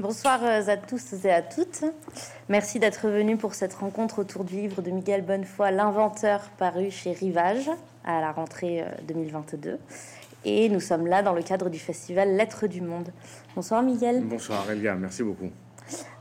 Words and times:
Bonsoir 0.00 0.38
euh, 0.44 0.62
à 0.68 0.76
tous 0.76 1.12
et 1.24 1.30
à 1.32 1.42
toutes. 1.42 1.82
Merci 2.48 2.78
d'être 2.78 3.08
venus 3.08 3.36
pour 3.36 3.54
cette 3.54 3.74
rencontre 3.74 4.20
autour 4.20 4.44
du 4.44 4.54
livre 4.54 4.80
de 4.80 4.92
Miguel 4.92 5.22
Bonnefoy, 5.22 5.72
L'inventeur, 5.72 6.40
paru 6.56 6.92
chez 6.92 7.10
Rivage 7.10 7.68
à 8.04 8.20
la 8.20 8.30
rentrée 8.30 8.84
2022. 9.08 9.70
Euh, 9.70 9.76
et 10.44 10.68
nous 10.68 10.78
sommes 10.78 11.08
là 11.08 11.24
dans 11.24 11.32
le 11.32 11.42
cadre 11.42 11.68
du 11.68 11.80
festival 11.80 12.36
Lettres 12.36 12.68
du 12.68 12.80
Monde. 12.80 13.08
Bonsoir 13.56 13.82
Miguel. 13.82 14.22
Bonsoir 14.22 14.70
Elia, 14.70 14.94
merci 14.94 15.24
beaucoup. 15.24 15.50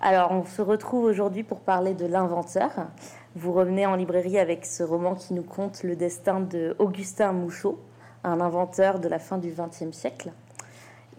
Alors 0.01 0.31
on 0.31 0.43
se 0.43 0.63
retrouve 0.63 1.05
aujourd'hui 1.05 1.43
pour 1.43 1.59
parler 1.59 1.93
de 1.93 2.07
L'inventeur. 2.07 2.87
Vous 3.35 3.53
revenez 3.53 3.85
en 3.85 3.95
librairie 3.95 4.39
avec 4.39 4.65
ce 4.65 4.81
roman 4.81 5.13
qui 5.13 5.35
nous 5.35 5.43
conte 5.43 5.83
le 5.83 5.95
destin 5.95 6.39
de 6.39 6.75
Augustin 6.79 7.31
Mouchot, 7.31 7.79
un 8.23 8.41
inventeur 8.41 8.99
de 8.99 9.07
la 9.07 9.19
fin 9.19 9.37
du 9.37 9.51
XXe 9.51 9.95
siècle 9.95 10.31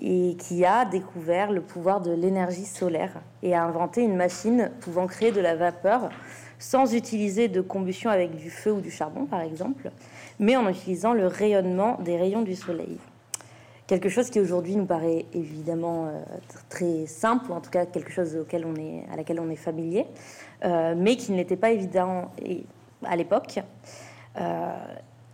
et 0.00 0.36
qui 0.38 0.64
a 0.64 0.84
découvert 0.84 1.50
le 1.50 1.60
pouvoir 1.60 2.00
de 2.00 2.12
l'énergie 2.12 2.64
solaire 2.64 3.12
et 3.42 3.54
a 3.54 3.64
inventé 3.64 4.02
une 4.02 4.16
machine 4.16 4.70
pouvant 4.80 5.06
créer 5.06 5.32
de 5.32 5.40
la 5.40 5.56
vapeur 5.56 6.10
sans 6.58 6.94
utiliser 6.94 7.48
de 7.48 7.60
combustion 7.60 8.10
avec 8.10 8.34
du 8.34 8.50
feu 8.50 8.72
ou 8.72 8.80
du 8.80 8.90
charbon 8.90 9.26
par 9.26 9.40
exemple, 9.40 9.90
mais 10.38 10.56
en 10.56 10.68
utilisant 10.68 11.12
le 11.12 11.26
rayonnement 11.26 11.98
des 12.00 12.16
rayons 12.16 12.42
du 12.42 12.54
soleil. 12.54 12.98
Quelque 13.88 14.10
chose 14.10 14.28
qui 14.28 14.38
aujourd'hui 14.38 14.76
nous 14.76 14.84
paraît 14.84 15.24
évidemment 15.32 16.08
euh, 16.08 16.20
très 16.68 17.06
simple, 17.06 17.50
ou 17.50 17.54
en 17.54 17.60
tout 17.62 17.70
cas 17.70 17.86
quelque 17.86 18.12
chose 18.12 18.36
auquel 18.36 18.66
on 18.66 18.74
est, 18.76 19.04
à 19.10 19.16
laquelle 19.16 19.40
on 19.40 19.48
est 19.48 19.56
familier, 19.56 20.04
euh, 20.64 20.94
mais 20.94 21.16
qui 21.16 21.32
n'était 21.32 21.56
pas 21.56 21.70
évident 21.70 22.30
à 23.02 23.16
l'époque. 23.16 23.60
Euh, 24.38 24.72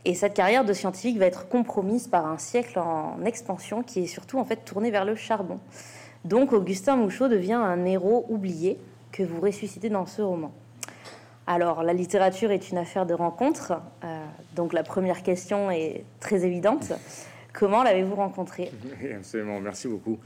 et 0.04 0.14
cette 0.14 0.34
carrière 0.34 0.64
de 0.64 0.72
scientifique 0.72 1.18
va 1.18 1.26
être 1.26 1.48
compromise 1.48 2.08
par 2.08 2.26
un 2.26 2.38
siècle 2.38 2.78
en 2.78 3.24
expansion 3.24 3.82
qui 3.82 4.04
est 4.04 4.06
surtout 4.06 4.38
en 4.38 4.44
fait 4.44 4.64
tourné 4.64 4.90
vers 4.90 5.04
le 5.04 5.14
charbon. 5.14 5.58
Donc 6.24 6.52
Augustin 6.52 6.96
Mouchot 6.96 7.28
devient 7.28 7.54
un 7.54 7.84
héros 7.84 8.26
oublié 8.28 8.78
que 9.12 9.22
vous 9.22 9.40
ressuscitez 9.40 9.88
dans 9.88 10.06
ce 10.06 10.22
roman. 10.22 10.52
Alors 11.46 11.82
la 11.82 11.92
littérature 11.92 12.50
est 12.50 12.70
une 12.70 12.78
affaire 12.78 13.06
de 13.06 13.14
rencontre, 13.14 13.74
euh, 14.02 14.24
donc 14.56 14.72
la 14.72 14.82
première 14.82 15.22
question 15.22 15.70
est 15.70 16.04
très 16.20 16.44
évidente. 16.44 16.92
Comment 17.52 17.82
l'avez-vous 17.82 18.14
rencontré? 18.14 18.72
Absolument, 19.16 19.60
merci 19.60 19.86
beaucoup. 19.86 20.18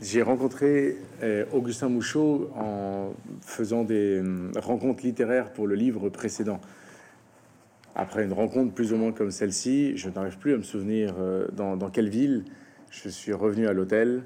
J'ai 0.00 0.22
rencontré 0.22 0.96
euh, 1.22 1.44
Augustin 1.52 1.88
Mouchot 1.88 2.50
en 2.56 3.10
faisant 3.40 3.82
des 3.82 4.22
euh, 4.22 4.52
rencontres 4.56 5.02
littéraires 5.04 5.52
pour 5.52 5.66
le 5.66 5.74
livre 5.74 6.08
précédent. 6.08 6.60
Après 8.00 8.22
une 8.22 8.32
rencontre 8.32 8.72
plus 8.72 8.92
ou 8.92 8.96
moins 8.96 9.10
comme 9.10 9.32
celle-ci, 9.32 9.96
je 9.96 10.08
n'arrive 10.08 10.38
plus 10.38 10.54
à 10.54 10.56
me 10.56 10.62
souvenir 10.62 11.16
euh, 11.18 11.48
dans, 11.50 11.90
quelle 11.90 12.08
ville. 12.08 12.44
Je 12.92 13.08
suis 13.08 13.32
revenu 13.32 13.66
à 13.66 13.72
l'hôtel. 13.72 14.22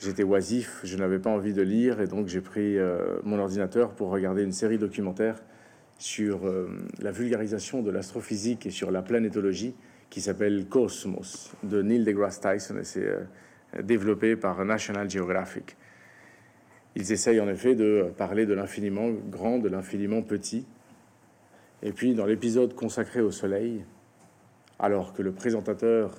J'étais 0.00 0.24
oisif, 0.24 0.80
je 0.82 0.96
n'avais 0.96 1.20
pas 1.20 1.30
envie 1.30 1.52
de 1.52 1.62
lire 1.62 2.00
et 2.00 2.08
donc 2.08 2.26
j'ai 2.26 2.40
pris 2.40 2.76
euh, 2.76 3.20
mon 3.22 3.38
ordinateur 3.38 3.92
pour 3.92 4.10
regarder 4.10 4.42
une 4.42 4.50
série 4.50 4.78
documentaire 4.78 5.36
sur 5.96 6.44
euh, 6.44 6.76
la 6.98 7.12
vulgarisation 7.12 7.82
de 7.82 7.92
l'astrophysique 7.92 8.66
et 8.66 8.70
sur 8.70 8.90
la 8.90 9.00
planétologie 9.00 9.76
qui 10.10 10.20
s'appelle 10.20 10.66
Cosmos 10.66 11.52
de 11.62 11.82
Neil 11.82 12.02
deGrasse 12.02 12.40
Tyson 12.40 12.78
et 12.80 12.84
c'est 12.84 13.08
développé 13.80 14.34
par 14.34 14.64
National 14.64 15.08
Geographic. 15.08 15.76
Ils 16.96 17.12
essayent 17.12 17.40
en 17.40 17.48
effet 17.48 17.76
de 17.76 18.06
parler 18.16 18.44
de 18.44 18.54
l'infiniment 18.54 19.10
grand, 19.30 19.58
de 19.58 19.68
l'infiniment 19.68 20.22
petit, 20.22 20.66
et 21.82 21.92
puis 21.92 22.14
dans 22.14 22.26
l'épisode 22.26 22.74
consacré 22.74 23.20
au 23.20 23.30
Soleil, 23.30 23.84
alors 24.78 25.12
que 25.12 25.22
le 25.22 25.32
présentateur 25.32 26.16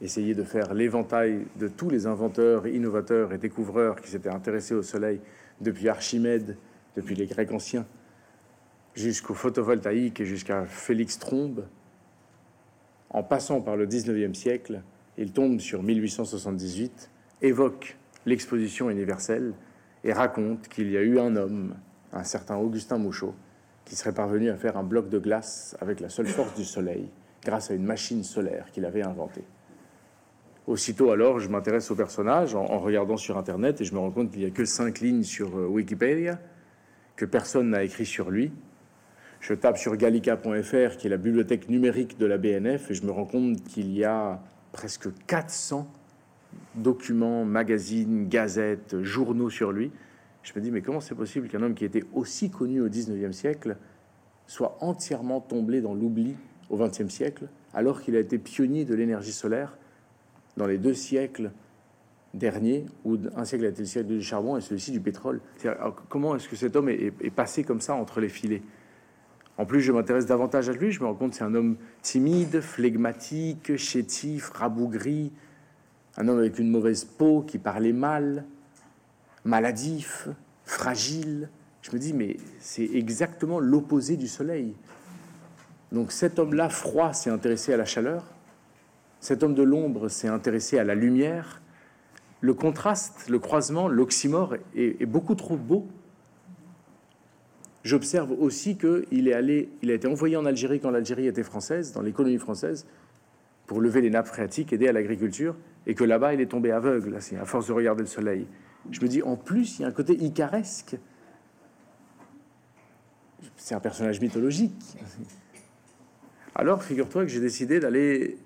essayait 0.00 0.34
de 0.34 0.44
faire 0.44 0.74
l'éventail 0.74 1.46
de 1.56 1.68
tous 1.68 1.88
les 1.88 2.06
inventeurs, 2.06 2.66
innovateurs 2.66 3.32
et 3.32 3.38
découvreurs 3.38 4.00
qui 4.00 4.10
s'étaient 4.10 4.28
intéressés 4.28 4.74
au 4.74 4.82
Soleil 4.82 5.20
depuis 5.60 5.88
Archimède, 5.88 6.56
depuis 6.96 7.14
les 7.14 7.26
Grecs 7.26 7.52
anciens, 7.52 7.86
jusqu'au 8.94 9.34
photovoltaïque 9.34 10.20
et 10.20 10.26
jusqu'à 10.26 10.64
Félix 10.66 11.18
Trombe, 11.18 11.64
en 13.10 13.22
passant 13.22 13.60
par 13.60 13.76
le 13.76 13.86
19e 13.86 14.34
siècle, 14.34 14.82
il 15.16 15.32
tombe 15.32 15.60
sur 15.60 15.82
1878, 15.82 17.10
évoque 17.42 17.96
l'exposition 18.26 18.90
universelle 18.90 19.54
et 20.02 20.12
raconte 20.12 20.68
qu'il 20.68 20.90
y 20.90 20.96
a 20.96 21.02
eu 21.02 21.18
un 21.18 21.36
homme, 21.36 21.76
un 22.12 22.24
certain 22.24 22.56
Augustin 22.56 22.98
Mouchot, 22.98 23.34
qui 23.84 23.96
serait 23.96 24.12
parvenu 24.12 24.50
à 24.50 24.56
faire 24.56 24.76
un 24.76 24.82
bloc 24.82 25.08
de 25.08 25.18
glace 25.18 25.76
avec 25.80 26.00
la 26.00 26.08
seule 26.08 26.26
force 26.26 26.54
du 26.54 26.64
soleil, 26.64 27.08
grâce 27.44 27.70
à 27.70 27.74
une 27.74 27.84
machine 27.84 28.24
solaire 28.24 28.70
qu'il 28.72 28.84
avait 28.84 29.02
inventée. 29.02 29.44
Aussitôt 30.66 31.10
alors, 31.10 31.40
je 31.40 31.48
m'intéresse 31.50 31.90
au 31.90 31.94
personnage 31.94 32.54
en, 32.54 32.78
regardant 32.78 33.18
sur 33.18 33.36
Internet 33.36 33.82
et 33.82 33.84
je 33.84 33.92
me 33.92 33.98
rends 33.98 34.10
compte 34.10 34.30
qu'il 34.30 34.40
n'y 34.40 34.46
a 34.46 34.50
que 34.50 34.64
cinq 34.64 35.00
lignes 35.00 35.22
sur 35.22 35.58
euh, 35.58 35.66
Wikipédia, 35.66 36.38
que 37.16 37.26
personne 37.26 37.70
n'a 37.70 37.84
écrit 37.84 38.06
sur 38.06 38.30
lui. 38.30 38.50
Je 39.40 39.52
tape 39.52 39.76
sur 39.76 39.94
gallica.fr, 39.94 40.96
qui 40.96 41.06
est 41.06 41.10
la 41.10 41.18
bibliothèque 41.18 41.68
numérique 41.68 42.18
de 42.18 42.24
la 42.24 42.38
BNF, 42.38 42.90
et 42.90 42.94
je 42.94 43.04
me 43.04 43.10
rends 43.10 43.26
compte 43.26 43.62
qu'il 43.64 43.92
y 43.92 44.02
a 44.02 44.40
presque 44.72 45.08
400 45.26 45.86
documents, 46.76 47.44
magazines, 47.44 48.26
gazettes, 48.28 49.02
journaux 49.02 49.50
sur 49.50 49.70
lui. 49.70 49.92
Je 50.44 50.52
me 50.54 50.60
dis, 50.60 50.70
mais 50.70 50.82
comment 50.82 51.00
c'est 51.00 51.14
possible 51.14 51.48
qu'un 51.48 51.62
homme 51.62 51.74
qui 51.74 51.86
était 51.86 52.04
aussi 52.12 52.50
connu 52.50 52.80
au 52.82 52.88
19e 52.88 53.32
siècle 53.32 53.76
soit 54.46 54.76
entièrement 54.82 55.40
tombé 55.40 55.80
dans 55.80 55.94
l'oubli 55.94 56.36
au 56.68 56.78
20e 56.78 57.08
siècle, 57.08 57.48
alors 57.72 58.02
qu'il 58.02 58.14
a 58.14 58.20
été 58.20 58.38
pionnier 58.38 58.84
de 58.84 58.94
l'énergie 58.94 59.32
solaire 59.32 59.76
dans 60.58 60.66
les 60.66 60.76
deux 60.76 60.92
siècles 60.92 61.50
derniers, 62.34 62.84
où 63.04 63.16
un 63.36 63.44
siècle 63.46 63.64
a 63.64 63.68
été 63.68 63.80
le 63.80 63.86
siècle 63.86 64.08
du 64.08 64.22
charbon 64.22 64.58
et 64.58 64.60
celui-ci 64.60 64.92
du 64.92 65.00
pétrole. 65.00 65.40
Comment 66.10 66.36
est-ce 66.36 66.48
que 66.48 66.56
cet 66.56 66.76
homme 66.76 66.90
est, 66.90 67.34
passé 67.34 67.64
comme 67.64 67.80
ça 67.80 67.94
entre 67.94 68.20
les 68.20 68.28
filets? 68.28 68.62
En 69.56 69.64
plus, 69.64 69.80
je 69.80 69.92
m'intéresse 69.92 70.26
davantage 70.26 70.68
à 70.68 70.72
lui, 70.72 70.90
je 70.90 71.00
me 71.00 71.06
rends 71.06 71.14
compte 71.14 71.34
c'est 71.34 71.44
un 71.44 71.54
homme 71.54 71.76
timide, 72.02 72.60
flegmatique, 72.60 73.76
chétif, 73.76 74.50
rabougri, 74.50 75.32
un 76.16 76.28
homme 76.28 76.38
avec 76.38 76.58
une 76.58 76.70
mauvaise 76.70 77.04
peau, 77.04 77.42
qui 77.42 77.58
parlait 77.58 77.92
mal, 77.92 78.44
maladif, 79.44 80.28
fragile. 80.64 81.48
Je 81.82 81.92
me 81.92 81.98
dis, 81.98 82.12
mais 82.12 82.36
c'est 82.60 82.88
exactement 82.94 83.60
l'opposé 83.60 84.16
du 84.16 84.28
soleil. 84.28 84.74
Donc 85.92 86.12
cet 86.12 86.38
homme-là, 86.38 86.68
froid, 86.68 87.12
s'est 87.12 87.30
intéressé 87.30 87.72
à 87.72 87.76
la 87.76 87.84
chaleur. 87.84 88.24
Cet 89.20 89.42
homme 89.42 89.54
de 89.54 89.62
l'ombre 89.62 90.08
s'est 90.08 90.28
intéressé 90.28 90.78
à 90.78 90.84
la 90.84 90.94
lumière. 90.94 91.62
Le 92.40 92.52
contraste, 92.52 93.28
le 93.28 93.38
croisement, 93.38 93.88
l'oxymore 93.88 94.56
est, 94.74 95.06
beaucoup 95.06 95.34
trop 95.34 95.56
beau. 95.56 95.86
J'observe 97.84 98.32
aussi 98.32 98.76
qu'il 98.76 99.28
est 99.28 99.32
allé, 99.34 99.70
il 99.82 99.90
a 99.90 99.94
été 99.94 100.08
envoyé 100.08 100.36
en 100.36 100.46
Algérie 100.46 100.80
quand 100.80 100.90
l'Algérie 100.90 101.26
était 101.26 101.42
française, 101.42 101.92
dans 101.92 102.02
les 102.02 102.12
colonies 102.12 102.38
françaises, 102.38 102.86
pour 103.66 103.80
lever 103.80 104.00
les 104.00 104.10
nappes 104.10 104.26
phréatiques, 104.26 104.72
aider 104.72 104.88
à 104.88 104.92
l'agriculture, 104.92 105.54
et 105.86 105.94
que 105.94 106.04
là-bas, 106.04 106.34
il 106.34 106.40
est 106.40 106.46
tombé 106.46 106.70
aveugle, 106.70 107.16
à 107.16 107.44
force 107.44 107.68
de 107.68 107.72
regarder 107.72 108.02
le 108.02 108.08
soleil. 108.08 108.46
Je 108.90 109.00
me 109.00 109.08
dis, 109.08 109.22
en 109.22 109.36
plus, 109.36 109.78
il 109.78 109.82
y 109.82 109.84
a 109.84 109.88
un 109.88 109.92
côté 109.92 110.14
icaresque. 110.14 110.96
C'est 113.56 113.74
un 113.74 113.80
personnage 113.80 114.20
mythologique. 114.20 114.96
Alors, 116.54 116.82
figure-toi 116.82 117.22
que 117.22 117.28
j'ai 117.28 117.40
décidé 117.40 117.80
d'aller 117.80 118.38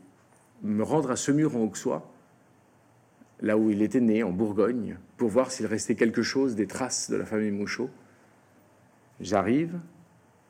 me 0.63 0.83
rendre 0.83 1.11
à 1.11 1.17
Semur 1.17 1.57
en 1.57 1.61
Auxois, 1.61 2.11
là 3.41 3.57
où 3.57 3.71
il 3.71 3.83
était 3.83 4.01
né, 4.01 4.23
en 4.23 4.31
Bourgogne, 4.31 4.97
pour 5.17 5.29
voir 5.29 5.51
s'il 5.51 5.67
restait 5.67 5.95
quelque 5.95 6.23
chose 6.23 6.55
des 6.55 6.67
traces 6.67 7.11
de 7.11 7.17
la 7.17 7.25
famille 7.25 7.51
Mouchot. 7.51 7.91
J'arrive, 9.21 9.79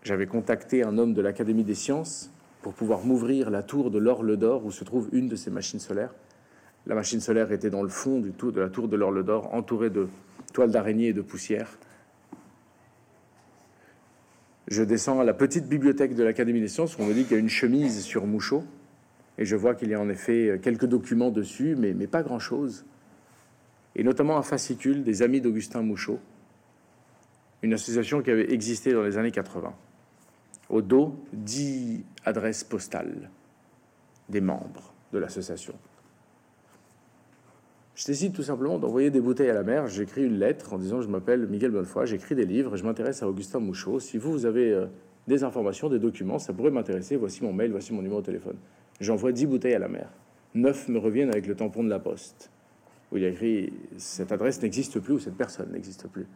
j'avais 0.03 0.27
contacté 0.27 0.85
un 0.85 0.99
homme 0.99 1.15
de 1.15 1.21
l'Académie 1.21 1.65
des 1.65 1.75
sciences 1.75 2.31
pour 2.63 2.75
pouvoir 2.75 3.05
m'ouvrir 3.05 3.51
la 3.51 3.63
tour 3.63 3.91
de 3.91 3.99
l'Orle 3.99 4.37
d'Or 4.37 4.65
où 4.65 4.71
se 4.71 4.85
trouve 4.85 5.09
une 5.13 5.29
de 5.29 5.37
ces 5.37 5.51
machines 5.51 5.81
solaires. 5.81 6.15
La 6.87 6.95
machine 6.95 7.21
solaire 7.21 7.53
était 7.53 7.71
dans 7.71 7.83
le 7.83 7.89
fond 7.89 8.21
de 8.21 8.61
la 8.61 8.69
tour 8.69 8.89
de 8.89 8.97
l'Orle 8.97 9.25
d'Or, 9.25 9.55
entourée 9.55 9.91
de 9.91 10.09
toiles 10.53 10.71
d'araignée 10.71 11.09
et 11.09 11.13
de 11.13 11.21
poussière. 11.21 11.79
Je 14.69 14.83
descends 14.83 15.21
à 15.21 15.25
la 15.25 15.35
petite 15.35 15.67
bibliothèque 15.67 16.15
de 16.15 16.23
l'Académie 16.23 16.61
des 16.61 16.69
sciences 16.69 16.99
où 16.99 17.03
on 17.03 17.07
me 17.07 17.15
dit 17.15 17.25
qu'il 17.25 17.33
y 17.33 17.37
a 17.37 17.39
une 17.39 17.49
chemise 17.49 18.03
sur 18.03 18.27
Mouchot. 18.27 18.65
Et 19.39 19.45
je 19.45 19.57
vois 19.57 19.75
qu'il 19.75 19.89
y 19.89 19.95
a 19.95 20.01
en 20.01 20.09
effet 20.09 20.59
quelques 20.63 20.87
documents 20.87 21.31
dessus, 21.31 21.77
mais, 21.77 21.95
mais 21.95 22.07
pas 22.07 22.23
grand-chose. 22.23 22.85
Et 23.95 24.03
notamment 24.03 24.37
un 24.37 24.43
fascicule 24.43 25.05
des 25.05 25.23
Amis 25.23 25.41
d'Augustin 25.41 25.83
Mouchot, 25.83 26.19
une 27.63 27.73
association 27.73 28.23
qui 28.23 28.31
avait 28.31 28.53
existé 28.53 28.93
dans 28.93 29.03
les 29.03 29.17
années 29.17 29.31
80. 29.31 29.75
Au 30.69 30.83
dos, 30.83 31.17
dix 31.33 32.05
adresses 32.25 32.65
postales 32.65 33.31
des 34.29 34.41
membres 34.41 34.93
de 35.13 35.19
l'association. 35.19 35.75
Je 37.99 38.05
décide 38.05 38.33
tout 38.33 38.45
simplement 38.45 38.79
d'envoyer 38.79 39.11
des 39.11 39.21
bouteilles 39.21 39.51
à 39.51 39.55
la 39.55 39.65
mer. 39.65 39.89
J'écris 39.89 40.23
une 40.25 40.39
lettre 40.39 40.73
en 40.73 40.79
disant 40.79 41.01
Je 41.01 41.09
m'appelle 41.09 41.49
Miguel 41.49 41.73
Bonnefoy, 41.73 42.07
j'écris 42.07 42.37
des 42.37 42.45
livres, 42.45 42.77
je 42.77 42.85
m'intéresse 42.85 43.25
à 43.25 43.29
Augustin 43.29 43.59
Mouchot. 43.59 43.99
Si 43.99 44.19
vous, 44.19 44.31
vous 44.31 44.47
avez 44.47 44.73
euh, 44.73 44.87
des 45.27 45.43
informations, 45.43 45.89
des 45.89 45.99
documents, 45.99 46.39
ça 46.39 46.53
pourrait 46.53 46.71
m'intéresser. 46.71 47.17
Voici 47.17 47.43
mon 47.43 47.53
mail, 47.53 47.73
voici 47.73 47.93
mon 47.93 48.01
numéro 48.01 48.21
de 48.21 48.27
téléphone. 48.27 48.55
J'envoie 49.01 49.33
10 49.33 49.47
bouteilles 49.47 49.75
à 49.75 49.81
la 49.81 49.89
mer. 49.89 50.09
Neuf 50.55 50.87
me 50.87 50.97
reviennent 50.99 51.31
avec 51.31 51.49
le 51.49 51.57
tampon 51.57 51.83
de 51.83 51.89
la 51.89 51.99
poste. 51.99 52.53
où 53.11 53.17
il 53.17 53.25
y 53.25 53.27
a 53.27 53.31
écrit 53.31 53.73
cette 53.97 54.31
adresse 54.31 54.63
n'existe 54.63 55.01
plus 55.01 55.15
ou 55.15 55.19
cette 55.19 55.37
personne 55.37 55.73
n'existe 55.73 56.07
plus. 56.07 56.29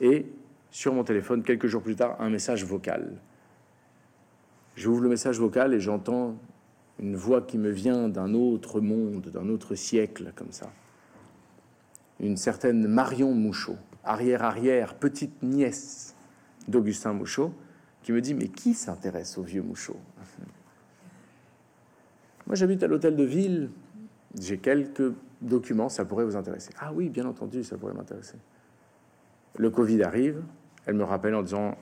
Et 0.00 0.26
sur 0.72 0.94
mon 0.94 1.04
téléphone, 1.04 1.44
quelques 1.44 1.68
jours 1.68 1.82
plus 1.82 1.94
tard, 1.94 2.16
un 2.18 2.28
message 2.28 2.64
vocal. 2.64 3.12
J'ouvre 4.74 5.02
le 5.02 5.10
message 5.10 5.38
vocal 5.38 5.74
et 5.74 5.78
j'entends 5.78 6.34
une 6.98 7.14
voix 7.14 7.40
qui 7.40 7.56
me 7.56 7.70
vient 7.70 8.08
d'un 8.08 8.34
autre 8.34 8.80
monde, 8.80 9.28
d'un 9.32 9.48
autre 9.48 9.76
siècle, 9.76 10.32
comme 10.34 10.50
ça. 10.50 10.72
Une 12.20 12.36
certaine 12.36 12.86
Marion 12.86 13.34
Mouchot, 13.34 13.76
arrière-arrière, 14.04 14.94
petite 14.94 15.42
nièce 15.42 16.14
d'Augustin 16.68 17.12
Mouchot, 17.12 17.52
qui 18.02 18.12
me 18.12 18.20
dit 18.20 18.34
Mais 18.34 18.48
qui 18.48 18.74
s'intéresse 18.74 19.36
au 19.38 19.42
vieux 19.42 19.62
Mouchot 19.62 19.96
Moi, 22.46 22.54
j'habite 22.54 22.82
à 22.82 22.86
l'hôtel 22.86 23.16
de 23.16 23.24
ville, 23.24 23.70
j'ai 24.38 24.58
quelques 24.58 25.12
documents, 25.40 25.88
ça 25.88 26.04
pourrait 26.04 26.24
vous 26.24 26.36
intéresser. 26.36 26.70
Ah 26.78 26.92
oui, 26.92 27.08
bien 27.08 27.26
entendu, 27.26 27.64
ça 27.64 27.76
pourrait 27.76 27.94
m'intéresser. 27.94 28.36
Le 29.56 29.70
Covid 29.70 30.02
arrive, 30.02 30.42
elle 30.86 30.94
me 30.94 31.04
rappelle 31.04 31.34
en 31.34 31.42
disant 31.42 31.76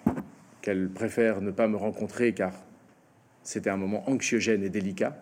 qu'elle 0.61 0.89
préfère 0.89 1.41
ne 1.41 1.51
pas 1.51 1.69
me 1.69 1.77
rencontrer 1.77 2.35
car 2.35 2.53
c'était 3.43 3.71
un 3.71 3.77
moment 3.77 4.09
anxiogène 4.09 4.63
et 4.63 4.71
délicat. 4.71 5.19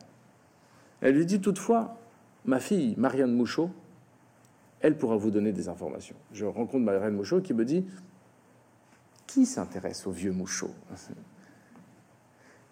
Elle 1.01 1.15
lui 1.15 1.27
dit 1.27 1.41
toutefois, 1.41 1.97
ma 2.45 2.61
fille, 2.61 2.95
Marianne 2.99 3.33
Mouchot, 3.33 3.71
elle 4.81 4.97
pourra 4.97 5.17
vous 5.17 5.31
donner 5.31 5.53
des 5.53 5.69
informations. 5.69 6.17
Je 6.33 6.47
rencontre 6.47 6.85
Marianne 6.85 7.15
Mouchot 7.15 7.41
qui 7.41 7.55
me 7.55 7.65
dit, 7.65 7.87
qui 9.27 9.47
s'intéresse 9.47 10.07
au 10.07 10.11
vieux 10.11 10.33
Mouchot 10.33 10.75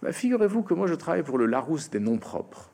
bah, 0.02 0.12
Figurez-vous 0.12 0.62
que 0.62 0.75
moi 0.75 0.87
je 0.87 0.94
travaille 0.94 1.22
pour 1.22 1.38
le 1.38 1.46
Larousse 1.46 1.90
des 1.90 2.00
noms 2.00 2.19
propres. 2.19 2.70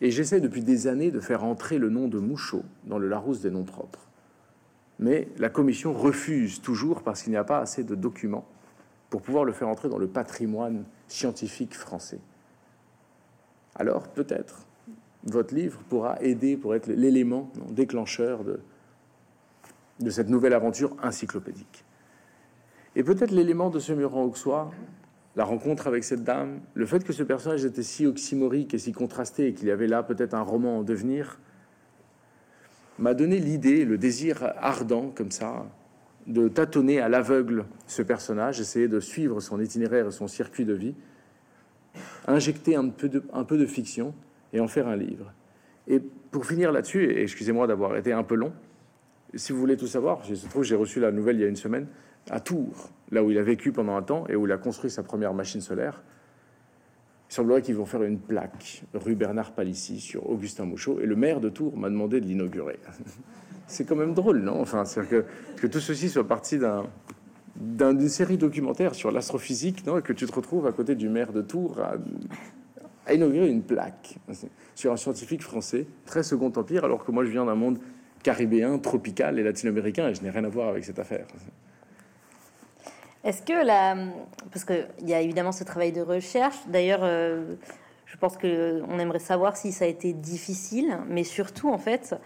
Et 0.00 0.10
j'essaie 0.10 0.40
depuis 0.40 0.62
des 0.62 0.86
années 0.86 1.10
de 1.10 1.20
faire 1.20 1.44
entrer 1.44 1.78
le 1.78 1.90
nom 1.90 2.08
de 2.08 2.18
Mouchot 2.18 2.64
dans 2.84 2.98
le 2.98 3.08
Larousse 3.08 3.40
des 3.40 3.50
noms 3.50 3.64
propres. 3.64 4.08
Mais 4.98 5.28
la 5.38 5.48
commission 5.48 5.92
refuse 5.92 6.60
toujours 6.60 7.02
parce 7.02 7.22
qu'il 7.22 7.30
n'y 7.30 7.38
a 7.38 7.44
pas 7.44 7.60
assez 7.60 7.84
de 7.84 7.94
documents 7.94 8.46
pour 9.08 9.22
pouvoir 9.22 9.44
le 9.44 9.52
faire 9.52 9.68
entrer 9.68 9.88
dans 9.88 9.98
le 9.98 10.06
patrimoine 10.06 10.84
scientifique 11.08 11.74
français. 11.74 12.20
Alors 13.74 14.08
peut-être 14.08 14.66
votre 15.24 15.54
livre 15.54 15.80
pourra 15.88 16.20
aider 16.22 16.56
pour 16.56 16.74
être 16.74 16.86
l'élément 16.86 17.50
déclencheur 17.70 18.44
de, 18.44 18.60
de 20.00 20.10
cette 20.10 20.28
nouvelle 20.28 20.54
aventure 20.54 20.96
encyclopédique. 21.02 21.84
Et 22.96 23.04
peut-être 23.04 23.30
l'élément 23.30 23.70
de 23.70 23.78
ce 23.78 23.92
mur 23.92 24.16
en 24.16 24.24
auxois, 24.24 24.70
la 25.36 25.44
rencontre 25.44 25.86
avec 25.86 26.04
cette 26.04 26.24
dame, 26.24 26.60
le 26.74 26.86
fait 26.86 27.04
que 27.04 27.12
ce 27.12 27.22
personnage 27.22 27.64
était 27.64 27.82
si 27.82 28.06
oxymorique 28.06 28.74
et 28.74 28.78
si 28.78 28.92
contrasté 28.92 29.48
et 29.48 29.54
qu'il 29.54 29.68
y 29.68 29.70
avait 29.70 29.86
là 29.86 30.02
peut-être 30.02 30.34
un 30.34 30.42
roman 30.42 30.78
en 30.78 30.82
devenir, 30.82 31.38
m'a 32.98 33.14
donné 33.14 33.38
l'idée, 33.38 33.84
le 33.84 33.96
désir 33.96 34.52
ardent 34.58 35.12
comme 35.14 35.30
ça, 35.30 35.66
de 36.26 36.48
tâtonner 36.48 37.00
à 37.00 37.08
l'aveugle 37.08 37.64
ce 37.86 38.02
personnage, 38.02 38.60
essayer 38.60 38.88
de 38.88 39.00
suivre 39.00 39.40
son 39.40 39.60
itinéraire 39.60 40.08
et 40.08 40.10
son 40.10 40.28
circuit 40.28 40.64
de 40.64 40.74
vie, 40.74 40.94
injecter 42.26 42.76
un 42.76 42.88
peu 42.88 43.08
de 43.58 43.66
fiction 43.66 44.14
et 44.52 44.60
en 44.60 44.68
faire 44.68 44.88
un 44.88 44.96
livre. 44.96 45.32
Et 45.86 46.00
pour 46.30 46.46
finir 46.46 46.72
là-dessus, 46.72 47.04
et 47.04 47.22
excusez-moi 47.22 47.66
d'avoir 47.66 47.96
été 47.96 48.12
un 48.12 48.22
peu 48.22 48.34
long, 48.34 48.52
si 49.34 49.52
vous 49.52 49.58
voulez 49.58 49.76
tout 49.76 49.86
savoir, 49.86 50.24
je 50.24 50.34
trouve 50.48 50.64
j'ai 50.64 50.76
reçu 50.76 51.00
la 51.00 51.12
nouvelle 51.12 51.36
il 51.36 51.42
y 51.42 51.44
a 51.44 51.48
une 51.48 51.56
semaine, 51.56 51.86
à 52.30 52.40
Tours, 52.40 52.90
là 53.10 53.22
où 53.22 53.30
il 53.30 53.38
a 53.38 53.42
vécu 53.42 53.72
pendant 53.72 53.96
un 53.96 54.02
temps 54.02 54.24
et 54.28 54.36
où 54.36 54.46
il 54.46 54.52
a 54.52 54.58
construit 54.58 54.90
sa 54.90 55.02
première 55.02 55.34
machine 55.34 55.60
solaire. 55.60 56.02
Il 57.30 57.34
semblerait 57.34 57.62
qu'ils 57.62 57.76
vont 57.76 57.86
faire 57.86 58.02
une 58.02 58.18
plaque 58.18 58.82
rue 58.92 59.14
Bernard 59.14 59.52
Palissy 59.52 60.00
sur 60.00 60.28
Augustin 60.28 60.64
Mouchot 60.64 61.00
et 61.00 61.06
le 61.06 61.14
maire 61.14 61.40
de 61.40 61.48
Tours 61.48 61.76
m'a 61.76 61.88
demandé 61.88 62.20
de 62.20 62.26
l'inaugurer. 62.26 62.78
C'est 63.66 63.84
quand 63.84 63.94
même 63.94 64.14
drôle, 64.14 64.40
non? 64.40 64.60
Enfin, 64.60 64.84
c'est 64.84 65.08
que, 65.08 65.24
que 65.56 65.68
tout 65.68 65.78
ceci 65.78 66.08
soit 66.08 66.26
parti 66.26 66.58
d'un 66.58 66.86
d'une 67.60 68.08
série 68.08 68.36
documentaire 68.36 68.94
sur 68.96 69.12
l'astrophysique, 69.12 69.86
non, 69.86 69.98
et 69.98 70.02
que 70.02 70.12
tu 70.12 70.26
te 70.26 70.32
retrouves 70.32 70.66
à 70.66 70.72
côté 70.72 70.94
du 70.96 71.08
maire 71.08 71.32
de 71.32 71.42
Tours 71.42 71.78
à, 71.78 71.94
à, 73.06 73.14
inaugurer 73.14 73.48
une 73.48 73.62
plaque 73.62 74.16
sur 74.74 74.92
un 74.92 74.96
scientifique 74.96 75.42
français, 75.42 75.86
très 76.06 76.22
Second 76.22 76.52
Empire, 76.56 76.84
alors 76.84 77.04
que 77.04 77.10
moi 77.12 77.24
je 77.24 77.30
viens 77.30 77.44
d'un 77.44 77.54
monde 77.54 77.78
caribéen, 78.22 78.78
tropical 78.78 79.38
et 79.38 79.42
latino-américain, 79.42 80.08
et 80.08 80.14
je 80.14 80.22
n'ai 80.22 80.30
rien 80.30 80.44
à 80.44 80.48
voir 80.48 80.68
avec 80.68 80.84
cette 80.84 80.98
affaire. 80.98 81.26
Est-ce 83.24 83.42
que 83.42 83.64
la... 83.64 83.96
Parce 84.50 84.64
qu'il 84.64 84.86
y 85.06 85.14
a 85.14 85.20
évidemment 85.20 85.52
ce 85.52 85.64
travail 85.64 85.92
de 85.92 86.02
recherche, 86.02 86.56
d'ailleurs... 86.68 87.00
Euh, 87.02 87.56
je 88.10 88.16
pense 88.16 88.36
qu'on 88.36 88.98
aimerait 88.98 89.20
savoir 89.20 89.56
si 89.56 89.70
ça 89.70 89.84
a 89.84 89.88
été 89.88 90.12
difficile, 90.12 90.98
mais 91.08 91.22
surtout, 91.22 91.70
en 91.70 91.78
fait, 91.78 92.16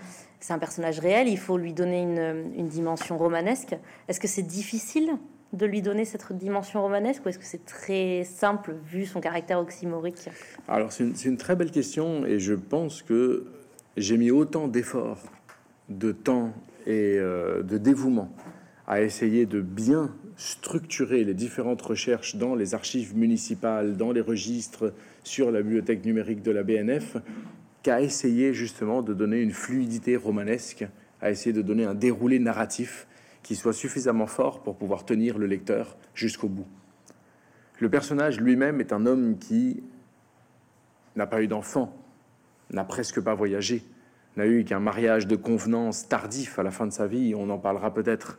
c'est 0.41 0.55
un 0.55 0.59
personnage 0.59 0.99
réel, 0.99 1.29
il 1.29 1.38
faut 1.38 1.59
lui 1.59 1.75
donner 1.75 2.03
une, 2.03 2.69
dimension 2.69 3.19
romanesque. 3.19 3.77
Est-ce 4.09 4.19
que 4.19 4.29
c'est 4.29 4.43
difficile 4.43 5.11
de 5.55 5.67
lui 5.67 5.83
donner 5.83 6.05
cette 6.05 6.33
dimension 6.33 6.83
romanesque 6.83 7.25
ou 7.25 7.29
est-ce 7.29 7.39
que 7.39 7.45
c'est 7.45 7.65
très 7.65 8.25
simple 8.25 8.75
vu 8.87 9.06
son 9.06 9.21
caractère 9.21 9.59
oxymorique 9.59 10.29
Alors 10.69 10.93
c'est 10.93 11.25
une, 11.25 11.37
très 11.37 11.56
belle 11.56 11.71
question 11.71 12.27
et 12.27 12.39
je 12.39 12.55
pense 12.55 13.03
que 13.03 13.47
j'ai 13.97 14.17
mis 14.17 14.31
autant 14.31 14.69
d'efforts, 14.69 15.23
de 15.89 16.12
temps 16.12 16.53
et 16.87 17.17
euh, 17.19 17.62
de 17.62 17.79
dévouement 17.79 18.31
à 18.87 19.01
essayer 19.01 19.47
de 19.47 19.61
bien 19.61 20.15
structurer 20.37 21.25
les 21.25 21.35
différentes 21.35 21.81
recherches 21.81 22.37
dans 22.37 22.55
les 22.55 22.75
archives 22.75 23.17
municipales, 23.17 23.97
dans 23.97 24.12
les 24.12 24.21
registres, 24.21 24.93
sur 25.23 25.51
la 25.51 25.62
bibliothèque 25.62 26.05
numérique 26.05 26.43
de 26.43 26.51
la 26.51 26.62
BNF, 26.62 27.17
qu'à 27.83 28.03
essayer 28.03 28.53
justement 28.53 29.03
de 29.03 29.15
donner 29.15 29.41
une 29.41 29.53
fluidité 29.53 30.17
romanesque, 30.17 30.87
à 31.23 31.31
essayer 31.31 31.53
de 31.55 31.62
donner 31.62 31.85
un 31.85 31.95
déroulé 31.95 32.39
narratif 32.39 33.06
qui 33.44 33.55
soit 33.55 33.75
suffisamment 33.75 34.26
fort 34.26 34.62
pour 34.62 34.76
pouvoir 34.76 35.05
tenir 35.05 35.38
le 35.38 35.46
lecteur 35.46 35.96
jusqu'au 36.14 36.49
bout. 36.49 36.67
Le 37.79 37.88
personnage 37.88 38.41
lui-même 38.41 38.81
est 38.81 38.93
un 38.93 39.06
homme 39.06 39.38
qui 39.38 39.85
n'a 41.14 41.26
pas 41.26 41.43
eu 41.43 41.46
d'enfant, 41.46 41.94
n'a 42.70 42.85
presque 42.85 43.20
pas 43.20 43.35
voyagé, 43.35 43.85
n'a 44.37 44.46
eu 44.46 44.64
qu'un 44.64 44.81
mariage 44.81 45.26
de 45.26 45.37
convenance 45.37 46.08
tardif 46.08 46.58
à 46.58 46.62
la 46.62 46.70
fin 46.70 46.87
de 46.87 46.93
sa 46.93 47.06
vie, 47.06 47.35
on 47.37 47.50
en 47.50 47.58
parlera 47.58 47.93
peut-être. 47.93 48.38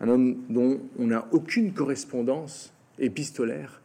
Un 0.00 0.08
homme 0.08 0.36
dont 0.48 0.80
on 0.98 1.08
n'a 1.08 1.26
aucune 1.32 1.74
correspondance 1.74 2.72
épistolaire, 2.98 3.81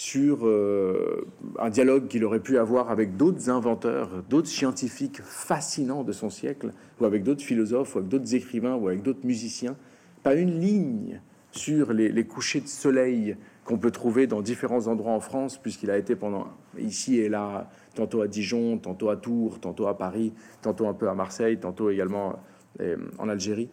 sur 0.00 0.46
euh, 0.46 1.26
un 1.58 1.68
dialogue 1.68 2.08
qu'il 2.08 2.24
aurait 2.24 2.40
pu 2.40 2.56
avoir 2.56 2.90
avec 2.90 3.18
d'autres 3.18 3.50
inventeurs, 3.50 4.22
d'autres 4.30 4.48
scientifiques 4.48 5.20
fascinants 5.20 6.04
de 6.04 6.12
son 6.12 6.30
siècle, 6.30 6.72
ou 6.98 7.04
avec 7.04 7.22
d'autres 7.22 7.42
philosophes, 7.42 7.94
ou 7.94 7.98
avec 7.98 8.08
d'autres 8.08 8.34
écrivains, 8.34 8.76
ou 8.76 8.88
avec 8.88 9.02
d'autres 9.02 9.26
musiciens. 9.26 9.76
Pas 10.22 10.36
une 10.36 10.58
ligne 10.58 11.20
sur 11.52 11.92
les, 11.92 12.24
couchers 12.24 12.62
de 12.62 12.66
soleil 12.66 13.36
qu'on 13.66 13.76
peut 13.76 13.90
trouver 13.90 14.26
dans 14.26 14.40
différents 14.40 14.86
endroits 14.86 15.12
en 15.12 15.20
France, 15.20 15.58
puisqu'il 15.58 15.90
a 15.90 15.98
été 15.98 16.16
pendant 16.16 16.46
ici 16.78 17.18
et 17.18 17.28
là, 17.28 17.68
tantôt 17.94 18.22
à 18.22 18.26
Dijon, 18.26 18.78
tantôt 18.78 19.10
à 19.10 19.18
Tours, 19.18 19.60
tantôt 19.60 19.86
à 19.86 19.98
Paris, 19.98 20.32
tantôt 20.62 20.88
un 20.88 20.94
peu 20.94 21.10
à 21.10 21.14
Marseille, 21.14 21.58
tantôt 21.58 21.90
également 21.90 22.38
euh, 22.80 22.96
en 23.18 23.28
Algérie. 23.28 23.68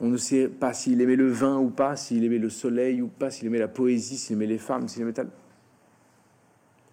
On 0.00 0.08
ne 0.08 0.16
sait 0.16 0.48
pas 0.48 0.72
s'il 0.72 1.00
aimait 1.00 1.16
le 1.16 1.28
vin 1.28 1.58
ou 1.58 1.70
pas, 1.70 1.96
s'il 1.96 2.24
aimait 2.24 2.38
le 2.38 2.50
soleil 2.50 3.02
ou 3.02 3.08
pas, 3.08 3.30
s'il 3.30 3.46
aimait 3.46 3.58
la 3.58 3.68
poésie, 3.68 4.16
s'il 4.16 4.36
aimait 4.36 4.46
les 4.46 4.58
femmes, 4.58 4.86
s'il 4.86 5.02
aimait 5.02 5.12
tal. 5.12 5.28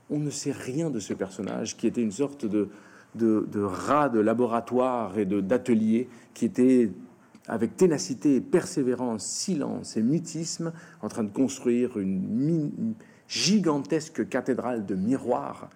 On 0.10 0.20
ne 0.20 0.30
sait 0.30 0.52
rien 0.52 0.90
de 0.90 1.00
ce 1.00 1.14
personnage 1.14 1.78
qui 1.78 1.88
était 1.88 2.02
une 2.02 2.12
sorte 2.12 2.46
de, 2.46 2.70
de, 3.16 3.62
rat 3.62 4.10
de 4.10 4.20
laboratoire 4.20 5.18
et 5.18 5.26
d'atelier 5.26 6.10
qui 6.34 6.46
était 6.46 6.92
avec 7.48 7.78
ténacité, 7.78 8.42
persévérance, 8.42 9.26
silence 9.26 9.98
et 9.98 10.02
mutisme 10.02 10.74
en 11.02 11.08
train 11.08 11.24
de 11.24 11.32
construire 11.32 11.98
une 11.98 12.96
gigantesque 13.28 14.28
cathédrale 14.28 14.86
de 14.86 14.96
miroirs 14.96 15.70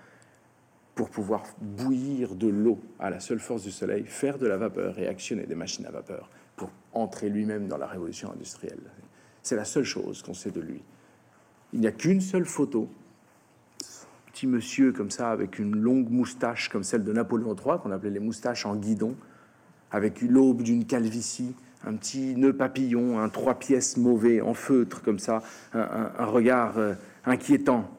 pour 0.95 1.09
pouvoir 1.09 1.43
bouillir 1.61 2.35
de 2.35 2.47
l'eau 2.47 2.79
à 2.99 3.09
la 3.09 3.19
seule 3.19 3.39
force 3.39 3.63
du 3.63 3.71
soleil, 3.71 4.03
faire 4.05 4.37
de 4.37 4.47
la 4.47 4.57
vapeur 4.57 4.97
et 4.99 5.07
actionner 5.07 5.45
des 5.45 5.55
machines 5.55 5.85
à 5.85 5.91
vapeur 5.91 6.29
pour 6.59 6.69
entrer 6.93 7.29
lui-même 7.29 7.67
dans 7.67 7.77
la 7.77 7.87
révolution 7.87 8.31
industrielle. 8.31 8.81
C'est 9.41 9.55
la 9.55 9.63
seule 9.63 9.85
chose 9.85 10.21
qu'on 10.21 10.33
sait 10.33 10.51
de 10.51 10.59
lui. 10.59 10.81
Il 11.71 11.79
n'y 11.79 11.87
a 11.87 11.91
qu'une 11.91 12.19
seule 12.19 12.45
photo, 12.45 12.89
petit 14.27 14.45
monsieur 14.45 14.91
comme 14.91 15.09
ça, 15.09 15.31
avec 15.31 15.57
une 15.57 15.75
longue 15.75 16.09
moustache 16.09 16.67
comme 16.67 16.83
celle 16.83 17.05
de 17.05 17.13
Napoléon 17.13 17.55
III, 17.55 17.79
qu'on 17.81 17.91
appelait 17.91 18.09
les 18.09 18.19
moustaches 18.19 18.65
en 18.65 18.75
guidon, 18.75 19.15
avec 19.91 20.21
l'aube 20.21 20.61
d'une 20.61 20.85
calvitie, 20.85 21.55
un 21.85 21.95
petit 21.95 22.35
nœud 22.35 22.55
papillon, 22.55 23.19
un 23.19 23.29
trois 23.29 23.55
pièces 23.55 23.95
mauvais 23.95 24.41
en 24.41 24.53
feutre 24.53 25.01
comme 25.01 25.19
ça, 25.19 25.41
un, 25.73 26.25
regard 26.25 26.77
euh, 26.77 26.93
inquiétant. 27.25 27.89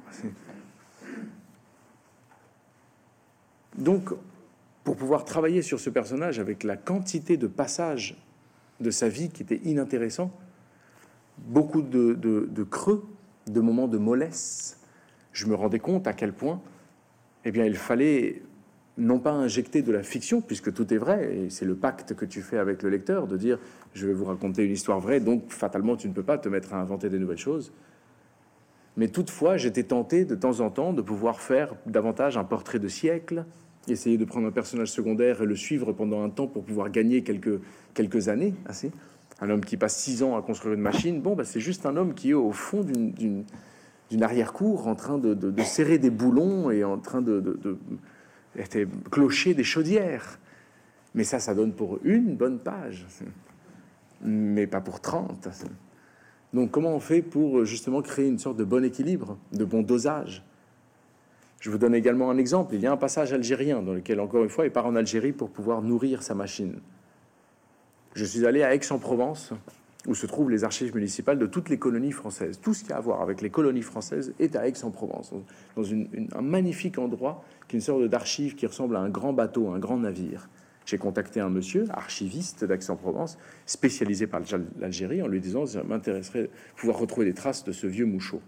Donc, 3.79 4.11
pour 4.85 4.97
pouvoir 4.97 5.25
travailler 5.25 5.63
sur 5.63 5.81
ce 5.81 5.89
personnage 5.89 6.39
avec 6.39 6.65
la 6.65 6.77
quantité 6.77 7.39
de 7.39 7.47
passages 7.47 8.21
de 8.81 8.91
sa 8.91 9.09
vie 9.09 9.29
qui 9.29 9.43
était 9.43 9.61
inintéressant, 9.65 10.31
beaucoup 11.39 11.83
de, 11.83 12.63
creux, 12.65 13.05
de 13.47 13.61
moments 13.61 13.89
de 13.89 13.99
mollesse. 13.99 14.79
Je 15.33 15.47
me 15.47 15.55
rendais 15.55 15.79
compte 15.79 16.07
à 16.07 16.13
quel 16.13 16.33
point, 16.33 16.61
eh 17.45 17.53
bien, 17.53 17.65
il 17.65 17.77
fallait 17.77 18.43
non 18.99 19.19
pas 19.19 19.33
injecter 19.33 19.83
de 19.83 19.93
la 19.93 20.03
fiction, 20.03 20.41
puisque 20.41 20.73
tout 20.73 20.93
est 20.93 20.99
vrai, 20.99 21.35
et 21.35 21.51
c'est 21.51 21.65
le 21.65 21.75
pacte 21.75 22.15
que 22.15 22.25
tu 22.25 22.43
fais 22.43 22.59
avec 22.59 22.83
le 22.83 22.91
lecteur, 22.91 23.27
de 23.27 23.37
dire 23.37 23.59
je 23.95 24.07
vais 24.07 24.13
vous 24.13 24.27
raconter 24.27 24.65
une 24.65 24.73
histoire 24.73 25.01
vraie, 25.01 25.21
donc 25.21 25.51
fatalement 25.51 25.97
tu 25.97 26.09
ne 26.09 26.13
peux 26.13 26.23
pas 26.23 26.39
te 26.39 26.49
mettre 26.49 26.75
à 26.75 26.81
inventer 26.81 27.09
des 27.09 27.19
nouvelles 27.19 27.39
choses. 27.39 27.73
Mais 28.97 29.09
toutefois, 29.09 29.57
j'étais 29.57 29.85
tenté 29.85 30.25
de 30.25 30.35
temps 30.35 30.61
en 30.61 30.71
temps 30.71 30.93
de 30.93 31.01
pouvoir 31.01 31.41
faire 31.41 31.75
davantage 31.87 32.37
un 32.37 32.45
portrait 32.45 32.79
de 32.79 32.89
siècle, 32.89 33.45
essayer 33.89 34.19
de 34.19 34.25
prendre 34.25 34.47
un 34.47 34.53
personnage 34.53 34.91
secondaire 34.91 35.43
et 35.43 35.47
le 35.47 35.57
suivre 35.57 35.93
pendant 35.93 36.23
un 36.23 36.31
temps 36.31 36.47
pour 36.47 36.65
pouvoir 36.65 36.91
gagner 36.91 37.23
quelques, 37.23 37.61
quelques 37.95 38.29
années. 38.29 38.55
Assez. 38.67 38.91
Un 39.41 39.51
homme 39.51 39.65
qui 39.65 39.77
passe 39.77 39.97
six 39.97 40.23
ans 40.23 40.37
à 40.37 40.43
construire 40.43 40.75
une 40.75 40.83
machine, 40.83 41.21
bon, 41.21 41.35
bah, 41.35 41.45
c'est 41.45 41.61
juste 41.61 41.87
un 41.87 41.97
homme 41.97 42.15
qui 42.15 42.31
est 42.31 42.35
au 42.35 42.53
fond 42.53 42.85
d'une 42.85 43.45
arrière-cour 44.23 44.87
en 44.87 44.95
train 44.95 45.19
de, 45.19 45.33
de, 45.33 45.63
serrer 45.63 45.99
des 45.99 46.11
boulons 46.11 46.71
et 46.71 46.85
en 46.85 46.99
train 46.99 47.23
de, 47.23 47.41
de 47.41 47.79
clocher 49.11 49.55
des 49.55 49.65
chaudières. 49.65 50.39
Mais 51.15 51.25
ça, 51.25 51.39
ça 51.39 51.55
donne 51.55 51.73
pour 51.73 51.99
une 52.05 52.37
bonne 52.37 52.59
page, 52.59 53.07
mais 54.23 54.67
pas 54.67 54.81
pour 54.81 55.01
30. 55.01 55.49
Donc 56.53 56.71
comment 56.71 56.95
on 56.95 57.01
fait 57.01 57.23
pour 57.23 57.65
justement 57.65 58.03
créer 58.03 58.29
une 58.29 58.39
sorte 58.39 58.57
de 58.57 58.65
bon 58.65 58.85
équilibre, 58.85 59.39
de 59.53 59.65
bon 59.65 59.83
dosage? 59.83 60.45
Je 61.61 61.71
vous 61.71 61.77
donne 61.77 61.95
également 61.95 62.31
un 62.31 62.39
exemple. 62.39 62.75
Il 62.75 62.81
y 62.81 62.87
a 62.87 62.93
un 62.93 62.97
passage 62.97 63.35
algérien 63.35 63.83
dans 63.83 63.93
lequel, 63.93 64.19
encore 64.19 64.43
une 64.43 64.49
fois, 64.49 64.65
il 64.65 64.73
part 64.73 64.87
en 64.87 64.97
Algérie 64.97 65.33
pour 65.33 65.51
pouvoir 65.51 65.83
nourrir 65.83 66.23
sa 66.23 66.35
machine. 66.35 66.81
Je 68.15 68.25
suis 68.25 68.47
allé 68.47 68.63
à 68.63 68.75
Aix-en-Provence, 68.75 69.53
où 70.07 70.15
se 70.15 70.27
trouvent 70.27 70.51
les 70.51 70.65
archives 70.65 70.95
municipales 70.95 71.39
de 71.39 71.45
toutes 71.45 71.69
les 71.69 71.79
colonies 71.79 72.13
françaises. 72.13 72.59
Tout 72.61 72.73
ce 72.73 72.83
qui 72.83 72.93
a 72.95 72.97
à 72.97 73.01
voir 73.01 73.21
avec 73.21 73.43
les 73.43 73.51
colonies 73.51 73.83
françaises 73.83 74.33
est 74.41 74.57
à 74.57 74.67
Aix-en-Provence, 74.67 75.35
dans 75.77 75.85
un 75.93 76.43
magnifique 76.43 76.99
endroit 76.99 77.45
qui 77.69 77.77
est 77.77 77.79
une 77.79 77.85
sorte 77.85 78.05
d'archive 78.05 78.55
qui 78.55 78.67
ressemble 78.67 78.97
à 78.97 79.01
un 79.01 79.11
grand 79.11 79.35
bateau, 79.35 79.69
un 79.69 79.79
grand 79.79 79.99
navire. 79.99 80.49
J'ai 80.87 80.97
contacté 80.97 81.41
un 81.41 81.51
monsieur, 81.51 81.85
archiviste 81.91 82.65
d'Aix-en-Provence, 82.65 83.37
spécialisé 83.67 84.27
par 84.27 84.41
l'Algérie, 84.81 85.21
en 85.21 85.29
lui 85.29 85.41
disant 85.41 85.67
Ça 85.67 85.83
m'intéresserait 85.83 86.49
pouvoir 86.75 86.99
retrouver 86.99 87.27
des 87.27 87.35
traces 87.35 87.65
de 87.65 87.73
ce 87.73 87.87
vieux 87.87 88.07
mouchot. 88.07 88.41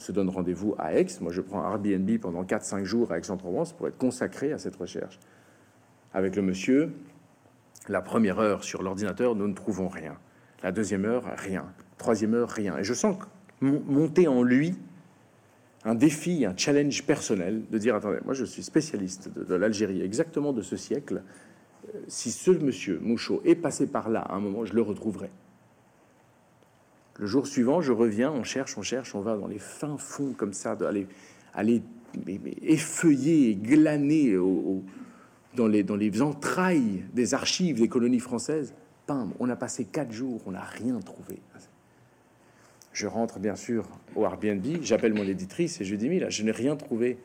Se 0.00 0.12
donne 0.12 0.30
rendez-vous 0.30 0.74
à 0.78 0.94
Aix. 0.94 1.06
Moi, 1.20 1.30
je 1.30 1.42
prends 1.42 1.62
Airbnb 1.62 2.10
pendant 2.20 2.42
4-5 2.42 2.84
jours 2.84 3.12
à 3.12 3.18
Aix-en-Provence 3.18 3.74
pour 3.74 3.86
être 3.86 3.98
consacré 3.98 4.50
à 4.50 4.58
cette 4.58 4.76
recherche. 4.76 5.18
Avec 6.14 6.36
le 6.36 6.42
monsieur, 6.42 6.94
la 7.86 8.00
première 8.00 8.38
heure 8.38 8.64
sur 8.64 8.82
l'ordinateur, 8.82 9.34
nous 9.34 9.46
ne 9.46 9.52
trouvons 9.52 9.88
rien. 9.88 10.16
La 10.62 10.72
deuxième 10.72 11.04
heure, 11.04 11.24
rien. 11.36 11.66
Troisième 11.98 12.32
heure, 12.32 12.48
rien. 12.48 12.78
Et 12.78 12.84
je 12.84 12.94
sens 12.94 13.16
monter 13.60 14.26
en 14.26 14.42
lui 14.42 14.74
un 15.84 15.94
défi, 15.94 16.46
un 16.46 16.56
challenge 16.56 17.04
personnel 17.04 17.62
de 17.70 17.76
dire 17.76 17.94
attendez, 17.94 18.20
moi 18.24 18.32
je 18.32 18.46
suis 18.46 18.62
spécialiste 18.62 19.28
de, 19.28 19.54
l'Algérie 19.54 20.00
exactement 20.00 20.54
de 20.54 20.62
ce 20.62 20.78
siècle. 20.78 21.22
Euh, 21.94 21.98
si 22.08 22.30
ce 22.30 22.50
monsieur 22.50 22.98
Mouchot 23.02 23.42
est 23.44 23.54
passé 23.54 23.86
par 23.86 24.08
là 24.08 24.20
à 24.20 24.34
un 24.34 24.40
moment, 24.40 24.64
je 24.64 24.72
le 24.72 24.80
retrouverai. 24.80 25.30
Le 27.20 27.26
jour 27.26 27.46
suivant, 27.46 27.82
je 27.82 27.92
reviens, 27.92 28.32
on 28.32 28.44
cherche, 28.44 28.78
on 28.78 28.82
cherche, 28.82 29.14
on 29.14 29.20
va 29.20 29.36
dans 29.36 29.46
les 29.46 29.58
fins 29.58 29.98
fonds 29.98 30.32
comme 30.32 30.54
ça, 30.54 30.74
d'aller 30.74 31.06
aller, 31.52 31.82
effeuiller, 32.62 33.56
glaner 33.56 34.36
dans, 35.54 35.66
les, 35.66 35.82
dans 35.82 35.96
les 35.96 36.22
entrailles 36.22 37.04
des 37.12 37.34
archives 37.34 37.78
des 37.78 37.88
colonies 37.88 38.20
françaises. 38.20 38.72
Pam, 39.06 39.34
on 39.38 39.50
a 39.50 39.56
passé 39.56 39.84
quatre 39.84 40.12
jours, 40.12 40.40
on 40.46 40.52
n'a 40.52 40.62
rien 40.62 40.98
trouvé. 41.00 41.40
Je 42.94 43.06
rentre 43.06 43.38
bien 43.38 43.54
sûr 43.54 43.86
au 44.16 44.24
Airbnb, 44.24 44.64
j'appelle 44.80 45.12
mon 45.12 45.24
éditrice 45.24 45.78
et 45.82 45.84
je 45.84 45.90
lui 45.90 45.98
dis, 45.98 46.08
mais 46.08 46.20
là, 46.20 46.30
je 46.30 46.42
n'ai 46.42 46.52
rien 46.52 46.74
trouvé 46.74 47.18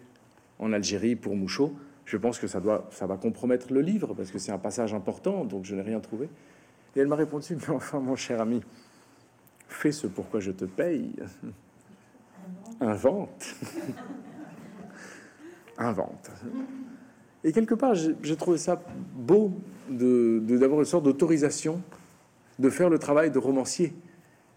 en 0.59 0.73
Algérie 0.73 1.15
pour 1.15 1.37
Mouchot. 1.37 1.73
Je 2.03 2.17
pense 2.17 2.37
que 2.37 2.47
ça, 2.47 2.59
doit, 2.59 2.89
ça 2.91 3.07
va 3.07 3.15
compromettre 3.15 3.71
le 3.71 3.79
livre 3.79 4.13
parce 4.13 4.29
que 4.29 4.39
c'est 4.39 4.51
un 4.51 4.59
passage 4.59 4.93
important, 4.93 5.45
donc 5.45 5.63
je 5.63 5.73
n'ai 5.73 5.81
rien 5.83 6.01
trouvé. 6.01 6.27
Et 6.97 6.99
elle 6.99 7.07
m'a 7.07 7.15
répondu, 7.15 7.55
mais 7.55 7.69
enfin, 7.73 8.01
mon 8.01 8.17
cher 8.17 8.41
ami, 8.41 8.61
fais 9.67 9.91
ce 9.91 10.07
pourquoi 10.07 10.39
je 10.39 10.51
te 10.51 10.65
paye. 10.65 11.11
Invente. 12.81 13.55
Invente. 15.77 16.31
Et 17.43 17.51
quelque 17.51 17.75
part, 17.75 17.93
j'ai 17.95 18.35
trouvé 18.35 18.57
ça 18.57 18.81
beau 19.13 19.53
de 19.89 20.41
d'avoir 20.57 20.79
une 20.79 20.85
sorte 20.85 21.05
d'autorisation 21.05 21.81
de 22.57 22.69
faire 22.69 22.89
le 22.89 22.97
travail 22.97 23.31
de 23.31 23.39
romancier 23.39 23.93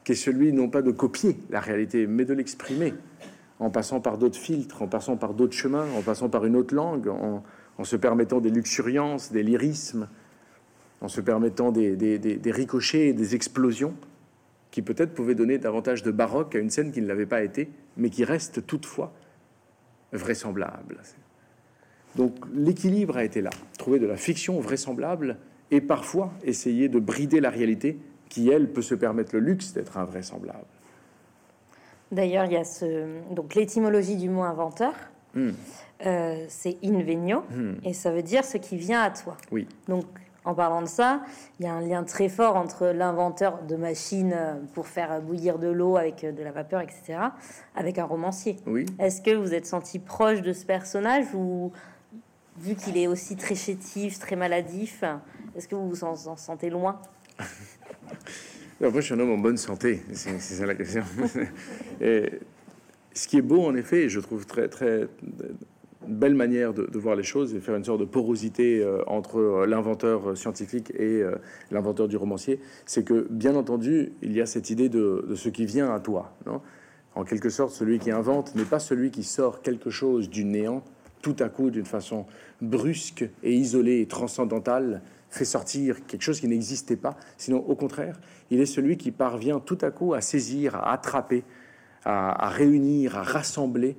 qui 0.05 0.13
est 0.13 0.15
celui 0.15 0.55
non 0.55 0.71
pas 0.71 0.81
de 0.81 0.91
copier 0.91 1.37
la 1.51 1.61
réalité, 1.61 2.07
mais 2.07 2.25
de 2.25 2.33
l'exprimer, 2.33 2.95
en 3.59 3.69
passant 3.69 4.01
par 4.01 4.17
d'autres 4.17 4.39
filtres, 4.39 4.81
en 4.81 4.87
passant 4.87 5.19
par 5.19 5.35
d'autres 5.35 5.53
chemins, 5.53 5.87
en 5.97 6.01
passant 6.01 6.31
par 6.31 6.47
une 6.47 6.57
autre 6.57 6.75
langue, 6.75 7.09
en, 7.09 7.43
se 7.85 7.97
permettant 7.97 8.41
des 8.41 8.51
luxuriances, 8.51 9.31
des 9.33 9.43
lyrismes, 9.43 10.09
en 11.03 11.09
se 11.09 11.21
permettant 11.21 11.73
des, 11.73 11.95
des, 11.97 12.51
ricochets 12.51 13.09
et 13.09 13.13
des 13.13 13.35
explosions 13.35 13.93
qui 14.79 14.83
peut-être 14.83 15.13
pouvaient 15.13 15.35
donner 15.35 15.59
davantage 15.59 16.05
de 16.05 16.13
baroque 16.13 16.55
à 16.55 16.61
une 16.61 16.71
scène 16.71 16.93
qui 16.93 17.03
ne 17.03 17.09
l'avait 17.09 17.27
pas 17.27 17.43
été, 17.43 17.69
mais 17.97 18.11
qui 18.11 18.23
reste 18.23 18.65
toutefois 18.65 19.13
vraisemblable. 20.13 21.01
Donc 22.15 22.37
l'équilibre 22.55 23.17
a 23.17 23.25
été 23.25 23.41
là, 23.41 23.51
trouver 23.77 23.99
de 23.99 24.07
la 24.07 24.17
fiction 24.17 24.61
vraisemblable 24.61 25.37
et 25.73 25.81
parfois 25.81 26.31
essayer 26.45 26.89
de 26.89 27.01
brider 27.01 27.41
la 27.41 27.51
réalité 27.51 27.99
qui, 28.29 28.51
elle, 28.51 28.73
peut 28.73 28.83
se 28.83 28.95
permettre 28.95 29.35
le 29.35 29.41
luxe 29.41 29.73
d'être 29.73 29.99
invraisemblable. 29.99 30.65
D'ailleurs, 32.13 32.45
il 32.45 32.53
y 32.53 32.57
a 32.57 32.63
ce... 32.63 33.35
donc 33.35 33.57
l'étymologie 33.57 34.15
du 34.15 34.29
mot 34.29 34.45
inventeur. 34.45 34.95
Hmm. 35.35 35.51
Euh, 36.07 36.45
c'est 36.47 36.77
invenio 36.85 37.41
hmm. 37.51 37.85
et 37.85 37.95
ça 37.95 38.13
veut 38.13 38.23
dire 38.23 38.45
ce 38.45 38.59
qui 38.59 38.77
vient 38.77 39.03
à 39.03 39.11
toi. 39.11 39.37
Oui. 39.51 39.67
Donc, 39.89 40.05
en 40.45 40.55
parlant 40.55 40.83
de 40.83 40.89
ça, 40.89 41.23
il 41.59 41.67
y 41.67 41.69
a 41.69 41.75
un 41.75 41.81
lien 41.81 42.05
très 42.05 42.29
fort 42.29 42.57
entre 42.57 42.87
l'inventeur 42.87 43.63
de 43.63 43.77
machines 43.77 44.33
euh, 44.35 44.55
pour 44.75 44.87
faire 44.87 45.21
bouillir 45.21 45.59
de 45.59 45.69
l'eau 45.69 45.97
avec 45.97 46.25
euh, 46.25 46.33
de 46.33 46.43
la 46.43 46.53
vapeur, 46.53 46.81
etc., 46.81 47.19
avec 47.75 47.99
un 47.99 48.05
romancier. 48.05 48.57
Oui. 48.67 48.87
Est-ce 48.99 49.21
que 49.21 49.35
vous 49.35 49.53
êtes 49.53 49.67
senti 49.67 49.99
proche 49.99 50.41
de 50.41 50.53
ce 50.53 50.65
personnage 50.65 51.27
ou 51.35 51.73
vu 52.59 52.75
qu'il 52.75 52.97
est 52.97 53.07
aussi 53.07 53.37
très 53.37 53.55
chétif, 53.55 54.19
très 54.19 54.37
maladif, 54.37 55.05
est-ce 55.57 55.69
que 55.69 55.75
vous 55.75 55.89
vous 55.89 56.05
en 56.05 56.17
sentez 56.37 56.71
loin? 56.71 57.01
Moi, 58.81 58.93
je 58.95 59.01
suis 59.01 59.15
un 59.15 59.21
homme 59.21 59.33
en 59.33 59.39
bonne 59.39 59.57
santé, 59.57 60.03
c'est 60.13 60.39
ça 60.39 60.67
la 60.67 60.75
question. 60.75 61.03
et 62.01 62.41
ce 63.13 63.27
qui 63.27 63.39
est 63.39 63.43
beau, 63.43 63.67
en 63.67 63.75
effet, 63.75 64.09
je 64.09 64.21
trouve 64.21 64.47
très, 64.47 64.69
très 64.69 65.09
belle 66.07 66.35
manière 66.35 66.75
de, 66.75 66.99
voir 66.99 67.17
les 67.17 67.23
choses 67.23 67.55
et 67.55 67.61
faire 67.61 67.75
une 67.75 67.85
sorte 67.85 68.01
de 68.01 68.05
porosité 68.05 68.81
euh, 68.81 69.03
entre 69.07 69.39
euh, 69.39 69.67
l'inventeur 69.67 70.37
scientifique 70.37 70.93
et 70.95 71.23
euh, 71.23 71.37
l'inventeur 71.71 72.09
du 72.09 72.17
romancier, 72.17 72.61
c'est 72.87 73.05
que, 73.05 73.27
bien 73.31 73.57
entendu, 73.57 74.13
il 74.23 74.33
y 74.33 74.41
a 74.41 74.47
cette 74.47 74.71
idée 74.71 74.89
de, 74.89 75.27
ce 75.35 75.49
qui 75.49 75.67
vient 75.67 75.93
à 75.93 76.01
toi. 76.01 76.33
En 77.15 77.25
quelque 77.25 77.51
sorte, 77.51 77.73
celui 77.73 77.99
qui 77.99 78.11
invente 78.11 78.55
n'est 78.55 78.65
pas 78.65 78.79
celui 78.79 79.11
qui 79.11 79.25
sort 79.25 79.61
quelque 79.63 79.91
chose 79.91 80.31
du 80.31 80.45
néant 80.45 80.85
tout 81.21 81.37
à 81.41 81.49
coup 81.49 81.71
d'une 81.71 81.85
façon 81.85 82.27
brusque 82.63 83.29
et 83.43 83.53
isolée 83.53 84.01
et 84.01 84.07
transcendantale 84.07 85.03
fait 85.31 85.45
sortir 85.45 86.07
quelque 86.07 86.23
chose 86.23 86.41
qui 86.41 86.49
n'existait 86.49 86.97
pas. 86.97 87.17
Sinon, 87.37 87.59
au 87.67 87.75
contraire, 87.75 88.19
il 88.51 88.61
est 88.61 88.67
celui 88.67 88.97
qui 88.97 89.11
parvient 89.11 89.61
tout 89.61 89.79
à 89.83 89.91
coup 89.91 90.15
à 90.15 90.21
saisir, 90.21 90.77
à 90.77 90.93
attraper, 90.93 91.45
à, 92.05 92.49
réunir, 92.49 93.17
à 93.17 93.23
rassembler 93.23 93.97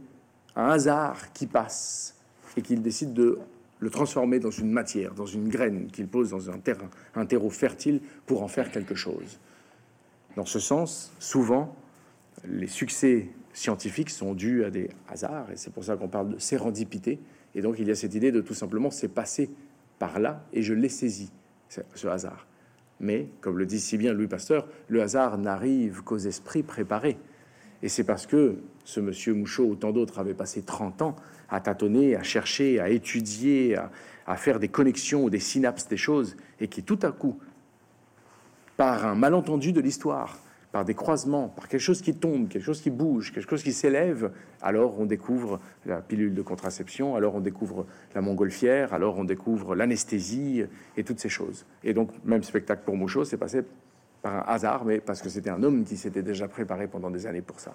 un 0.59 0.69
hasard 0.71 1.31
qui 1.33 1.47
passe 1.47 2.15
et 2.57 2.61
qu'il 2.61 2.81
décide 2.81 3.13
de 3.13 3.39
le 3.79 3.89
transformer 3.89 4.39
dans 4.39 4.51
une 4.51 4.71
matière, 4.71 5.13
dans 5.13 5.25
une 5.25 5.47
graine 5.47 5.87
qu'il 5.87 6.07
pose 6.07 6.31
dans 6.31 6.49
un 6.49 6.59
terrain, 6.59 6.89
un 7.15 7.25
terreau 7.25 7.49
fertile 7.49 8.01
pour 8.25 8.43
en 8.43 8.49
faire 8.49 8.69
quelque 8.71 8.95
chose. 8.95 9.39
Dans 10.35 10.45
ce 10.45 10.59
sens, 10.59 11.13
souvent, 11.19 11.75
les 12.45 12.67
succès 12.67 13.29
scientifiques 13.53 14.09
sont 14.09 14.33
dus 14.33 14.65
à 14.65 14.69
des 14.69 14.89
hasards, 15.07 15.49
et 15.51 15.55
c'est 15.55 15.71
pour 15.71 15.83
ça 15.83 15.95
qu'on 15.95 16.09
parle 16.09 16.33
de 16.33 16.39
sérendipité. 16.39 17.19
Et 17.55 17.61
donc, 17.61 17.77
il 17.79 17.87
y 17.87 17.91
a 17.91 17.95
cette 17.95 18.13
idée 18.13 18.31
de 18.31 18.41
tout 18.41 18.53
simplement 18.53 18.91
c'est 18.91 19.07
passé 19.07 19.49
par 19.97 20.19
là 20.19 20.43
et 20.53 20.61
je 20.61 20.73
l'ai 20.73 20.89
saisi, 20.89 21.31
ce 21.67 22.07
hasard. 22.07 22.47
Mais, 22.99 23.29
comme 23.39 23.57
le 23.57 23.65
dit 23.65 23.79
si 23.79 23.97
bien 23.97 24.11
Louis 24.11 24.27
Pasteur, 24.27 24.67
le 24.89 25.01
hasard 25.01 25.37
n'arrive 25.37 26.03
qu'aux 26.03 26.17
esprits 26.17 26.63
préparés. 26.63 27.17
Et 27.81 27.87
c'est 27.87 28.03
parce 28.03 28.27
que 28.27 28.57
ce 28.83 28.99
monsieur 28.99 29.33
Mouchot 29.33 29.65
ou 29.65 29.75
tant 29.75 29.91
d'autres 29.91 30.19
avaient 30.19 30.33
passé 30.33 30.61
30 30.61 31.01
ans 31.01 31.15
à 31.49 31.59
tâtonner, 31.59 32.15
à 32.15 32.23
chercher, 32.23 32.79
à 32.79 32.89
étudier, 32.89 33.77
à, 34.25 34.35
faire 34.35 34.59
des 34.59 34.67
connexions 34.67 35.23
ou 35.23 35.29
des 35.29 35.39
synapses 35.39 35.87
des 35.87 35.97
choses, 35.97 36.35
et 36.59 36.67
qui 36.67 36.83
tout 36.83 36.99
à 37.01 37.11
coup, 37.11 37.39
par 38.77 39.05
un 39.05 39.15
malentendu 39.15 39.71
de 39.71 39.81
l'histoire, 39.81 40.39
par 40.71 40.85
des 40.85 40.93
croisements, 40.93 41.47
par 41.47 41.67
quelque 41.67 41.81
chose 41.81 42.01
qui 42.01 42.13
tombe, 42.13 42.47
quelque 42.47 42.63
chose 42.63 42.81
qui 42.81 42.91
bouge, 42.91 43.33
quelque 43.33 43.49
chose 43.49 43.63
qui 43.63 43.73
s'élève, 43.73 44.31
alors 44.61 44.99
on 44.99 45.05
découvre 45.05 45.59
la 45.85 45.99
pilule 46.01 46.35
de 46.35 46.41
contraception, 46.43 47.15
alors 47.15 47.33
on 47.35 47.39
découvre 47.39 47.87
la 48.13 48.21
montgolfière, 48.21 48.93
alors 48.93 49.17
on 49.17 49.23
découvre 49.23 49.75
l'anesthésie 49.75 50.63
et 50.95 51.03
toutes 51.03 51.19
ces 51.19 51.29
choses. 51.29 51.65
Et 51.83 51.95
donc, 51.95 52.11
même 52.23 52.43
spectacle 52.43 52.83
pour 52.85 52.95
Mouchot, 52.95 53.25
c'est 53.25 53.37
passé 53.37 53.63
par 54.21 54.47
un 54.47 54.53
hasard, 54.53 54.85
mais 54.85 54.99
parce 54.99 55.21
que 55.21 55.29
c'était 55.29 55.49
un 55.49 55.63
homme 55.63 55.83
qui 55.83 55.97
s'était 55.97 56.21
déjà 56.21 56.47
préparé 56.47 56.87
pendant 56.87 57.09
des 57.09 57.25
années 57.25 57.41
pour 57.41 57.59
ça. 57.59 57.73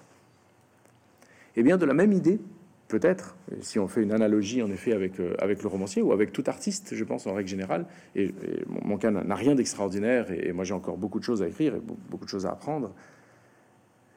Et 1.55 1.63
bien, 1.63 1.77
de 1.77 1.85
la 1.85 1.93
même 1.93 2.11
idée, 2.11 2.39
peut-être, 2.87 3.35
si 3.61 3.79
on 3.79 3.87
fait 3.87 4.03
une 4.03 4.11
analogie 4.11 4.61
en 4.61 4.69
effet 4.69 4.93
avec, 4.93 5.19
euh, 5.19 5.35
avec 5.39 5.63
le 5.63 5.69
romancier 5.69 6.01
ou 6.01 6.11
avec 6.11 6.31
tout 6.31 6.43
artiste, 6.47 6.93
je 6.93 7.03
pense 7.03 7.25
en 7.27 7.33
règle 7.33 7.49
générale, 7.49 7.85
et, 8.15 8.33
mon, 8.67 8.97
cas 8.97 9.11
n'a 9.11 9.35
rien 9.35 9.55
d'extraordinaire, 9.55 10.31
et, 10.31 10.51
moi 10.53 10.63
j'ai 10.63 10.73
encore 10.73 10.97
beaucoup 10.97 11.19
de 11.19 11.23
choses 11.23 11.41
à 11.41 11.47
écrire 11.47 11.75
et 11.75 11.81
beaucoup 12.09 12.25
de 12.25 12.29
choses 12.29 12.45
à 12.45 12.51
apprendre, 12.51 12.93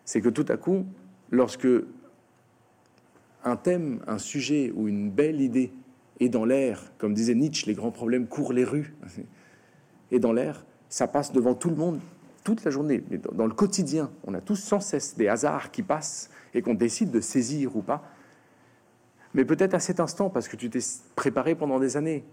c'est 0.04 0.20
que 0.20 0.28
tout 0.28 0.46
à 0.48 0.56
coup, 0.56 0.86
lorsque 1.30 1.68
un 3.44 3.56
thème, 3.56 4.00
un 4.06 4.18
sujet 4.18 4.72
ou 4.74 4.88
une 4.88 5.10
belle 5.10 5.40
idée 5.40 5.72
est 6.20 6.28
dans 6.28 6.44
l'air, 6.44 6.92
comme 6.98 7.14
disait 7.14 7.34
Nietzsche, 7.34 7.66
les 7.66 7.74
grands 7.74 7.92
problèmes 7.92 8.26
courent 8.26 8.52
les 8.52 8.64
rues, 8.64 8.94
et 10.10 10.18
dans 10.18 10.32
l'air, 10.32 10.64
ça 10.88 11.06
passe 11.06 11.32
devant 11.32 11.54
tout 11.54 11.70
le 11.70 11.76
monde 11.76 12.00
toute 12.48 12.64
la 12.64 12.70
journée, 12.70 13.04
mais 13.10 13.18
dans 13.18 13.46
le 13.46 13.52
quotidien, 13.52 14.10
on 14.24 14.32
a 14.32 14.40
tous 14.40 14.56
sans 14.56 14.80
cesse 14.80 15.18
des 15.18 15.28
hasards 15.28 15.70
qui 15.70 15.82
passent 15.82 16.30
et 16.54 16.62
qu'on 16.62 16.72
décide 16.72 17.10
de 17.10 17.20
saisir 17.20 17.76
ou 17.76 17.82
pas. 17.82 18.02
Mais 19.34 19.44
peut-être 19.44 19.74
à 19.74 19.80
cet 19.80 20.00
instant, 20.00 20.30
parce 20.30 20.48
que 20.48 20.56
tu 20.56 20.70
t'es 20.70 20.78
préparé 21.14 21.54
pendant 21.54 21.78
des 21.78 21.98
années, 21.98 22.24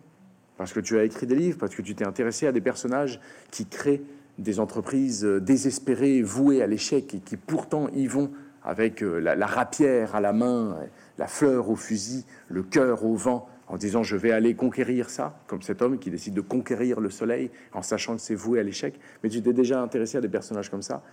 parce 0.55 0.71
que 0.71 0.79
tu 0.79 0.97
as 0.97 1.03
écrit 1.03 1.27
des 1.27 1.35
livres, 1.35 1.57
parce 1.57 1.75
que 1.75 1.81
tu 1.81 1.95
t'es 1.95 2.07
intéressé 2.07 2.47
à 2.47 2.53
des 2.53 2.61
personnages 2.61 3.19
qui 3.51 3.65
créent 3.65 4.03
des 4.37 4.61
entreprises 4.61 5.25
euh, 5.25 5.41
désespérées, 5.41 6.21
vouées 6.21 6.61
à 6.61 6.67
l'échec, 6.67 7.13
et 7.13 7.19
qui 7.19 7.35
pourtant 7.35 7.89
y 7.89 8.07
vont 8.07 8.31
avec 8.65 9.03
euh, 9.03 9.19
la, 9.19 9.45
rapière 9.45 10.15
à 10.15 10.21
la 10.21 10.33
main, 10.33 10.77
la 11.17 11.27
fleur 11.27 11.69
au 11.69 11.75
fusil, 11.75 12.25
le 12.49 12.63
cœur 12.63 13.05
au 13.05 13.15
vent, 13.15 13.47
en 13.67 13.77
disant 13.77 14.03
je 14.03 14.15
vais 14.17 14.31
aller 14.31 14.55
conquérir 14.55 15.09
ça, 15.09 15.37
comme 15.47 15.61
cet 15.61 15.81
homme 15.81 15.99
qui 15.99 16.09
décide 16.09 16.33
de 16.33 16.41
conquérir 16.41 16.99
le 16.99 17.09
soleil 17.09 17.51
en 17.73 17.81
sachant 17.81 18.15
que 18.15 18.21
c'est 18.21 18.35
voué 18.35 18.59
à 18.59 18.63
l'échec. 18.63 18.99
Mais 19.23 19.29
tu 19.29 19.41
t'es 19.41 19.53
déjà 19.53 19.81
intéressé 19.81 20.17
à 20.17 20.21
des 20.21 20.29
personnages 20.29 20.69
comme 20.69 20.81
ça, 20.81 21.03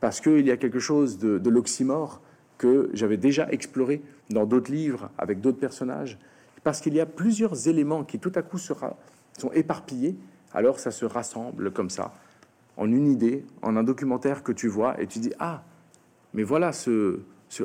parce 0.00 0.20
qu'il 0.20 0.46
y 0.46 0.50
a 0.50 0.56
quelque 0.56 0.80
chose 0.80 1.18
de, 1.18 1.48
l'oxymore 1.48 2.20
que 2.56 2.90
j'avais 2.94 3.16
déjà 3.16 3.48
exploré 3.50 4.02
dans 4.30 4.46
d'autres 4.46 4.72
livres 4.72 5.10
avec 5.18 5.40
d'autres 5.40 5.58
personnages, 5.58 6.18
parce 6.62 6.80
qu'il 6.80 6.94
y 6.94 7.00
a 7.00 7.06
plusieurs 7.06 7.68
éléments 7.68 8.04
qui 8.04 8.18
tout 8.18 8.32
à 8.34 8.42
coup 8.42 8.58
sont 8.58 9.52
éparpillés, 9.52 10.16
alors 10.54 10.78
ça 10.78 10.90
se 10.90 11.04
rassemble 11.04 11.70
comme 11.70 11.90
ça, 11.90 12.14
en 12.76 12.90
une 12.90 13.08
idée, 13.08 13.44
en 13.60 13.76
un 13.76 13.82
documentaire 13.82 14.42
que 14.42 14.52
tu 14.52 14.68
vois, 14.68 15.00
et 15.00 15.06
tu 15.06 15.18
dis, 15.18 15.32
ah, 15.38 15.62
mais 16.34 16.42
voilà 16.42 16.72
ce, 16.72 17.20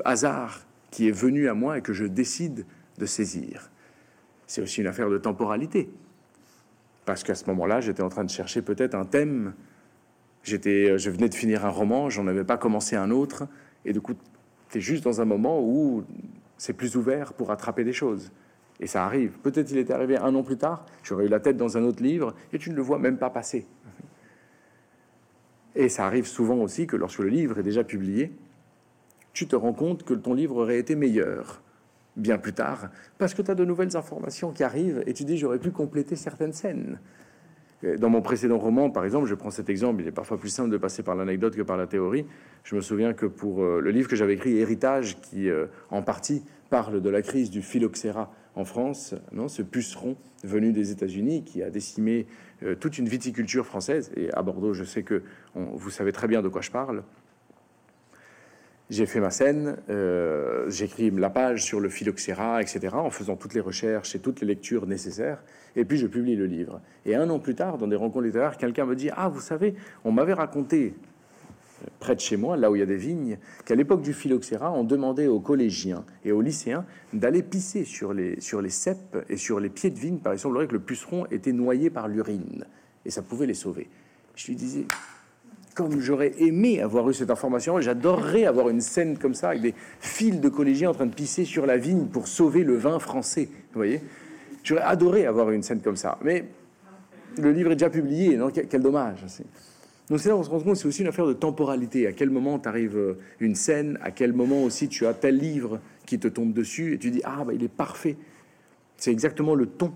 hasard 0.06 0.62
qui 0.92 1.08
est 1.08 1.12
venu 1.12 1.50
à 1.50 1.54
moi 1.54 1.80
et 1.80 1.82
que 1.82 1.94
je 1.94 2.06
décide 2.06 2.66
de 2.98 3.06
saisir. 3.06 3.70
C'est 4.48 4.62
aussi 4.62 4.82
une 4.82 4.88
affaire 4.88 5.10
de 5.10 5.18
temporalité, 5.18 5.90
parce 7.06 7.24
qu'à 7.24 7.36
ce 7.36 7.46
moment-là, 7.48 7.82
j'étais 7.82 8.04
en 8.04 8.10
train 8.10 8.24
de 8.24 8.30
chercher 8.30 8.62
peut-être 8.62 8.96
un 8.96 9.06
thème. 9.06 9.54
J'étais, 10.44 10.98
je 10.98 11.10
venais 11.10 11.30
de 11.30 11.36
finir 11.36 11.66
un 11.66 11.70
roman, 11.70 12.10
j'en 12.10 12.28
avais 12.28 12.44
pas 12.44 12.58
commencé 12.58 12.96
un 12.96 13.12
autre, 13.12 13.48
et 13.86 13.94
du 13.94 14.02
coup, 14.02 14.14
tu 14.70 14.80
juste 14.80 15.04
dans 15.04 15.20
un 15.20 15.26
moment 15.26 15.60
où 15.62 16.04
c'est 16.58 16.74
plus 16.74 16.96
ouvert 16.96 17.34
pour 17.34 17.52
attraper 17.52 17.84
des 17.84 17.94
choses. 17.94 18.32
Et 18.80 18.88
ça 18.88 19.04
arrive. 19.06 19.32
Peut-être 19.40 19.72
il 19.72 19.78
était 19.78 19.94
arrivé 19.94 20.18
un 20.18 20.34
an 20.36 20.44
plus 20.44 20.58
tard, 20.58 20.86
j'aurais 21.04 21.26
eu 21.26 21.30
la 21.30 21.40
tête 21.40 21.58
dans 21.58 21.78
un 21.78 21.84
autre 21.84 22.04
livre 22.04 22.36
et 22.54 22.60
tu 22.60 22.70
ne 22.70 22.76
le 22.76 22.82
vois 22.82 23.00
même 23.00 23.18
pas 23.18 23.30
passer. 23.30 23.66
Et 25.76 25.90
ça 25.90 26.06
arrive 26.06 26.26
souvent 26.26 26.58
aussi 26.58 26.88
que 26.88 26.96
lorsque 26.96 27.20
le 27.20 27.30
livre 27.30 27.60
est 27.60 27.64
déjà 27.64 27.84
publié, 27.84 28.32
tu 29.34 29.48
te 29.48 29.56
rends 29.56 29.74
compte 29.74 30.04
que 30.04 30.14
ton 30.14 30.34
livre 30.34 30.58
aurait 30.58 30.80
été 30.80 30.96
meilleur 30.96 31.62
bien 32.16 32.38
plus 32.38 32.54
tard, 32.54 32.90
parce 33.18 33.34
que 33.34 33.42
tu 33.42 33.52
as 33.52 33.56
de 33.56 33.66
nouvelles 33.66 33.96
informations 33.96 34.52
qui 34.52 34.64
arrivent 34.64 35.04
et 35.06 35.14
tu 35.14 35.24
dis 35.24 35.38
j'aurais 35.38 35.60
pu 35.60 35.72
compléter 35.72 36.16
certaines 36.16 36.54
scènes. 36.54 37.00
Dans 37.98 38.10
mon 38.10 38.22
précédent 38.22 38.58
roman, 38.58 38.90
par 38.90 39.06
exemple, 39.06 39.28
je 39.28 39.36
prends 39.36 39.52
cet 39.52 39.70
exemple, 39.70 40.02
il 40.02 40.08
est 40.08 40.12
parfois 40.12 40.38
plus 40.38 40.50
simple 40.50 40.70
de 40.70 40.78
passer 40.78 41.02
par 41.02 41.16
l'anecdote 41.16 41.56
que 41.56 41.62
par 41.62 41.78
la 41.78 41.88
théorie. 41.88 42.26
Je 42.66 42.76
me 42.76 42.82
souviens 42.82 43.14
que 43.14 43.26
pour 43.26 43.64
euh, 43.64 43.80
le 43.80 43.92
livre 43.92 44.10
que 44.10 44.18
j'avais 44.18 44.34
écrit, 44.34 44.58
Héritage, 44.58 45.22
qui 45.22 45.50
euh, 45.50 45.68
en 45.90 46.02
partie 46.02 46.44
parle 46.70 47.02
de 47.02 47.10
la 47.10 47.22
crise 47.22 47.50
du 47.50 47.62
phylloxéra 47.62 48.34
en 48.56 48.66
France, 48.66 49.16
non, 49.32 49.48
ce 49.48 49.62
puceron 49.62 50.18
venu 50.44 50.74
des 50.74 50.92
États-Unis 50.92 51.46
qui 51.46 51.64
a 51.64 51.70
décimé 51.70 52.28
euh, 52.64 52.76
toute 52.76 52.98
une 52.98 53.08
viticulture 53.08 53.66
française. 53.66 54.12
Et 54.18 54.30
à 54.34 54.42
Bordeaux, 54.42 54.74
je 54.74 54.84
sais 54.84 55.04
que 55.04 55.24
vous 55.56 55.90
savez 55.90 56.12
très 56.12 56.28
bien 56.28 56.42
de 56.42 56.50
quoi 56.50 56.60
je 56.60 56.72
parle. 56.72 57.04
J'ai 58.90 59.06
fait 59.06 59.20
ma 59.20 59.30
scène, 59.30 59.78
euh, 59.92 60.68
j'écris 60.68 61.12
la 61.12 61.30
page 61.30 61.64
sur 61.64 61.80
le 61.80 61.90
phylloxéra, 61.90 62.60
etc., 62.60 62.96
en 62.96 63.12
faisant 63.12 63.36
toutes 63.36 63.54
les 63.54 63.60
recherches 63.60 64.16
et 64.16 64.20
toutes 64.20 64.42
les 64.42 64.48
lectures 64.48 64.88
nécessaires, 64.88 65.44
et 65.76 65.86
puis 65.86 66.00
je 66.00 66.08
publie 66.08 66.36
le 66.36 66.48
livre. 66.48 66.82
Et 67.06 67.14
un 67.14 67.30
an 67.30 67.38
plus 67.38 67.54
tard, 67.54 67.78
dans 67.78 67.86
des 67.86 67.96
rencontres 67.96 68.26
littéraires, 68.26 68.58
quelqu'un 68.58 68.88
me 68.88 68.96
dit 68.96 69.12
Ah, 69.16 69.30
vous 69.30 69.42
savez, 69.42 69.76
on 70.04 70.12
m'avait 70.12 70.34
raconté, 70.34 70.96
euh, 71.84 71.88
près 72.00 72.16
de 72.16 72.20
chez 72.20 72.36
moi, 72.36 72.58
là 72.58 72.72
où 72.72 72.76
il 72.76 72.80
y 72.80 72.82
a 72.82 72.88
des 72.88 72.98
vignes, 72.98 73.38
qu'à 73.64 73.76
l'époque 73.76 74.02
du 74.02 74.12
phylloxéra, 74.12 74.72
on 74.72 74.84
demandait 74.84 75.28
aux 75.28 75.40
collégiens 75.40 76.04
et 76.26 76.32
aux 76.32 76.42
lycéens 76.42 76.84
d'aller 77.14 77.44
pisser 77.44 77.86
sur 77.86 78.12
les, 78.12 78.42
sur 78.42 78.60
les 78.60 78.72
cèpes 78.72 79.24
et 79.30 79.38
sur 79.38 79.60
les 79.60 79.70
pieds 79.70 79.92
de 79.92 80.00
vigne, 80.00 80.18
par 80.18 80.34
exemple, 80.34 80.66
que 80.66 80.74
le 80.74 80.80
puceron 80.80 81.28
était 81.30 81.54
noyé 81.54 81.92
par 81.92 82.08
l'urine, 82.08 82.66
et 83.06 83.12
ça 83.12 83.22
pouvait 83.22 83.46
les 83.46 83.54
sauver. 83.54 83.88
Je 84.34 84.48
lui 84.48 84.56
disais 84.56 84.88
comme 85.80 86.02
j'aurais 86.02 86.34
aimé 86.40 86.82
avoir 86.82 87.10
eu 87.10 87.14
cette 87.14 87.30
information, 87.30 87.80
j'adorerais 87.80 88.44
avoir 88.44 88.68
une 88.68 88.82
scène 88.82 89.18
comme 89.18 89.34
ça 89.34 89.52
avec 89.52 89.62
des 89.62 89.74
fils 90.02 90.42
de 90.42 90.50
collégiens 90.50 90.90
en 90.90 90.94
train 90.94 91.06
de 91.06 91.14
pisser 91.14 91.46
sur 91.46 91.66
la 91.66 91.78
vigne 91.78 92.08
pour 92.08 92.28
sauver 92.28 92.66
le 92.66 92.76
vin 92.76 93.00
français. 93.00 93.48
Vous 93.72 93.78
voyez 93.80 94.02
J'aurais 94.62 94.82
adoré 94.82 95.26
avoir 95.26 95.52
une 95.52 95.64
scène 95.64 95.80
comme 95.80 95.96
ça. 95.96 96.20
Mais 96.22 96.44
le 97.38 97.54
livre 97.54 97.72
est 97.72 97.78
déjà 97.78 97.90
publié, 97.90 98.36
non 98.36 98.50
quel, 98.50 98.82
dommage. 98.82 99.26
Donc 100.10 100.20
c'est 100.20 100.28
là 100.28 100.36
on 100.36 100.44
se 100.44 100.50
rend 100.50 100.60
compte 100.60 100.76
c'est 100.76 100.86
aussi 100.86 101.02
une 101.02 101.08
affaire 101.08 101.26
de 101.26 101.32
temporalité. 101.32 102.08
À 102.08 102.12
quel 102.12 102.30
moment 102.30 102.60
t'arrive 102.60 102.98
euh, 102.98 103.18
une 103.40 103.56
scène, 103.56 103.98
à 104.02 104.12
quel 104.12 104.34
moment 104.34 104.64
aussi 104.64 104.90
tu 104.90 105.06
as 105.06 105.14
tel 105.14 105.38
livre 105.38 105.80
qui 106.06 106.20
te 106.20 106.28
tombe 106.28 106.52
dessus 106.52 106.96
et 106.96 106.98
tu 106.98 107.10
dis 107.10 107.22
ah 107.24 107.46
bah 107.46 107.54
il 107.54 107.64
est 107.64 107.70
parfait. 107.70 108.18
C'est 108.98 109.12
exactement 109.12 109.56
le 109.56 109.66
ton 109.66 109.94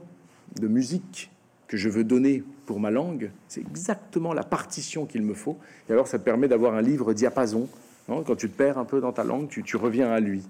de 0.62 0.69
musique 0.69 1.30
que 1.67 1.76
je 1.76 1.89
veux 1.89 2.06
donner 2.06 2.46
pour 2.65 2.80
ma 2.80 2.91
langue, 2.91 3.32
c'est 3.47 3.62
exactement 3.62 4.34
la 4.34 4.43
partition 4.43 5.06
qu'il 5.06 5.21
me 5.21 5.34
faut. 5.34 5.58
Et 5.89 5.93
alors, 5.93 6.08
ça 6.08 6.19
te 6.19 6.23
permet 6.23 6.47
d'avoir 6.47 6.76
un 6.76 6.82
livre 6.82 7.13
diapason. 7.13 7.67
Quand 8.08 8.36
tu 8.36 8.49
te 8.49 8.58
perds 8.58 8.78
un 8.78 8.86
peu 8.86 8.99
dans 8.99 9.13
ta 9.13 9.23
langue, 9.23 9.47
tu, 9.47 9.78
reviens 9.78 10.12
à 10.12 10.19
lui. 10.19 10.43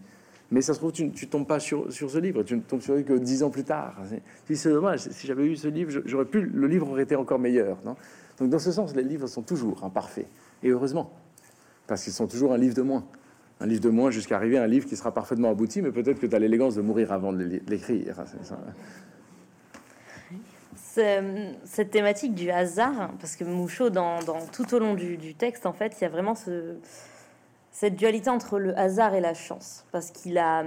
Mais 0.51 0.61
ça 0.61 0.73
se 0.73 0.79
trouve, 0.79 0.91
tu 0.91 1.05
ne 1.05 1.25
tombes 1.29 1.47
pas 1.47 1.59
sur, 1.59 1.91
ce 1.91 2.17
livre, 2.17 2.43
tu 2.43 2.55
ne 2.55 2.61
tombes 2.61 2.81
sur 2.81 2.95
lui 2.95 3.03
que 3.03 3.13
dix 3.13 3.43
ans 3.43 3.49
plus 3.49 3.63
tard. 3.63 3.95
C'est 4.51 4.69
dommage, 4.69 5.01
si 5.01 5.27
j'avais 5.27 5.45
eu 5.45 5.55
ce 5.55 5.67
livre, 5.67 6.01
j'aurais 6.05 6.25
pu, 6.25 6.41
le 6.41 6.67
livre 6.67 6.89
aurait 6.89 7.03
été 7.03 7.15
encore 7.15 7.39
meilleur. 7.39 7.77
Donc, 8.39 8.49
dans 8.49 8.59
ce 8.59 8.71
sens, 8.71 8.95
les 8.95 9.03
livres 9.03 9.27
sont 9.27 9.43
toujours 9.43 9.83
imparfaits. 9.83 10.27
Et 10.63 10.69
heureusement, 10.69 11.11
parce 11.87 12.03
qu'ils 12.03 12.13
sont 12.13 12.27
toujours 12.27 12.53
un 12.53 12.57
livre 12.57 12.75
de 12.75 12.81
moins. 12.81 13.05
Un 13.59 13.67
livre 13.67 13.81
de 13.81 13.89
moins 13.89 14.09
jusqu'à 14.09 14.35
arriver 14.35 14.57
à 14.57 14.63
un 14.63 14.67
livre 14.67 14.87
qui 14.87 14.95
sera 14.95 15.13
parfaitement 15.13 15.51
abouti, 15.51 15.81
mais 15.81 15.91
peut-être 15.91 16.19
que 16.19 16.25
tu 16.25 16.35
as 16.35 16.39
l'élégance 16.39 16.75
de 16.75 16.81
mourir 16.81 17.11
avant 17.11 17.33
de 17.33 17.61
l'écrire 17.67 18.23
cette 20.93 21.91
thématique 21.91 22.35
du 22.35 22.51
hasard, 22.51 23.11
parce 23.19 23.35
que 23.35 23.43
Mouchot, 23.43 23.89
dans, 23.89 24.19
tout 24.51 24.73
au 24.73 24.79
long 24.79 24.93
du, 24.93 25.33
texte, 25.35 25.65
en 25.65 25.73
fait, 25.73 25.95
il 25.99 26.03
y 26.03 26.05
a 26.05 26.09
vraiment 26.09 26.35
ce, 26.35 26.75
cette 27.71 27.95
dualité 27.95 28.29
entre 28.29 28.59
le 28.59 28.77
hasard 28.77 29.15
et 29.15 29.21
la 29.21 29.33
chance, 29.33 29.85
parce 29.91 30.11
qu'il 30.11 30.37
a 30.37 30.63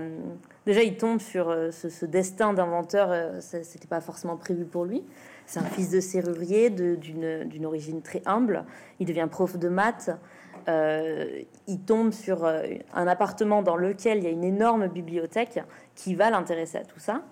déjà 0.66 0.82
il 0.82 0.96
tombe 0.96 1.20
sur 1.20 1.48
euh, 1.48 1.70
ce, 1.70 2.04
destin 2.04 2.52
d'inventeur, 2.52 3.10
euh, 3.10 3.40
c'était 3.40 3.86
pas 3.86 4.00
forcément 4.00 4.36
prévu 4.36 4.64
pour 4.64 4.84
lui. 4.84 5.04
C'est 5.46 5.60
un 5.60 5.64
fils 5.64 5.90
de 5.90 6.00
serrurier 6.00 6.70
d'une 6.70 7.64
origine 7.66 8.02
très 8.02 8.20
humble. 8.26 8.64
Il 8.98 9.06
devient 9.06 9.28
prof 9.30 9.56
de 9.56 9.68
maths. 9.68 10.10
Euh, 10.68 11.42
il 11.68 11.80
tombe 11.80 12.12
sur 12.12 12.44
euh, 12.44 12.64
un 12.92 13.06
appartement 13.06 13.62
dans 13.62 13.76
lequel 13.76 14.18
il 14.18 14.24
y 14.24 14.26
a 14.26 14.30
une 14.30 14.42
énorme 14.42 14.88
bibliothèque 14.88 15.60
qui 15.94 16.14
va 16.14 16.30
l'intéresser 16.30 16.78
à 16.78 16.84
tout 16.84 16.98
ça. 16.98 17.22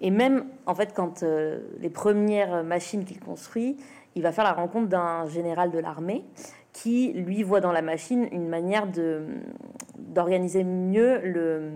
Et 0.00 0.10
même, 0.10 0.46
en 0.66 0.74
fait, 0.74 0.94
quand 0.94 1.22
euh, 1.22 1.60
les 1.78 1.90
premières 1.90 2.64
machines 2.64 3.04
qu'il 3.04 3.20
construit, 3.20 3.76
il 4.14 4.22
va 4.22 4.32
faire 4.32 4.44
la 4.44 4.52
rencontre 4.52 4.88
d'un 4.88 5.26
général 5.26 5.70
de 5.70 5.78
l'armée 5.78 6.24
qui, 6.72 7.12
lui, 7.12 7.42
voit 7.42 7.60
dans 7.60 7.72
la 7.72 7.82
machine 7.82 8.28
une 8.30 8.48
manière 8.48 8.86
de, 8.86 9.24
d'organiser 9.98 10.62
mieux 10.62 11.20
le, 11.20 11.70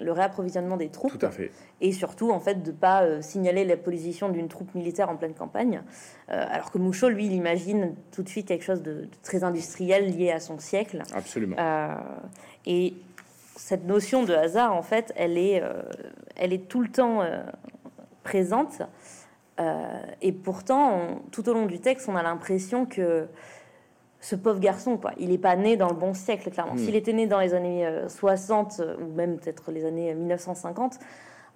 le, 0.00 0.12
réapprovisionnement 0.12 0.76
des 0.76 0.88
troupes. 0.88 1.18
Tout 1.18 1.26
à 1.26 1.30
fait. 1.30 1.50
Et 1.80 1.92
surtout, 1.92 2.30
en 2.30 2.40
fait, 2.40 2.62
de 2.62 2.70
ne 2.70 2.76
pas 2.76 3.02
euh, 3.02 3.20
signaler 3.20 3.64
la 3.64 3.76
position 3.76 4.30
d'une 4.30 4.48
troupe 4.48 4.74
militaire 4.74 5.10
en 5.10 5.16
pleine 5.16 5.34
campagne. 5.34 5.82
Euh, 6.30 6.44
alors 6.50 6.70
que 6.70 6.78
Mouchot, 6.78 7.10
lui, 7.10 7.26
il 7.26 7.32
imagine 7.32 7.94
tout 8.10 8.22
de 8.22 8.28
suite 8.28 8.48
quelque 8.48 8.64
chose 8.64 8.82
de, 8.82 9.08
très 9.22 9.44
industriel 9.44 10.16
lié 10.16 10.30
à 10.30 10.40
son 10.40 10.58
siècle. 10.58 11.02
Absolument. 11.14 11.56
Euh, 11.58 11.94
et 12.64 12.94
cette 13.56 13.84
notion 13.84 14.22
de 14.24 14.32
hasard, 14.32 14.74
en 14.74 14.82
fait, 14.82 15.12
elle 15.14 15.36
est, 15.36 15.62
elle 16.36 16.52
est 16.52 16.68
tout 16.68 16.80
le 16.80 16.88
temps 16.88 17.20
présente. 18.24 18.82
et 20.20 20.32
pourtant, 20.32 21.22
tout 21.30 21.48
au 21.48 21.52
long 21.52 21.66
du 21.66 21.78
texte, 21.78 22.08
on 22.08 22.16
a 22.16 22.22
l'impression 22.22 22.86
que 22.86 23.28
ce 24.22 24.36
pauvre 24.36 24.60
garçon, 24.60 24.96
quoi. 24.96 25.12
Il 25.18 25.28
n'est 25.28 25.38
pas 25.38 25.56
né 25.56 25.76
dans 25.76 25.88
le 25.88 25.96
bon 25.96 26.14
siècle, 26.14 26.50
clairement. 26.50 26.74
Hmm. 26.74 26.78
S'il 26.78 26.96
était 26.96 27.12
né 27.12 27.26
dans 27.26 27.40
les 27.40 27.52
années 27.52 27.86
60 28.08 28.80
euh, 28.80 28.96
ou 29.02 29.12
même 29.12 29.36
peut-être 29.38 29.70
les 29.72 29.84
années 29.84 30.14
1950, 30.14 30.98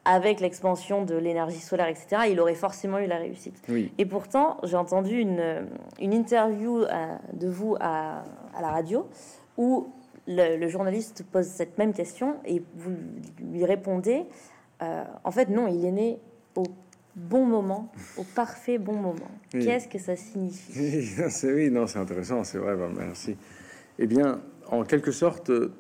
avec 0.05 0.41
l'expansion 0.41 1.05
de 1.05 1.17
l'énergie 1.17 1.61
solaire, 1.61 1.89
etc., 1.89 2.23
il 2.31 2.41
aurait 2.41 2.55
forcément 2.55 2.99
eu 2.99 3.07
la 3.07 3.19
réussite. 3.19 3.61
Et 3.99 4.05
pourtant, 4.05 4.59
j'ai 4.63 4.77
entendu 4.77 5.19
une, 5.19 5.67
une 6.01 6.13
interview 6.13 6.83
euh, 6.83 7.17
de 7.33 7.49
vous 7.49 7.77
à, 7.81 8.23
à, 8.55 8.63
la 8.63 8.69
radio 8.69 9.09
où 9.57 9.89
le, 10.29 10.69
journaliste 10.69 11.25
pose 11.31 11.47
cette 11.47 11.79
même 11.79 11.93
question 11.93 12.37
et 12.45 12.63
vous 12.75 12.93
lui 13.41 13.65
répondez, 13.65 14.27
euh, 14.83 15.05
en 15.25 15.31
fait, 15.31 15.49
non, 15.49 15.67
il 15.67 15.85
est 15.85 15.93
né 15.93 16.19
au 16.57 16.65
bon 17.17 17.47
moment, 17.47 17.91
au 18.19 18.23
parfait 18.23 18.79
bon 18.79 18.95
moment. 18.95 19.31
Qu'est-ce 19.51 19.89
que 19.89 19.99
ça 19.99 20.15
signifie? 20.17 21.11
Oui, 21.45 21.71
non, 21.71 21.87
c'est 21.87 21.99
intéressant, 21.99 22.45
c'est 22.45 22.59
vrai, 22.59 22.77
bah, 22.77 22.89
merci. 22.95 23.37
Eh 23.99 24.07
bien, 24.07 24.43
en 24.67 24.85
quelque 24.85 25.11
sorte, 25.11 25.51
euh, 25.51 25.73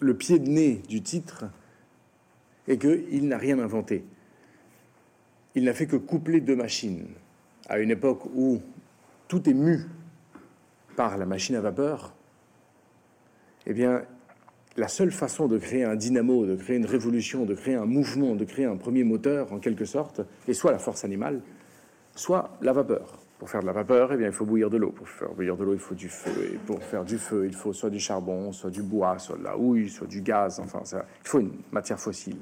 le 0.00 0.14
pied 0.16 0.38
de 0.38 0.48
nez 0.48 0.82
du 0.88 1.02
titre 1.02 1.44
est 2.66 2.78
qu'il 2.78 3.28
n'a 3.28 3.38
rien 3.38 3.58
inventé. 3.60 4.04
Il 5.54 5.64
n'a 5.64 5.74
fait 5.74 5.86
que 5.86 5.96
coupler 5.96 6.40
deux 6.40 6.56
machines 6.56 7.06
à 7.68 7.78
une 7.78 7.90
époque 7.90 8.24
où 8.34 8.60
tout 9.28 9.48
est 9.48 9.54
mu 9.54 9.86
par 10.96 11.16
la 11.16 11.26
machine 11.26 11.54
à 11.54 11.60
vapeur. 11.60 12.14
Eh 13.66 13.72
bien, 13.72 14.02
la 14.76 14.88
seule 14.88 15.10
façon 15.10 15.48
de 15.48 15.58
créer 15.58 15.84
un 15.84 15.96
dynamo, 15.96 16.46
de 16.46 16.56
créer 16.56 16.76
une 16.76 16.86
révolution, 16.86 17.44
de 17.44 17.54
créer 17.54 17.74
un 17.74 17.86
mouvement, 17.86 18.36
de 18.36 18.44
créer 18.44 18.66
un 18.66 18.76
premier 18.76 19.04
moteur, 19.04 19.52
en 19.52 19.58
quelque 19.58 19.84
sorte, 19.84 20.20
est 20.46 20.54
soit 20.54 20.72
la 20.72 20.78
force 20.78 21.04
animale, 21.04 21.40
soit 22.14 22.56
la 22.62 22.72
vapeur. 22.72 23.18
Pour 23.38 23.48
faire 23.48 23.62
de 23.62 23.66
la 23.66 23.72
vapeur, 23.72 24.12
eh 24.12 24.16
bien, 24.16 24.26
il 24.26 24.32
faut 24.32 24.44
bouillir 24.44 24.68
de 24.68 24.76
l'eau. 24.76 24.90
Pour 24.90 25.08
faire 25.08 25.30
bouillir 25.30 25.56
de 25.56 25.64
l'eau, 25.64 25.72
il 25.72 25.80
faut 25.80 25.94
du 25.94 26.08
feu. 26.08 26.52
Et 26.52 26.58
pour 26.58 26.82
faire 26.82 27.04
du 27.04 27.16
feu, 27.16 27.46
il 27.46 27.54
faut 27.54 27.72
soit 27.72 27.88
du 27.88 27.98
charbon, 27.98 28.52
soit 28.52 28.70
du 28.70 28.82
bois, 28.82 29.18
soit 29.18 29.38
de 29.38 29.44
la 29.44 29.56
houille, 29.56 29.88
soit 29.88 30.06
du 30.06 30.20
gaz. 30.20 30.60
Enfin, 30.60 30.84
ça, 30.84 31.06
il 31.24 31.28
faut 31.28 31.40
une 31.40 31.52
matière 31.72 31.98
fossile. 31.98 32.36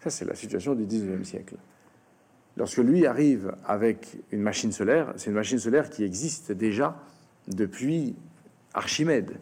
Ça, 0.00 0.10
c'est 0.10 0.26
la 0.26 0.34
situation 0.34 0.74
du 0.74 0.84
19e 0.84 1.24
siècle. 1.24 1.56
Lorsque 2.58 2.78
lui 2.78 3.06
arrive 3.06 3.54
avec 3.64 4.18
une 4.32 4.42
machine 4.42 4.70
solaire, 4.70 5.14
c'est 5.16 5.30
une 5.30 5.36
machine 5.36 5.58
solaire 5.58 5.88
qui 5.88 6.04
existe 6.04 6.52
déjà 6.52 6.96
depuis 7.46 8.16
Archimède, 8.74 9.38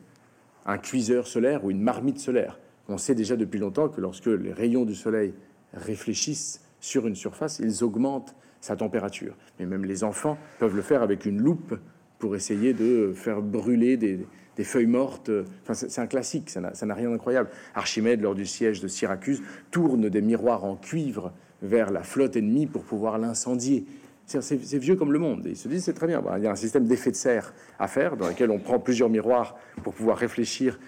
un 0.66 0.79
cuiseur 0.79 1.26
solaire 1.26 1.64
ou 1.64 1.70
une 1.70 1.81
marmite 1.81 2.18
solaire. 2.18 2.59
On 2.88 2.98
sait 2.98 3.14
déjà 3.14 3.37
depuis 3.37 3.59
longtemps 3.59 3.88
que 3.88 4.00
lorsque 4.00 4.26
les 4.26 4.52
rayons 4.52 4.85
du 4.85 4.94
soleil 4.94 5.35
réfléchissent 5.72 6.61
sur 6.81 7.07
une 7.07 7.14
surface, 7.14 7.61
ils 7.61 7.83
augmentent 7.83 8.35
sa 8.61 8.76
température. 8.76 9.37
Mais 9.59 9.66
même 9.66 9.85
les 9.85 10.05
enfants 10.05 10.38
peuvent 10.59 10.76
le 10.76 10.83
faire 10.83 11.02
avec 11.02 11.24
une 11.26 11.40
loupe 11.40 11.79
pour 12.18 12.37
essayer 12.37 12.72
de 12.72 13.12
faire 13.14 13.42
brûler 13.42 13.96
des, 13.96 14.26
feuilles 14.64 14.87
mortes. 14.87 15.31
Enfin, 15.62 15.74
c'est 15.74 16.00
un 16.00 16.07
classique, 16.07 16.50
ça 16.50 16.61
n'a 16.61 16.94
rien 16.94 17.11
d'incroyable. 17.11 17.50
Archimède, 17.74 18.22
lors 18.22 18.35
du 18.35 18.46
siège 18.46 18.81
de 18.81 18.88
Syracuse, 18.88 19.42
tourne 19.70 20.09
des 20.09 20.22
miroirs 20.22 20.64
en 20.64 20.76
cuivre 20.76 21.33
vers 21.62 21.90
la 21.90 22.02
flotte 22.02 22.37
ennemie 22.37 22.66
pour 22.66 22.85
pouvoir 22.85 23.18
l'incendier. 23.18 23.85
C'est 24.26 24.78
vieux 24.78 24.96
comme 24.96 25.12
le 25.12 25.20
monde. 25.20 25.42
il 25.46 25.56
se 25.56 25.68
dit, 25.68 25.80
c'est 25.80 25.92
très 25.92 26.08
bien. 26.08 26.22
il 26.36 26.42
y 26.42 26.46
a 26.48 26.50
un 26.50 26.56
système 26.56 26.84
d'effet 26.84 27.12
de 27.12 27.16
serre 27.16 27.54
à 27.78 27.86
faire 27.86 28.16
dans 28.16 28.26
lequel 28.28 28.50
on 28.50 28.58
prend 28.58 28.80
plusieurs 28.80 29.08
miroirs 29.08 29.56
pour 29.84 29.94
pouvoir 29.94 30.18
réfléchir 30.18 30.80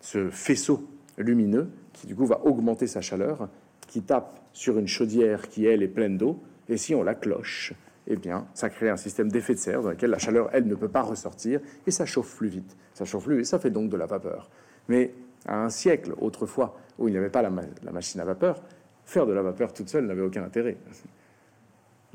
ce 0.00 0.30
faisceau 0.30 0.88
lumineux 1.16 1.68
qui, 1.92 2.06
du 2.06 2.14
coup, 2.14 2.24
va 2.24 2.40
augmenter 2.46 2.86
sa 2.86 3.00
chaleur, 3.00 3.48
qui 3.88 4.02
tape 4.02 4.40
sur 4.52 4.78
une 4.78 4.86
chaudière 4.86 5.48
qui, 5.48 5.66
elle, 5.66 5.82
est 5.82 5.88
pleine 5.88 6.16
d'eau 6.16 6.40
et 6.68 6.76
si 6.76 6.94
on 6.94 7.02
la 7.02 7.14
cloche, 7.14 7.72
eh 8.06 8.16
bien, 8.16 8.46
ça 8.54 8.70
crée 8.70 8.90
un 8.90 8.96
système 8.96 9.30
d'effet 9.30 9.54
de 9.54 9.58
serre 9.58 9.82
dans 9.82 9.90
lequel 9.90 10.10
la 10.10 10.18
chaleur, 10.18 10.48
elle, 10.52 10.66
ne 10.66 10.74
peut 10.74 10.88
pas 10.88 11.02
ressortir 11.02 11.60
et 11.86 11.90
ça 11.90 12.06
chauffe 12.06 12.36
plus 12.36 12.48
vite. 12.48 12.76
Ça 12.94 13.04
chauffe 13.04 13.24
plus 13.24 13.40
et 13.40 13.44
ça 13.44 13.58
fait 13.58 13.70
donc 13.70 13.90
de 13.90 13.96
la 13.96 14.06
vapeur. 14.06 14.50
Mais 14.88 15.14
à 15.46 15.64
un 15.64 15.70
siècle, 15.70 16.12
autrefois, 16.20 16.78
où 16.98 17.08
il 17.08 17.12
n'y 17.12 17.18
avait 17.18 17.30
pas 17.30 17.42
la, 17.42 17.50
machine 17.92 18.20
à 18.20 18.24
vapeur, 18.24 18.62
faire 19.04 19.26
de 19.26 19.32
la 19.32 19.42
vapeur 19.42 19.72
toute 19.72 19.88
seule 19.88 20.06
n'avait 20.06 20.22
aucun 20.22 20.44
intérêt. 20.44 20.76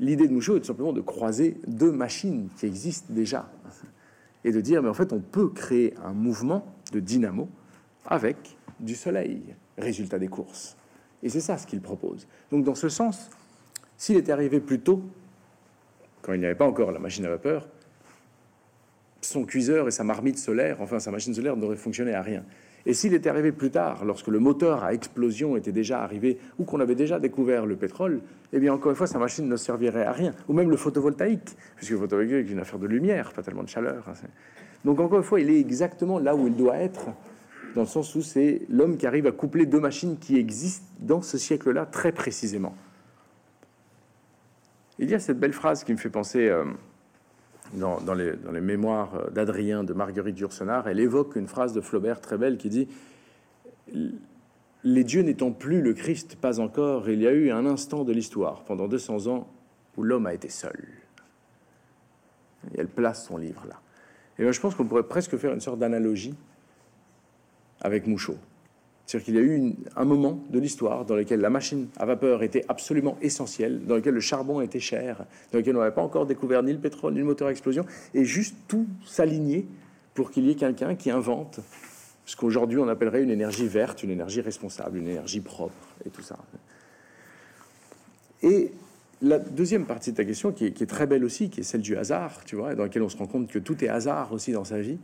L'idée 0.04 0.28
de 0.28 0.34
Mouchot 0.34 0.58
est 0.58 0.64
simplement 0.64 0.92
de 0.92 1.00
croiser 1.00 1.56
deux 1.66 1.90
machines 1.90 2.50
qui 2.58 2.66
existent 2.66 3.12
déjà 3.14 3.50
et 4.44 4.52
de 4.52 4.60
dire, 4.60 4.82
mais 4.82 4.90
en 4.90 4.94
fait, 4.94 5.14
on 5.14 5.20
peut 5.20 5.48
créer 5.48 5.94
un 6.04 6.12
mouvement 6.12 6.66
de 6.92 7.00
dynamo 7.00 7.48
avec 8.04 8.36
du 8.80 8.94
soleil, 8.94 9.40
résultat 9.78 10.18
des 10.18 10.28
courses. 10.28 10.76
Et 11.22 11.30
c'est 11.30 11.40
ça 11.40 11.56
ce 11.56 11.66
qu'il 11.66 11.80
propose. 11.80 12.26
Donc, 12.50 12.64
dans 12.64 12.74
ce 12.74 12.90
sens, 12.90 13.30
s'il 13.96 14.18
était 14.18 14.32
arrivé 14.32 14.60
plus 14.60 14.78
tôt, 14.78 15.02
quand 16.20 16.34
il 16.34 16.40
n'y 16.40 16.44
avait 16.44 16.54
pas 16.54 16.66
encore 16.66 16.92
la 16.92 16.98
machine 16.98 17.24
à 17.24 17.30
vapeur, 17.30 17.66
son 19.22 19.46
cuiseur 19.46 19.88
et 19.88 19.90
sa 19.90 20.04
marmite 20.04 20.36
solaire, 20.36 20.82
enfin 20.82 20.98
sa 20.98 21.12
machine 21.12 21.32
solaire, 21.32 21.56
n'auraient 21.56 21.76
fonctionné 21.76 22.12
à 22.12 22.20
rien. 22.20 22.44
Et 22.86 22.92
s'il 22.92 23.14
était 23.14 23.30
arrivé 23.30 23.50
plus 23.50 23.70
tard, 23.70 24.04
lorsque 24.04 24.28
le 24.28 24.38
moteur 24.38 24.84
à 24.84 24.92
explosion 24.92 25.56
était 25.56 25.72
déjà 25.72 26.02
arrivé, 26.02 26.38
ou 26.58 26.64
qu'on 26.64 26.80
avait 26.80 26.94
déjà 26.94 27.18
découvert 27.18 27.64
le 27.64 27.76
pétrole, 27.76 28.20
eh 28.52 28.58
bien 28.58 28.74
encore 28.74 28.90
une 28.90 28.96
fois, 28.96 29.06
sa 29.06 29.18
machine 29.18 29.48
ne 29.48 29.56
servirait 29.56 30.04
à 30.04 30.12
rien. 30.12 30.34
Ou 30.48 30.52
même 30.52 30.70
le 30.70 30.76
photovoltaïque, 30.76 31.56
puisque 31.76 31.92
le 31.92 31.98
photovoltaïque 31.98 32.48
est 32.48 32.52
une 32.52 32.58
affaire 32.58 32.78
de 32.78 32.86
lumière, 32.86 33.32
pas 33.32 33.42
tellement 33.42 33.62
de 33.62 33.68
chaleur. 33.68 34.04
Donc 34.84 35.00
encore 35.00 35.18
une 35.18 35.24
fois, 35.24 35.40
il 35.40 35.48
est 35.48 35.58
exactement 35.58 36.18
là 36.18 36.36
où 36.36 36.46
il 36.46 36.54
doit 36.54 36.76
être, 36.76 37.06
dans 37.74 37.82
le 37.82 37.86
sens 37.86 38.14
où 38.14 38.22
c'est 38.22 38.62
l'homme 38.68 38.96
qui 38.96 39.06
arrive 39.06 39.26
à 39.26 39.32
coupler 39.32 39.66
deux 39.66 39.80
machines 39.80 40.18
qui 40.18 40.36
existent 40.36 40.86
dans 41.00 41.22
ce 41.22 41.38
siècle-là 41.38 41.86
très 41.86 42.12
précisément. 42.12 42.76
Il 44.98 45.10
y 45.10 45.14
a 45.14 45.18
cette 45.18 45.40
belle 45.40 45.52
phrase 45.52 45.82
qui 45.82 45.92
me 45.92 45.96
fait 45.96 46.10
penser 46.10 46.48
euh, 46.48 46.64
dans, 47.74 48.14
les, 48.14 48.60
mémoires 48.60 49.30
d'Adrien 49.32 49.84
de 49.84 49.92
Marguerite 49.92 50.38
Yourcenar. 50.38 50.88
Elle 50.88 51.00
évoque 51.00 51.36
une 51.36 51.48
phrase 51.48 51.72
de 51.72 51.80
Flaubert 51.80 52.20
très 52.20 52.38
belle 52.38 52.56
qui 52.56 52.68
dit 52.68 52.88
Les 54.84 55.04
dieux 55.04 55.22
n'étant 55.22 55.52
plus 55.52 55.82
le 55.82 55.92
Christ, 55.92 56.36
pas 56.36 56.60
encore, 56.60 57.08
il 57.08 57.20
y 57.20 57.26
a 57.26 57.32
eu 57.32 57.50
un 57.50 57.66
instant 57.66 58.04
de 58.04 58.12
l'histoire, 58.12 58.64
pendant 58.64 58.88
200 58.88 59.26
ans, 59.26 59.48
où 59.96 60.02
l'homme 60.02 60.26
a 60.26 60.34
été 60.34 60.48
seul. 60.48 60.88
Elle 62.76 62.88
place 62.88 63.26
son 63.26 63.36
livre 63.36 63.64
là. 63.68 63.80
Et 64.38 64.52
je 64.52 64.60
pense 64.60 64.74
qu'on 64.74 64.86
pourrait 64.86 65.04
presque 65.04 65.36
faire 65.36 65.52
une 65.52 65.60
sorte 65.60 65.78
d'analogie 65.78 66.34
avec 67.80 68.06
Mouchot. 68.06 68.38
C'est-à-dire 69.06 69.24
qu'il 69.24 69.34
y 69.34 69.38
a 69.38 69.42
eu 69.42 69.74
un 69.96 70.04
moment 70.04 70.40
de 70.48 70.58
l'histoire 70.58 71.04
dans 71.04 71.14
lequel 71.14 71.40
la 71.40 71.50
machine 71.50 71.88
à 71.98 72.06
vapeur 72.06 72.42
était 72.42 72.64
absolument 72.68 73.18
essentielle, 73.20 73.84
dans 73.84 73.96
lequel 73.96 74.14
le 74.14 74.20
charbon 74.20 74.60
était 74.62 74.80
cher, 74.80 75.26
dans 75.52 75.58
lequel 75.58 75.76
on 75.76 75.80
n'avait 75.80 75.94
pas 75.94 76.02
encore 76.02 76.26
découvert 76.26 76.62
ni 76.62 76.72
le 76.72 76.78
pétrole 76.78 77.12
ni 77.12 77.18
le 77.18 77.26
moteur 77.26 77.48
à 77.48 77.50
explosion, 77.50 77.84
et 78.14 78.24
juste 78.24 78.56
tout 78.66 78.86
s'aligner 79.04 79.66
pour 80.14 80.30
qu'il 80.30 80.46
y 80.46 80.50
ait 80.50 80.54
quelqu'un 80.54 80.94
qui 80.94 81.10
invente 81.10 81.60
ce 82.24 82.36
qu'aujourd'hui 82.36 82.78
on 82.78 82.88
appellerait 82.88 83.22
une 83.22 83.30
énergie 83.30 83.66
verte, 83.66 84.02
une 84.02 84.10
énergie 84.10 84.40
responsable, 84.40 84.96
une 84.96 85.08
énergie 85.08 85.40
propre, 85.40 85.74
et 86.06 86.10
tout 86.10 86.22
ça. 86.22 86.38
Et 88.42 88.72
la 89.20 89.38
deuxième 89.38 89.84
partie 89.84 90.12
de 90.12 90.16
ta 90.16 90.24
question, 90.24 90.52
qui 90.52 90.66
est, 90.66 90.72
qui 90.72 90.82
est, 90.82 90.86
très 90.86 91.06
belle 91.06 91.24
aussi, 91.24 91.50
qui 91.50 91.60
est 91.60 91.64
celle 91.64 91.82
du 91.82 91.96
hasard, 91.96 92.44
tu 92.44 92.56
vois, 92.56 92.74
dans 92.74 92.84
laquelle 92.84 93.02
on 93.02 93.08
se 93.08 93.16
rend 93.16 93.26
compte 93.26 93.48
que 93.48 93.58
tout 93.58 93.82
est 93.84 93.88
hasard 93.88 94.32
aussi 94.32 94.52
dans 94.52 94.64
sa 94.64 94.80
vie. 94.80 94.98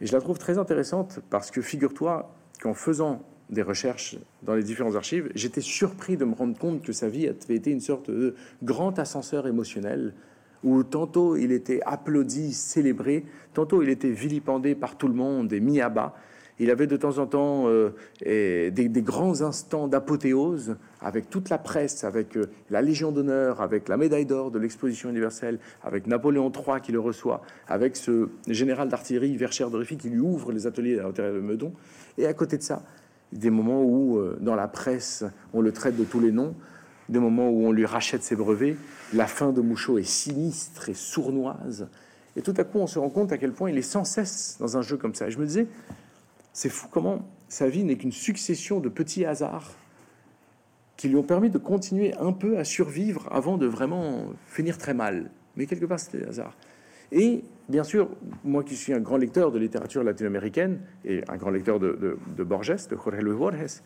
Et 0.00 0.06
je 0.06 0.12
la 0.12 0.20
trouve 0.20 0.38
très 0.38 0.58
intéressante 0.58 1.20
parce 1.30 1.50
que 1.50 1.62
figure-toi, 1.62 2.30
qu'en 2.60 2.74
faisant 2.74 3.22
des 3.50 3.62
recherches 3.62 4.16
dans 4.42 4.54
les 4.54 4.62
différentes 4.62 4.96
archives, 4.96 5.30
j'étais 5.34 5.60
surpris 5.60 6.16
de 6.16 6.24
me 6.24 6.34
rendre 6.34 6.58
compte 6.58 6.82
que 6.82 6.92
sa 6.92 7.08
vie 7.08 7.26
avait 7.26 7.56
été 7.56 7.70
une 7.70 7.80
sorte 7.80 8.10
de 8.10 8.34
grand 8.62 8.98
ascenseur 8.98 9.46
émotionnel 9.46 10.14
où 10.64 10.82
tantôt 10.82 11.36
il 11.36 11.52
était 11.52 11.80
applaudi, 11.86 12.52
célébré, 12.52 13.24
tantôt 13.54 13.82
il 13.82 13.88
était 13.88 14.10
vilipendé 14.10 14.74
par 14.74 14.96
tout 14.96 15.08
le 15.08 15.14
monde 15.14 15.52
et 15.52 15.60
mis 15.60 15.80
à 15.80 15.88
bas. 15.88 16.14
Il 16.60 16.70
avait 16.70 16.86
de 16.86 16.96
temps 16.96 17.18
en 17.18 17.26
temps 17.26 17.64
euh, 17.68 17.90
des, 18.20 19.02
grands 19.02 19.42
instants 19.42 19.86
d'apothéose 19.86 20.76
avec 21.00 21.30
toute 21.30 21.50
la 21.50 21.58
presse, 21.58 22.04
avec 22.04 22.36
euh, 22.36 22.46
la 22.70 22.82
Légion 22.82 23.12
d'honneur, 23.12 23.60
avec 23.60 23.88
la 23.88 23.96
médaille 23.96 24.26
d'or 24.26 24.50
de 24.50 24.58
l'exposition 24.58 25.10
universelle, 25.10 25.58
avec 25.82 26.06
Napoléon 26.06 26.50
III 26.50 26.80
qui 26.80 26.92
le 26.92 27.00
reçoit, 27.00 27.42
avec 27.68 27.96
ce 27.96 28.28
général 28.48 28.88
d'artillerie 28.88 29.36
Verchères 29.36 29.70
de 29.70 29.82
qui 29.84 30.08
lui 30.08 30.20
ouvre 30.20 30.52
les 30.52 30.66
ateliers 30.66 30.98
à 30.98 31.04
l'intérieur 31.04 31.34
de 31.34 31.40
Meudon. 31.40 31.72
Et 32.18 32.26
à 32.26 32.34
côté 32.34 32.58
de 32.58 32.62
ça, 32.62 32.82
des 33.32 33.50
moments 33.50 33.82
où, 33.82 34.18
euh, 34.18 34.36
dans 34.40 34.54
la 34.54 34.68
presse, 34.68 35.24
on 35.52 35.60
le 35.60 35.72
traite 35.72 35.96
de 35.96 36.04
tous 36.04 36.20
les 36.20 36.32
noms, 36.32 36.54
des 37.08 37.18
moments 37.18 37.48
où 37.48 37.66
on 37.66 37.72
lui 37.72 37.86
rachète 37.86 38.22
ses 38.22 38.36
brevets. 38.36 38.76
La 39.12 39.26
fin 39.26 39.52
de 39.52 39.60
Mouchot 39.60 39.98
est 39.98 40.08
sinistre 40.08 40.88
et 40.88 40.94
sournoise. 40.94 41.88
Et 42.36 42.42
tout 42.42 42.54
à 42.56 42.64
coup, 42.64 42.78
on 42.78 42.86
se 42.86 42.98
rend 42.98 43.08
compte 43.08 43.32
à 43.32 43.38
quel 43.38 43.52
point 43.52 43.70
il 43.70 43.78
est 43.78 43.82
sans 43.82 44.04
cesse 44.04 44.56
dans 44.60 44.76
un 44.76 44.82
jeu 44.82 44.96
comme 44.96 45.14
ça. 45.14 45.28
Et 45.28 45.30
je 45.30 45.38
me 45.38 45.46
disais, 45.46 45.66
c'est 46.58 46.70
fou 46.70 46.88
comment 46.90 47.24
sa 47.46 47.68
vie 47.68 47.84
n'est 47.84 47.94
qu'une 47.94 48.10
succession 48.10 48.80
de 48.80 48.88
petits 48.88 49.24
hasards 49.24 49.76
qui 50.96 51.08
lui 51.08 51.14
ont 51.14 51.22
permis 51.22 51.50
de 51.50 51.58
continuer 51.58 52.14
un 52.16 52.32
peu 52.32 52.58
à 52.58 52.64
survivre 52.64 53.28
avant 53.30 53.58
de 53.58 53.66
vraiment 53.66 54.24
finir 54.48 54.76
très 54.76 54.92
mal. 54.92 55.30
Mais 55.54 55.66
quelque 55.66 55.84
part, 55.84 56.00
c'était 56.00 56.18
des 56.18 56.24
hasards. 56.24 56.56
Et 57.12 57.44
bien 57.68 57.84
sûr, 57.84 58.08
moi 58.42 58.64
qui 58.64 58.74
suis 58.74 58.92
un 58.92 58.98
grand 58.98 59.18
lecteur 59.18 59.52
de 59.52 59.58
littérature 59.60 60.02
latino-américaine 60.02 60.80
et 61.04 61.22
un 61.28 61.36
grand 61.36 61.50
lecteur 61.50 61.78
de, 61.78 62.18
Borges, 62.38 62.88
de 62.88 62.96
Jorge 62.96 63.20
Luis 63.20 63.36
Borges, 63.36 63.80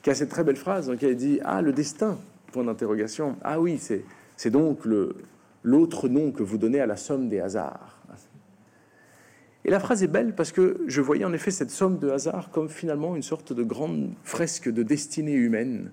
qui 0.00 0.08
a 0.08 0.14
cette 0.14 0.30
très 0.30 0.44
belle 0.44 0.56
phrase 0.56 0.86
dans 0.86 0.92
laquelle 0.92 1.10
il 1.10 1.16
dit 1.16 1.40
Ah, 1.44 1.60
le 1.60 1.74
destin 1.74 2.16
Point 2.52 2.64
d'interrogation. 2.64 3.36
Ah 3.42 3.60
oui, 3.60 3.78
c'est 3.78 4.50
donc 4.50 4.78
l'autre 5.62 6.08
nom 6.08 6.32
que 6.32 6.42
vous 6.42 6.56
donnez 6.56 6.80
à 6.80 6.86
la 6.86 6.96
somme 6.96 7.28
des 7.28 7.40
hasards. 7.40 7.97
Et 9.64 9.70
la 9.70 9.80
phrase 9.80 10.02
est 10.02 10.08
belle 10.08 10.34
parce 10.34 10.52
que 10.52 10.80
je 10.86 11.00
voyais 11.00 11.24
en 11.24 11.32
effet 11.32 11.50
cette 11.50 11.70
somme 11.70 11.98
de 11.98 12.08
hasard 12.10 12.50
comme 12.50 12.68
finalement 12.68 13.16
une 13.16 13.22
sorte 13.22 13.52
de 13.52 13.62
grande 13.62 14.10
fresque 14.22 14.68
de 14.68 14.82
destinée 14.82 15.34
humaine. 15.34 15.90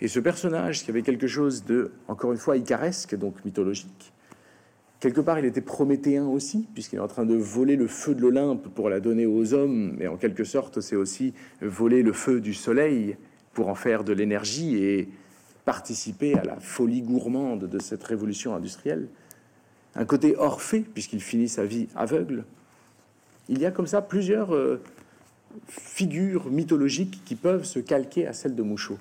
Et 0.00 0.08
ce 0.08 0.18
personnage 0.18 0.84
qui 0.84 0.90
avait 0.90 1.02
quelque 1.02 1.26
chose 1.26 1.64
de, 1.64 1.92
encore 2.08 2.32
une 2.32 2.38
fois, 2.38 2.56
icaresque, 2.56 3.16
donc 3.16 3.44
mythologique, 3.44 4.12
Quelque 5.04 5.20
part, 5.20 5.38
il 5.38 5.44
était 5.44 5.60
prométhéen 5.60 6.24
aussi, 6.24 6.66
puisqu'il 6.72 6.96
est 6.96 7.00
en 7.02 7.08
train 7.08 7.26
de 7.26 7.34
voler 7.34 7.76
le 7.76 7.88
feu 7.88 8.14
de 8.14 8.22
l'Olympe 8.22 8.68
pour 8.68 8.88
la 8.88 9.00
donner 9.00 9.26
aux 9.26 9.52
hommes, 9.52 9.96
mais 9.98 10.06
en 10.06 10.16
quelque 10.16 10.44
sorte, 10.44 10.80
c'est 10.80 10.96
aussi 10.96 11.34
voler 11.60 12.02
le 12.02 12.14
feu 12.14 12.40
du 12.40 12.54
soleil 12.54 13.18
pour 13.52 13.68
en 13.68 13.74
faire 13.74 14.02
de 14.02 14.14
l'énergie 14.14 14.82
et 14.82 15.10
participer 15.66 16.32
à 16.38 16.44
la 16.44 16.58
folie 16.58 17.02
gourmande 17.02 17.68
de 17.68 17.78
cette 17.80 18.02
révolution 18.02 18.54
industrielle. 18.54 19.08
Un 19.96 20.04
côté 20.04 20.36
Orphée, 20.36 20.80
puisqu'il 20.80 21.20
finit 21.20 21.48
sa 21.48 21.64
vie 21.64 21.88
aveugle. 21.94 22.44
Il 23.48 23.58
y 23.58 23.66
a 23.66 23.70
comme 23.70 23.86
ça 23.86 24.02
plusieurs 24.02 24.54
euh, 24.54 24.82
figures 25.68 26.50
mythologiques 26.50 27.22
qui 27.24 27.34
peuvent 27.34 27.64
se 27.64 27.78
calquer 27.78 28.26
à 28.26 28.32
celle 28.32 28.54
de 28.54 28.62
Mouchot. 28.62 28.98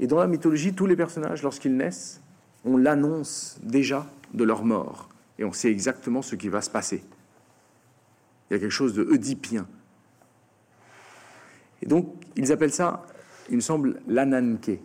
Et 0.00 0.06
dans 0.06 0.18
la 0.18 0.26
mythologie, 0.26 0.72
tous 0.72 0.86
les 0.86 0.96
personnages, 0.96 1.42
lorsqu'ils 1.42 1.76
naissent, 1.76 2.20
on 2.64 2.76
l'annonce 2.76 3.58
déjà 3.62 4.06
de 4.34 4.44
leur 4.44 4.64
mort 4.64 5.08
et 5.38 5.44
on 5.44 5.52
sait 5.52 5.70
exactement 5.70 6.22
ce 6.22 6.34
qui 6.34 6.48
va 6.48 6.60
se 6.60 6.70
passer. 6.70 7.02
Il 8.50 8.54
y 8.54 8.56
a 8.56 8.60
quelque 8.60 8.70
chose 8.70 8.94
de 8.94 9.02
oedipien. 9.02 9.66
Et 11.82 11.86
donc, 11.86 12.12
ils 12.36 12.50
appellent 12.50 12.72
ça, 12.72 13.06
il 13.50 13.56
me 13.56 13.60
semble, 13.60 14.00
l'ananke, 14.08 14.78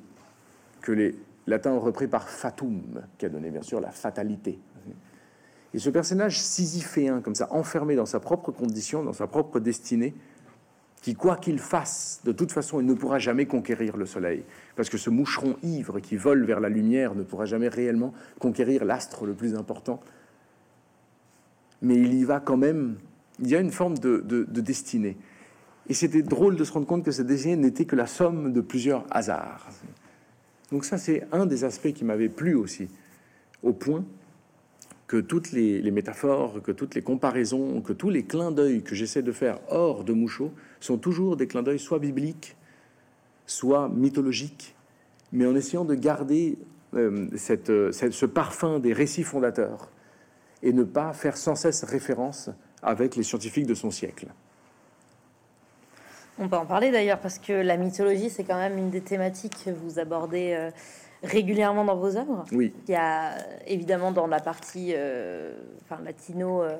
que 0.82 0.92
les 0.92 1.16
latins 1.48 1.72
ont 1.72 1.80
repris 1.80 2.08
par 2.08 2.30
fatum, 2.30 3.02
qui 3.18 3.26
a 3.26 3.30
donné 3.30 3.50
bien 3.50 3.64
sûr 3.64 3.80
la 3.80 3.92
fatalité. 3.92 4.60
Et 5.74 5.80
ce 5.80 5.90
personnage 5.90 6.40
sisyphéen, 6.40 7.22
comme 7.22 7.36
ça, 7.36 7.48
enfermé 7.52 7.96
dans 7.96 8.06
sa 8.06 8.20
propre 8.20 8.52
condition, 8.52 9.04
dans 9.04 9.14
sa 9.14 9.28
propre 9.28 9.60
destinée, 9.60 10.14
qui, 11.02 11.16
quoi 11.16 11.36
qu'il 11.36 11.60
fasse, 11.60 12.22
de 12.24 12.32
toute 12.32 12.52
façon, 12.52 12.80
il 12.80 12.86
ne 12.86 12.94
pourra 12.94 13.20
jamais 13.20 13.46
conquérir 13.46 13.98
le 13.98 14.06
soleil, 14.06 14.46
parce 14.76 14.90
que 14.90 14.98
ce 14.98 15.10
moucheron 15.10 15.58
ivre 15.62 16.00
qui 16.00 16.16
vole 16.16 16.46
vers 16.46 16.62
la 16.62 16.70
lumière 16.70 17.14
ne 17.14 17.24
pourra 17.24 17.46
jamais 17.46 17.68
réellement 17.68 18.14
conquérir 18.40 18.86
l'astre 18.86 19.26
le 19.26 19.34
plus 19.34 19.56
important, 19.56 20.00
mais 21.82 21.96
il 21.96 22.14
y 22.14 22.24
va 22.24 22.40
quand 22.40 22.56
même. 22.56 22.96
Il 23.40 23.50
y 23.50 23.56
a 23.56 23.60
une 23.60 23.72
forme 23.72 23.98
de, 23.98 24.46
destinée. 24.48 25.18
Et 25.90 25.94
c'était 25.94 26.22
drôle 26.22 26.56
de 26.56 26.64
se 26.64 26.72
rendre 26.72 26.88
compte 26.88 27.04
que 27.04 27.12
cette 27.12 27.28
destinée 27.28 27.58
n'était 27.58 27.84
que 27.84 27.98
la 27.98 28.08
somme 28.08 28.54
de 28.54 28.62
plusieurs 28.62 29.06
hasards. 29.12 29.68
Donc 30.72 30.86
ça, 30.86 30.98
c'est 30.98 31.28
un 31.34 31.46
des 31.46 31.66
aspects 31.66 31.92
qui 31.92 32.06
m'avait 32.06 32.30
plu 32.30 32.56
aussi, 32.56 32.88
au 33.62 33.74
point 33.74 34.06
que 35.08 35.18
toutes 35.18 35.52
les, 35.52 35.92
métaphores, 35.92 36.62
que 36.62 36.72
toutes 36.72 36.96
les 36.96 37.02
comparaisons, 37.02 37.82
que 37.82 37.94
tous 37.94 38.10
les 38.10 38.24
clins 38.24 38.52
d'œil 38.52 38.84
que 38.84 38.96
j'essaie 38.96 39.22
de 39.22 39.32
faire 39.32 39.60
hors 39.70 40.04
de 40.04 40.14
Mouchot 40.14 40.52
sont 40.80 40.98
toujours 40.98 41.36
des 41.38 41.48
clins 41.48 41.64
d'œil 41.64 41.80
soit 41.80 42.00
bibliques, 42.00 42.56
soit 43.46 43.90
mythologiques, 43.90 44.76
mais 45.32 45.46
en 45.46 45.56
essayant 45.56 45.86
de 45.86 45.96
garder 45.96 46.58
euh, 46.96 47.28
ce 47.36 48.26
parfum 48.26 48.80
des 48.80 48.94
récits 48.94 49.24
fondateurs 49.24 49.90
et 50.62 50.72
ne 50.72 50.84
pas 50.84 51.12
faire 51.14 51.38
sans 51.38 51.56
cesse 51.56 51.84
référence 51.84 52.50
avec 52.82 53.16
les 53.16 53.24
scientifiques 53.24 53.68
de 53.68 53.74
son 53.74 53.92
siècle. 53.92 54.28
On 56.40 56.48
peut 56.48 56.56
en 56.56 56.66
parler 56.66 56.92
d'ailleurs 56.92 57.20
parce 57.20 57.38
que 57.38 57.54
la 57.54 57.78
mythologie, 57.78 58.30
c'est 58.30 58.44
quand 58.44 58.58
même 58.58 58.78
une 58.78 58.90
des 58.90 59.02
thématiques 59.02 59.66
que 59.66 59.70
vous 59.70 60.00
abordez 60.00 60.54
euh, 60.58 60.72
régulièrement 61.24 61.86
dans 61.86 61.96
vos 61.96 62.18
œuvres. 62.18 62.46
Oui. 62.52 62.74
Il 62.88 62.92
y 62.92 62.96
a 62.96 63.36
évidemment 63.68 64.12
dans 64.12 64.28
la 64.28 64.40
partie 64.40 64.94
euh, 64.96 65.54
enfin, 65.84 66.02
latino 66.04 66.62
euh, 66.62 66.76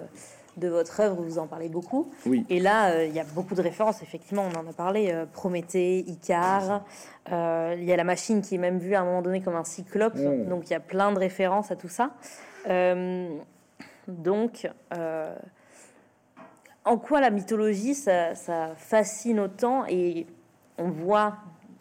de 0.58 0.68
votre 0.68 1.00
œuvre, 1.00 1.22
vous 1.22 1.40
en 1.40 1.48
parlez 1.48 1.70
beaucoup. 1.70 2.12
Oui. 2.26 2.46
Et 2.50 2.60
là, 2.60 3.04
il 3.04 3.14
y 3.14 3.20
a 3.20 3.24
beaucoup 3.24 3.56
de 3.56 3.62
références, 3.62 4.04
effectivement, 4.04 4.46
on 4.54 4.60
en 4.60 4.70
a 4.70 4.74
parlé. 4.74 5.12
Prométhée, 5.34 6.00
Icare, 6.00 6.84
il 7.28 7.84
y 7.84 7.92
a 7.92 7.96
la 7.98 8.04
machine 8.04 8.42
qui 8.42 8.56
est 8.56 8.60
même 8.60 8.78
vue 8.78 8.94
à 8.94 9.02
un 9.02 9.06
moment 9.06 9.24
donné 9.24 9.42
comme 9.42 9.56
un 9.56 9.64
cyclope. 9.64 10.16
Mm. 10.16 10.50
Donc 10.50 10.70
il 10.70 10.74
y 10.74 10.76
a 10.76 10.80
plein 10.80 11.12
de 11.12 11.18
références 11.18 11.72
à 11.72 11.76
tout 11.76 11.90
ça. 11.90 12.12
Donc, 14.08 14.70
euh, 14.94 15.36
en 16.86 16.98
quoi 16.98 17.22
la 17.22 17.30
mythologie, 17.30 17.96
ça, 17.96 18.34
fascine 18.76 19.40
autant? 19.40 19.86
Et 19.88 20.28
on 20.78 20.90
voit 20.90 21.38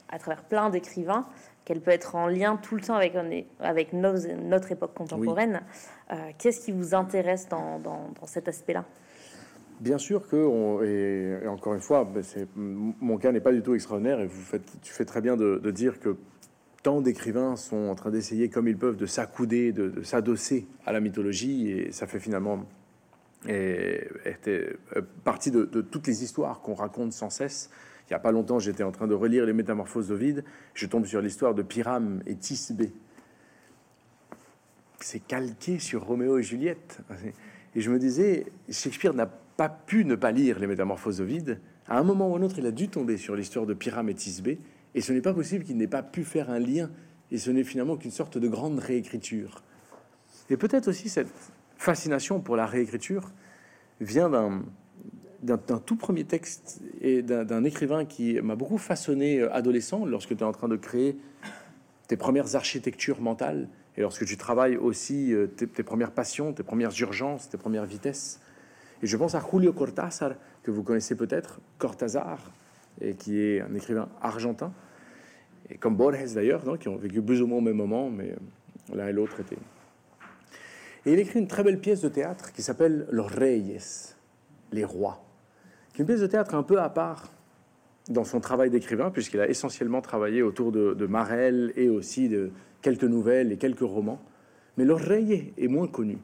à 0.08 0.18
travers 0.18 0.44
plein 0.44 0.70
d'écrivains 0.70 1.26
qu'elle 1.64 1.80
peut 1.80 1.90
être 1.90 2.14
en 2.14 2.26
lien 2.26 2.56
tout 2.56 2.74
le 2.74 2.80
temps 2.80 2.94
avec, 2.94 3.14
avec 3.60 3.92
notre 3.92 4.72
époque 4.72 4.94
contemporaine. 4.94 5.62
Euh, 6.10 6.16
qu'est-ce 6.38 6.64
qui 6.64 6.72
vous 6.72 6.94
intéresse 6.94 7.48
dans, 7.48 7.80
cet 8.26 8.48
aspect-là? 8.48 8.84
Bien 9.80 9.98
sûr 9.98 10.28
que, 10.28 10.84
et, 10.84 11.46
encore 11.48 11.74
une 11.74 11.80
fois, 11.80 12.04
ben, 12.04 12.22
mon 12.56 13.18
cas 13.18 13.32
n'est 13.32 13.40
pas 13.40 13.52
du 13.52 13.62
tout 13.62 13.74
extraordinaire 13.74 14.20
et 14.20 14.26
vous 14.26 14.42
faites, 14.42 14.62
tu 14.82 14.92
fais 14.92 15.04
très 15.04 15.20
bien 15.20 15.36
de, 15.36 15.58
de 15.62 15.70
dire 15.70 15.98
que 15.98 16.16
tant 16.82 17.00
d'écrivains 17.00 17.56
sont 17.56 17.88
en 17.88 17.94
train 17.94 18.10
d'essayer 18.10 18.48
comme 18.48 18.68
ils 18.68 18.76
peuvent 18.76 18.96
de 18.96 19.06
s'accouder, 19.06 19.72
de, 19.72 20.02
s'adosser 20.02 20.66
à 20.84 20.92
la 20.92 21.00
mythologie, 21.00 21.70
et 21.70 21.92
ça 21.92 22.06
fait 22.06 22.18
finalement 22.18 22.64
et, 23.48 24.08
était 24.24 24.76
euh, 24.96 25.02
partie 25.24 25.50
de, 25.50 25.64
toutes 25.64 26.06
les 26.06 26.22
histoires 26.22 26.60
qu'on 26.60 26.74
raconte 26.74 27.12
sans 27.12 27.30
cesse. 27.30 27.70
Il 28.06 28.12
n'y 28.12 28.16
a 28.16 28.20
pas 28.20 28.32
longtemps, 28.32 28.58
j'étais 28.58 28.82
en 28.82 28.92
train 28.92 29.06
de 29.06 29.14
relire 29.14 29.46
les 29.46 29.52
Métamorphoses 29.52 30.08
d'Ovide, 30.08 30.44
je 30.74 30.86
tombe 30.86 31.06
sur 31.06 31.20
l'histoire 31.20 31.54
de 31.54 31.62
Pyram 31.62 32.22
et 32.26 32.34
Thisbé. 32.34 32.92
C'est 35.00 35.20
calqué 35.20 35.78
sur 35.78 36.04
Roméo 36.04 36.38
et 36.38 36.42
Juliette. 36.42 37.00
Et 37.74 37.80
je 37.80 37.90
me 37.90 37.98
disais, 37.98 38.46
Shakespeare 38.68 39.14
n'a 39.14 39.26
pas 39.26 39.68
pu 39.68 40.04
ne 40.04 40.14
pas 40.14 40.30
lire 40.30 40.58
les 40.58 40.66
Métamorphoses 40.66 41.18
d'Ovide. 41.18 41.60
À 41.88 41.98
un 41.98 42.02
moment 42.02 42.30
ou 42.30 42.36
un 42.36 42.42
autre, 42.42 42.58
il 42.58 42.66
a 42.66 42.70
dû 42.70 42.88
tomber 42.88 43.16
sur 43.16 43.34
l'histoire 43.34 43.66
de 43.66 43.74
Pyram 43.74 44.08
et 44.08 44.14
Thisbé, 44.14 44.58
et 44.94 45.00
ce 45.00 45.12
n'est 45.12 45.22
pas 45.22 45.32
possible 45.34 45.64
qu'il 45.64 45.76
n'ait 45.76 45.86
pas 45.86 46.02
pu 46.02 46.24
faire 46.24 46.50
un 46.50 46.58
lien, 46.58 46.90
et 47.30 47.38
ce 47.38 47.50
n'est 47.50 47.64
finalement 47.64 47.96
qu'une 47.96 48.10
sorte 48.10 48.36
de 48.36 48.46
grande 48.46 48.78
réécriture. 48.78 49.62
Et 50.50 50.56
peut-être 50.56 50.88
aussi 50.88 51.08
cette 51.08 51.28
fascination 51.82 52.40
pour 52.40 52.56
la 52.56 52.66
réécriture 52.66 53.30
vient 54.00 54.30
d'un, 55.42 55.78
tout 55.78 55.96
premier 55.96 56.24
texte 56.24 56.80
et 57.00 57.22
d'un, 57.22 57.64
écrivain 57.64 58.04
qui 58.04 58.40
m'a 58.40 58.56
beaucoup 58.56 58.78
façonné 58.78 59.40
euh, 59.40 59.52
adolescent 59.52 60.04
lorsque 60.06 60.36
tu 60.36 60.42
es 60.42 60.44
en 60.44 60.52
train 60.52 60.68
de 60.68 60.76
créer 60.76 61.16
tes 62.08 62.16
premières 62.16 62.56
architectures 62.56 63.20
mentales 63.20 63.68
et 63.96 64.00
lorsque 64.00 64.24
tu 64.24 64.36
travailles 64.36 64.76
aussi 64.76 65.34
euh, 65.34 65.46
tes, 65.46 65.66
tes 65.66 65.82
premières 65.82 66.12
passions, 66.12 66.52
tes 66.52 66.62
premières 66.62 66.98
urgences, 67.00 67.48
tes 67.48 67.58
premières 67.58 67.84
vitesses. 67.84 68.40
Et 69.02 69.06
je 69.06 69.16
pense 69.16 69.34
à 69.34 69.42
Julio 69.50 69.72
Cortázar, 69.72 70.34
que 70.62 70.70
vous 70.70 70.82
connaissez 70.84 71.16
peut-être, 71.16 71.60
Cortázar, 71.78 72.38
et 73.00 73.14
qui 73.14 73.40
est 73.40 73.60
un 73.60 73.74
écrivain 73.74 74.08
argentin, 74.20 74.72
et 75.68 75.78
comme 75.78 75.96
Borges 75.96 76.34
d'ailleurs, 76.34 76.78
qui 76.78 76.88
ont 76.88 76.96
vécu 76.96 77.20
plus 77.20 77.42
ou 77.42 77.46
moins 77.46 77.58
au 77.58 77.62
même 77.62 77.76
moment, 77.76 78.10
mais 78.10 78.30
euh, 78.30 78.94
l'un 78.94 79.08
et 79.08 79.12
l'autre 79.12 79.40
étaient. 79.40 79.58
Et 81.04 81.12
il 81.12 81.18
écrit 81.18 81.40
une 81.40 81.48
très 81.48 81.64
belle 81.64 81.80
pièce 81.80 82.00
de 82.00 82.08
théâtre 82.08 82.52
qui 82.52 82.62
s'appelle 82.62 83.06
Los 83.10 83.26
Reyes, 83.26 84.14
les 84.72 84.84
rois, 84.84 85.24
qui 85.92 86.00
est 86.00 86.02
une 86.02 86.06
pièce 86.06 86.20
de 86.20 86.26
théâtre 86.26 86.54
un 86.54 86.62
peu 86.62 86.80
à 86.80 86.88
part 86.88 87.32
dans 88.08 88.24
son 88.24 88.40
travail 88.40 88.70
d'écrivain, 88.70 89.10
puisqu'il 89.10 89.40
a 89.40 89.48
essentiellement 89.48 90.00
travaillé 90.00 90.42
autour 90.42 90.72
de, 90.72 90.94
de 90.94 91.06
Marel 91.06 91.72
et 91.76 91.88
aussi 91.88 92.28
de 92.28 92.50
quelques 92.82 93.04
nouvelles 93.04 93.52
et 93.52 93.56
quelques 93.56 93.80
romans. 93.80 94.20
Mais 94.76 94.84
Los 94.84 94.98
est 94.98 95.68
moins 95.68 95.86
connu. 95.86 96.18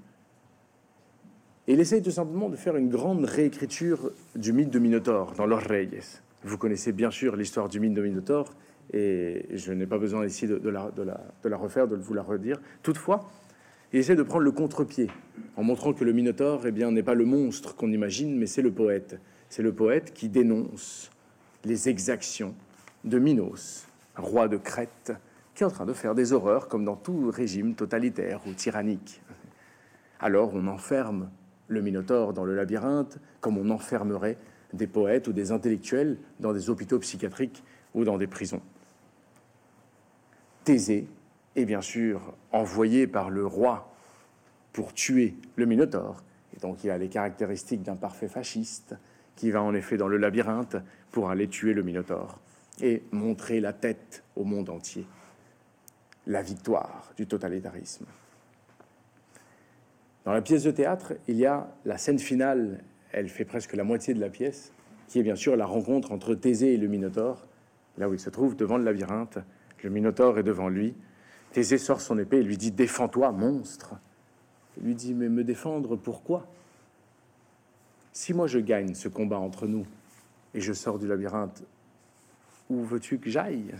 Il 1.67 1.81
essaye 1.81 2.03
tout 2.03 2.11
simplement 2.11 2.49
de 2.49 2.57
faire 2.57 2.77
une 2.77 2.89
grande 2.89 3.25
réécriture 3.27 4.11
du 4.35 4.55
mythe 4.55 4.71
de 4.71 4.79
Minotaure 4.79 5.35
dans 5.37 5.45
Los 5.45 5.59
Reyes. 5.59 6.21
Vous 6.43 6.57
connaissez 6.57 6.93
bien 6.93 7.11
sûr 7.11 7.37
l'histoire 7.37 7.69
du 7.69 7.79
mine 7.79 7.93
de 7.93 8.01
Minotaure, 8.01 8.55
et 8.93 9.45
je 9.53 9.73
n'ai 9.73 9.87
pas 9.87 9.99
besoin 9.99 10.25
ici 10.25 10.47
de, 10.47 10.69
la, 10.69 11.57
refaire, 11.57 11.87
de 11.87 11.97
vous 11.97 12.15
la 12.15 12.23
redire. 12.23 12.59
Toutefois, 12.83 13.29
il 13.93 13.99
essaie 13.99 14.17
de 14.17 14.23
prendre 14.23 14.45
le 14.45 14.53
contre-pied 14.53 15.09
en 15.57 15.63
montrant 15.63 15.93
que 15.93 16.05
le 16.05 16.13
Minotaure 16.13 16.67
eh 16.67 16.73
bien, 16.73 16.91
n'est 16.91 17.03
pas 17.03 17.15
le 17.15 17.25
monstre 17.25 17.75
qu'on 17.75 17.91
imagine, 17.91 18.37
mais 18.37 18.47
c'est 18.47 18.63
le 18.63 18.71
poète. 18.71 19.19
C'est 19.49 19.63
le 19.63 19.73
poète 19.73 20.13
qui 20.13 20.29
dénonce 20.29 21.11
les 21.65 21.89
exactions 21.89 22.55
de 23.05 23.19
Minos, 23.19 23.87
roi 24.17 24.49
de 24.49 24.57
Crète, 24.57 25.13
qui 25.55 25.63
est 25.63 25.67
en 25.67 25.71
train 25.71 25.87
de 25.87 25.93
faire 25.93 26.15
des 26.15 26.33
horreurs 26.33 26.69
comme 26.69 26.85
dans 26.85 26.97
tout 26.97 27.31
régime 27.31 27.75
totalitaire 27.75 28.41
ou 28.47 28.53
tyrannique. 28.53 29.23
Alors 30.21 30.53
on 30.55 30.67
enferme 30.67 31.31
le 31.67 31.81
Minotaure 31.81 32.33
dans 32.33 32.45
le 32.45 32.55
labyrinthe 32.55 33.19
comme 33.41 33.59
on 33.59 33.71
enfermerait 33.71 34.37
des 34.73 34.87
poètes 34.87 35.29
ou 35.29 35.33
des 35.33 35.51
intellectuels 35.51 36.19
dans 36.41 36.53
des 36.53 36.71
hôpitaux 36.71 36.99
psychiatriques 36.99 37.65
ou 37.95 38.05
dans 38.05 38.19
des 38.19 38.27
prisons. 38.27 38.63
Thésée 40.65 41.07
est 41.59 41.65
bien 41.65 41.81
sûr 41.81 42.35
envoyé 42.53 43.07
par 43.07 43.31
le 43.31 43.47
roi 43.47 43.93
pour 44.73 44.95
tuer 44.95 45.35
le 45.57 45.67
Minotaure, 45.67 46.23
et 46.57 46.61
donc 46.61 46.85
il 46.85 46.91
a 46.91 46.99
les 46.99 47.09
caractéristiques 47.09 47.83
d'un 47.83 47.97
parfait 47.97 48.29
fasciste 48.29 48.95
qui 49.37 49.51
va 49.51 49.63
en 49.63 49.75
effet 49.75 49.97
dans 49.97 50.09
le 50.09 50.17
labyrinthe 50.17 50.77
pour 51.11 51.31
aller 51.31 51.49
tuer 51.49 51.75
le 51.75 51.83
Minotaure 51.83 52.39
et 52.81 53.03
montrer 53.13 53.61
la 53.61 53.73
tête 53.73 54.23
au 54.37 54.45
monde 54.45 54.71
entier. 54.71 55.07
La 56.27 56.43
victoire 56.43 57.13
du 57.17 57.27
totalitarisme. 57.27 58.07
Dans 60.25 60.33
la 60.33 60.43
pièce 60.43 60.65
de 60.65 60.71
théâtre, 60.71 61.15
il 61.27 61.37
y 61.37 61.47
a 61.47 61.69
la 61.85 61.97
scène 61.97 62.19
finale 62.19 62.85
elle 63.13 63.29
fait 63.29 63.45
presque 63.45 63.75
la 63.75 63.85
moitié 63.85 64.15
de 64.15 64.21
la 64.21 64.29
pièce, 64.29 64.73
qui 65.09 65.19
est 65.19 65.23
bien 65.23 65.37
sûr 65.37 65.57
la 65.57 65.67
rencontre 65.67 66.13
entre 66.13 66.35
Thésée 66.35 66.75
et 66.75 66.77
le 66.77 66.89
Minotaure, 66.89 67.47
là 67.97 68.09
où 68.09 68.15
il 68.15 68.21
se 68.21 68.31
trouve 68.31 68.57
devant 68.57 68.77
le 68.77 68.85
labyrinthe. 68.85 69.39
Le 69.83 69.91
Minotaure 69.91 70.39
est 70.39 70.43
devant 70.43 70.69
lui. 70.69 70.95
Thésée 71.53 71.79
sort 71.79 72.01
son 72.01 72.19
épée 72.19 72.39
et 72.39 72.43
lui 72.43 72.57
dit 72.57 72.71
Défends-toi, 72.71 73.33
monstre. 73.33 73.95
lui 74.81 74.95
dit 74.95 75.15
Mais 75.15 75.29
me 75.29 75.45
défendre, 75.45 75.97
pourquoi? 75.97 76.47
Si 78.13 78.35
moi 78.35 78.47
je 78.47 78.59
gagne 78.59 78.95
ce 78.95 79.09
combat 79.09 79.39
entre 79.39 79.67
nous 79.67 79.87
et 80.55 80.61
je 80.61 80.73
sors 80.73 80.99
du 80.99 81.07
labyrinthe, 81.07 81.63
où 82.69 82.83
veux-tu 82.83 83.19
que 83.19 83.31
j'aille? 83.31 83.75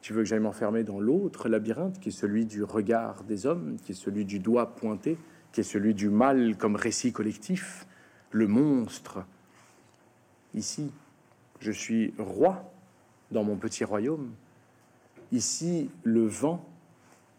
Tu 0.00 0.12
veux 0.12 0.22
que 0.22 0.28
j'aille 0.28 0.40
m'enfermer 0.40 0.82
dans 0.82 1.00
l'autre 1.00 1.48
labyrinthe, 1.48 2.00
qui 2.00 2.08
est 2.08 2.12
celui 2.12 2.44
du 2.44 2.64
regard 2.64 3.22
des 3.22 3.46
hommes, 3.46 3.76
qui 3.84 3.92
est 3.92 3.94
celui 3.94 4.24
du 4.24 4.40
doigt 4.40 4.74
pointé, 4.74 5.16
qui 5.52 5.60
est 5.60 5.64
celui 5.64 5.94
du 5.94 6.08
mal 6.08 6.56
comme 6.56 6.74
récit 6.74 7.12
collectif, 7.12 7.86
le 8.32 8.48
monstre. 8.48 9.24
Ici, 10.54 10.90
je 11.60 11.70
suis 11.70 12.14
roi 12.18 12.72
dans 13.30 13.44
mon 13.44 13.56
petit 13.56 13.84
royaume. 13.84 14.32
Ici, 15.30 15.88
le 16.02 16.26
vent 16.26 16.64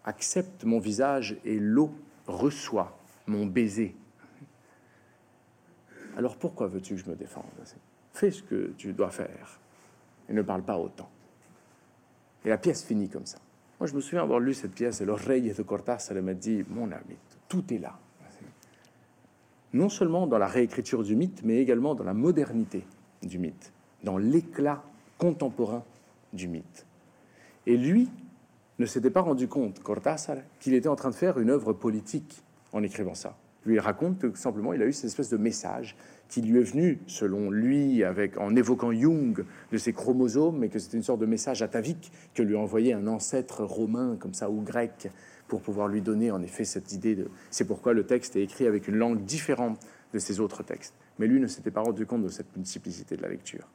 accepte 0.06 0.64
mon 0.64 0.80
visage 0.80 1.38
et 1.46 1.60
l'eau 1.60 1.92
reçoit 2.28 2.98
mon 3.28 3.46
baiser. 3.46 3.96
Alors 6.18 6.38
pourquoi 6.38 6.68
veux-tu 6.68 6.96
que 6.96 7.02
je 7.02 7.10
me 7.10 7.16
défende? 7.16 7.46
Fais 8.14 8.32
ce 8.32 8.44
que 8.44 8.74
tu 8.78 8.94
dois 8.94 9.10
faire 9.10 9.60
et 10.30 10.34
ne 10.34 10.42
parle 10.42 10.64
pas 10.64 10.78
autant. 10.78 11.10
Et 12.46 12.50
la 12.50 12.58
pièce 12.58 12.84
finit 12.84 13.10
comme 13.10 13.26
ça. 13.26 13.40
Moi, 13.80 13.88
je 13.88 13.96
me 13.96 14.02
souviens 14.02 14.24
avoir 14.24 14.40
lu 14.40 14.54
cette 14.54 14.74
pièce 14.74 15.02
et 15.02 15.06
l'oreille 15.06 15.54
de 15.54 15.64
Cortázar 15.64 16.22
m'a 16.22 16.34
dit 16.34 16.64
Mon 16.70 16.92
ami, 16.92 17.18
tout 17.48 17.74
est 17.74 17.80
là. 17.80 17.98
Non 19.74 19.90
seulement 19.90 20.28
dans 20.28 20.38
la 20.38 20.48
réécriture 20.48 21.04
du 21.04 21.16
mythe, 21.16 21.42
mais 21.44 21.58
également 21.58 21.96
dans 21.96 22.04
la 22.04 22.14
modernité 22.14 22.86
du 23.24 23.40
mythe, 23.40 23.74
dans 24.04 24.18
l'éclat 24.18 24.84
contemporain 25.18 25.84
du 26.32 26.48
mythe. 26.48 26.86
Et 27.66 27.76
lui 27.76 28.08
ne 28.80 28.86
s'était 28.86 29.10
pas 29.10 29.22
rendu 29.22 29.48
compte, 29.48 29.82
Cortázar, 29.82 30.38
qu'il 30.60 30.74
était 30.74 30.90
en 30.90 30.96
train 30.96 31.10
de 31.10 31.16
faire 31.16 31.40
une 31.40 31.50
œuvre 31.50 31.74
politique 31.74 32.44
en 32.72 32.84
écrivant 32.84 33.14
ça. 33.14 33.38
Lui, 33.66 33.80
raconte 33.80 34.20
que 34.20 34.38
simplement, 34.38 34.74
il 34.74 34.82
a 34.82 34.86
eu 34.86 34.94
cette 34.94 35.06
espèce 35.06 35.30
de 35.30 35.38
message 35.38 35.96
qui 36.28 36.42
lui 36.42 36.60
est 36.60 36.64
venu, 36.64 37.00
selon 37.08 37.50
lui, 37.50 38.04
avec, 38.04 38.38
en 38.38 38.56
évoquant 38.56 38.92
Jung 38.92 39.46
de 39.72 39.78
ses 39.78 39.94
chromosomes, 39.94 40.58
mais 40.58 40.70
que 40.70 40.80
c'était 40.80 40.98
une 40.98 41.04
sorte 41.04 41.20
de 41.20 41.26
message 41.26 41.62
atavique 41.62 42.12
que 42.34 42.44
lui 42.44 42.56
envoyait 42.56 42.94
un 42.94 43.08
ancêtre 43.08 43.64
romain, 43.64 44.18
comme 44.20 44.34
ça, 44.34 44.50
ou 44.50 44.62
grec, 44.62 45.10
pour 45.48 45.62
pouvoir 45.62 45.88
lui 45.88 46.02
donner, 46.02 46.32
en 46.32 46.42
effet, 46.42 46.66
cette 46.66 46.92
idée 46.92 47.16
de... 47.16 47.30
C'est 47.52 47.66
pourquoi 47.66 47.94
le 47.94 48.06
texte 48.06 48.36
est 48.36 48.42
écrit 48.42 48.66
avec 48.68 48.88
une 48.88 48.96
langue 48.96 49.24
différente 49.24 49.80
de 50.14 50.20
ses 50.20 50.40
autres 50.40 50.64
textes. 50.64 50.96
Mais 51.20 51.28
lui 51.28 51.40
ne 51.40 51.48
s'était 51.48 51.72
pas 51.72 51.82
rendu 51.82 52.06
compte 52.06 52.24
de 52.24 52.30
cette 52.30 52.56
multiplicité 52.56 53.16
de 53.16 53.22
la 53.22 53.30
lecture. 53.30 53.68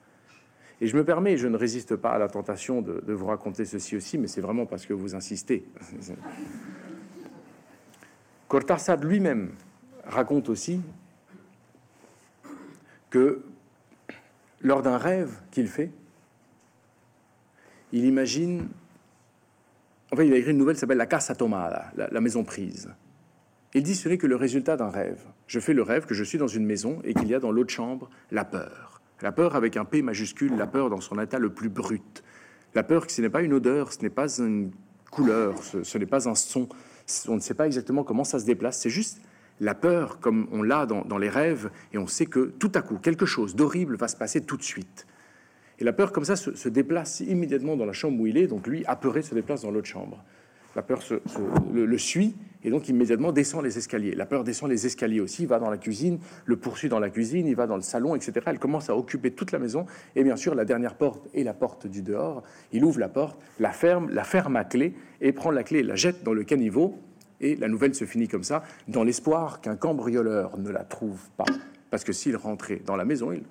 Et 0.80 0.86
je 0.86 0.96
me 0.96 1.04
permets, 1.04 1.36
je 1.36 1.48
ne 1.48 1.56
résiste 1.56 1.96
pas 1.96 2.12
à 2.12 2.18
la 2.18 2.28
tentation 2.28 2.82
de, 2.82 3.12
vous 3.12 3.26
raconter 3.26 3.64
ceci 3.64 3.96
aussi, 3.96 4.16
mais 4.16 4.28
c'est 4.28 4.40
vraiment 4.40 4.66
parce 4.66 4.86
que 4.86 4.92
vous 4.92 5.14
insistez. 5.14 5.64
Cortázar 8.48 8.98
lui-même 8.98 9.50
raconte 10.04 10.48
aussi 10.48 10.80
que 13.10 13.42
lors 14.60 14.82
d'un 14.82 14.98
rêve 14.98 15.40
qu'il 15.50 15.66
fait, 15.66 15.90
il 17.92 18.04
imagine. 18.04 18.68
Enfin, 20.10 20.22
il 20.22 20.32
a 20.32 20.36
écrit 20.36 20.52
une 20.52 20.58
nouvelle 20.58 20.76
qui 20.76 20.80
s'appelle 20.80 20.98
La 20.98 21.06
Casa 21.06 21.34
Tomada, 21.34 21.90
la, 21.96 22.08
la 22.08 22.20
maison 22.20 22.44
prise. 22.44 22.90
Il 23.74 23.82
dit 23.82 23.94
ce 23.94 24.08
n'est 24.08 24.16
que 24.16 24.26
le 24.26 24.36
résultat 24.36 24.76
d'un 24.76 24.88
rêve. 24.88 25.20
Je 25.46 25.60
fais 25.60 25.74
le 25.74 25.82
rêve 25.82 26.06
que 26.06 26.14
je 26.14 26.24
suis 26.24 26.38
dans 26.38 26.46
une 26.46 26.64
maison 26.64 27.00
et 27.04 27.12
qu'il 27.14 27.28
y 27.28 27.34
a 27.34 27.40
dans 27.40 27.50
l'autre 27.50 27.72
chambre 27.72 28.08
la 28.30 28.44
peur. 28.44 28.97
La 29.22 29.32
peur 29.32 29.56
avec 29.56 29.76
un 29.76 29.84
P 29.84 30.02
majuscule, 30.02 30.56
la 30.56 30.66
peur 30.66 30.90
dans 30.90 31.00
son 31.00 31.20
état 31.20 31.38
le 31.38 31.50
plus 31.50 31.68
brut. 31.68 32.22
La 32.74 32.82
peur 32.82 33.06
que 33.06 33.12
ce 33.12 33.20
n'est 33.20 33.30
pas 33.30 33.42
une 33.42 33.52
odeur, 33.52 33.92
ce 33.92 34.00
n'est 34.02 34.10
pas 34.10 34.38
une 34.38 34.70
couleur, 35.10 35.62
ce, 35.62 35.98
n'est 35.98 36.06
pas 36.06 36.28
un 36.28 36.34
son, 36.34 36.68
on 37.28 37.34
ne 37.34 37.40
sait 37.40 37.54
pas 37.54 37.66
exactement 37.66 38.04
comment 38.04 38.24
ça 38.24 38.38
se 38.38 38.44
déplace, 38.44 38.78
c'est 38.78 38.90
juste 38.90 39.20
la 39.60 39.74
peur 39.74 40.20
comme 40.20 40.46
on 40.52 40.62
l'a 40.62 40.86
dans, 40.86 41.18
les 41.18 41.28
rêves, 41.28 41.70
et 41.92 41.98
on 41.98 42.06
sait 42.06 42.26
que 42.26 42.52
tout 42.58 42.70
à 42.74 42.82
coup, 42.82 42.98
quelque 42.98 43.26
chose 43.26 43.56
d'horrible 43.56 43.96
va 43.96 44.08
se 44.08 44.16
passer 44.16 44.40
tout 44.40 44.56
de 44.56 44.62
suite. 44.62 45.06
Et 45.80 45.84
la 45.84 45.92
peur 45.92 46.12
comme 46.12 46.24
ça 46.24 46.36
se, 46.36 46.68
déplace 46.68 47.20
immédiatement 47.20 47.76
dans 47.76 47.86
la 47.86 47.92
chambre 47.92 48.20
où 48.20 48.26
il 48.26 48.36
est, 48.36 48.46
donc 48.46 48.66
lui, 48.66 48.84
apeuré, 48.86 49.22
se 49.22 49.34
déplace 49.34 49.62
dans 49.62 49.70
l'autre 49.70 49.88
chambre. 49.88 50.22
La 50.76 50.82
peur 50.82 51.00
le, 51.72 51.98
suit 51.98 52.36
et 52.64 52.70
donc 52.70 52.88
immédiatement 52.88 53.32
descend 53.32 53.62
les 53.62 53.78
escaliers. 53.78 54.14
La 54.14 54.26
peur 54.26 54.44
descend 54.44 54.70
les 54.70 54.86
escaliers 54.86 55.20
aussi, 55.20 55.46
va 55.46 55.58
dans 55.58 55.70
la 55.70 55.78
cuisine, 55.78 56.18
le 56.44 56.56
poursuit 56.56 56.88
dans 56.88 56.98
la 56.98 57.10
cuisine, 57.10 57.46
il 57.46 57.56
va 57.56 57.66
dans 57.66 57.76
le 57.76 57.82
salon, 57.82 58.14
etc. 58.14 58.32
Elle 58.46 58.58
commence 58.58 58.90
à 58.90 58.96
occuper 58.96 59.30
toute 59.30 59.52
la 59.52 59.58
maison 59.58 59.86
et 60.16 60.24
bien 60.24 60.36
sûr 60.36 60.54
la 60.54 60.64
dernière 60.64 60.94
porte 60.94 61.28
est 61.34 61.44
la 61.44 61.54
porte 61.54 61.86
du 61.86 62.02
dehors. 62.02 62.42
Il 62.72 62.84
ouvre 62.84 62.98
la 62.98 63.08
porte, 63.08 63.38
la 63.60 63.70
ferme, 63.70 64.10
la 64.10 64.24
ferme 64.24 64.56
à 64.56 64.64
clé 64.64 64.94
et 65.20 65.32
prend 65.32 65.50
la 65.50 65.62
clé, 65.62 65.82
la 65.82 65.96
jette 65.96 66.22
dans 66.24 66.34
le 66.34 66.44
caniveau 66.44 66.98
et 67.40 67.56
la 67.56 67.68
nouvelle 67.68 67.94
se 67.94 68.04
finit 68.04 68.28
comme 68.28 68.42
ça, 68.42 68.62
dans 68.88 69.04
l'espoir 69.04 69.60
qu'un 69.60 69.76
cambrioleur 69.76 70.58
ne 70.58 70.70
la 70.70 70.84
trouve 70.84 71.20
pas. 71.36 71.44
Parce 71.90 72.04
que 72.04 72.12
s'il 72.12 72.36
rentrait 72.36 72.82
dans 72.84 72.96
la 72.96 73.04
maison, 73.04 73.32
il 73.32 73.42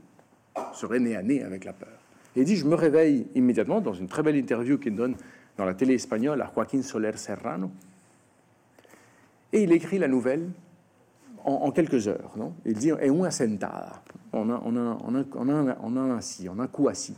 serait 0.73 0.99
nez 0.99 1.15
à 1.15 1.23
nez 1.23 1.43
avec 1.43 1.63
la 1.63 1.73
peur. 1.73 1.89
Et 2.35 2.41
il 2.41 2.45
dit, 2.45 2.55
je 2.55 2.65
me 2.65 2.75
réveille 2.75 3.27
immédiatement 3.35 3.81
dans 3.81 3.93
une 3.93 4.07
très 4.07 4.21
belle 4.21 4.35
interview 4.35 4.77
qu'il 4.77 4.95
donne 4.95 5.15
dans 5.57 5.65
la 5.65 5.73
télé 5.73 5.95
espagnole 5.95 6.41
à 6.41 6.51
Joaquín 6.53 6.83
Soler 6.83 7.13
Serrano. 7.15 7.71
Et 9.53 9.63
il 9.63 9.71
écrit 9.71 9.97
la 9.97 10.07
nouvelle 10.07 10.49
en, 11.43 11.71
quelques 11.71 12.07
heures. 12.07 12.33
Non? 12.35 12.53
Il 12.65 12.73
dit, 12.73 12.89
et 12.89 13.09
una 13.09 13.31
sentada, 13.31 14.03
en 14.33 14.49
un, 14.49 14.57
en, 14.57 15.97
un, 15.97 16.17
assis, 16.17 16.49
en 16.49 16.59
un 16.59 16.67
coup 16.67 16.89
assis. 16.89 17.15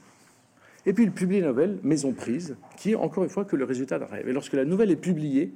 Et 0.85 0.93
puis 0.93 1.03
il 1.03 1.11
publie 1.11 1.41
la 1.41 1.47
nouvelle, 1.47 1.79
Maison 1.83 2.13
prise, 2.13 2.55
qui 2.77 2.91
est 2.91 2.95
encore 2.95 3.23
une 3.23 3.29
fois 3.29 3.45
que 3.45 3.55
le 3.55 3.65
résultat 3.65 3.99
d'un 3.99 4.05
rêve. 4.05 4.27
Et 4.27 4.33
lorsque 4.33 4.53
la 4.53 4.65
nouvelle 4.65 4.91
est 4.91 4.95
publiée, 4.95 5.53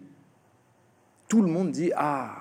tout 1.27 1.41
le 1.41 1.49
monde 1.49 1.71
dit 1.71 1.91
Ah, 1.95 2.35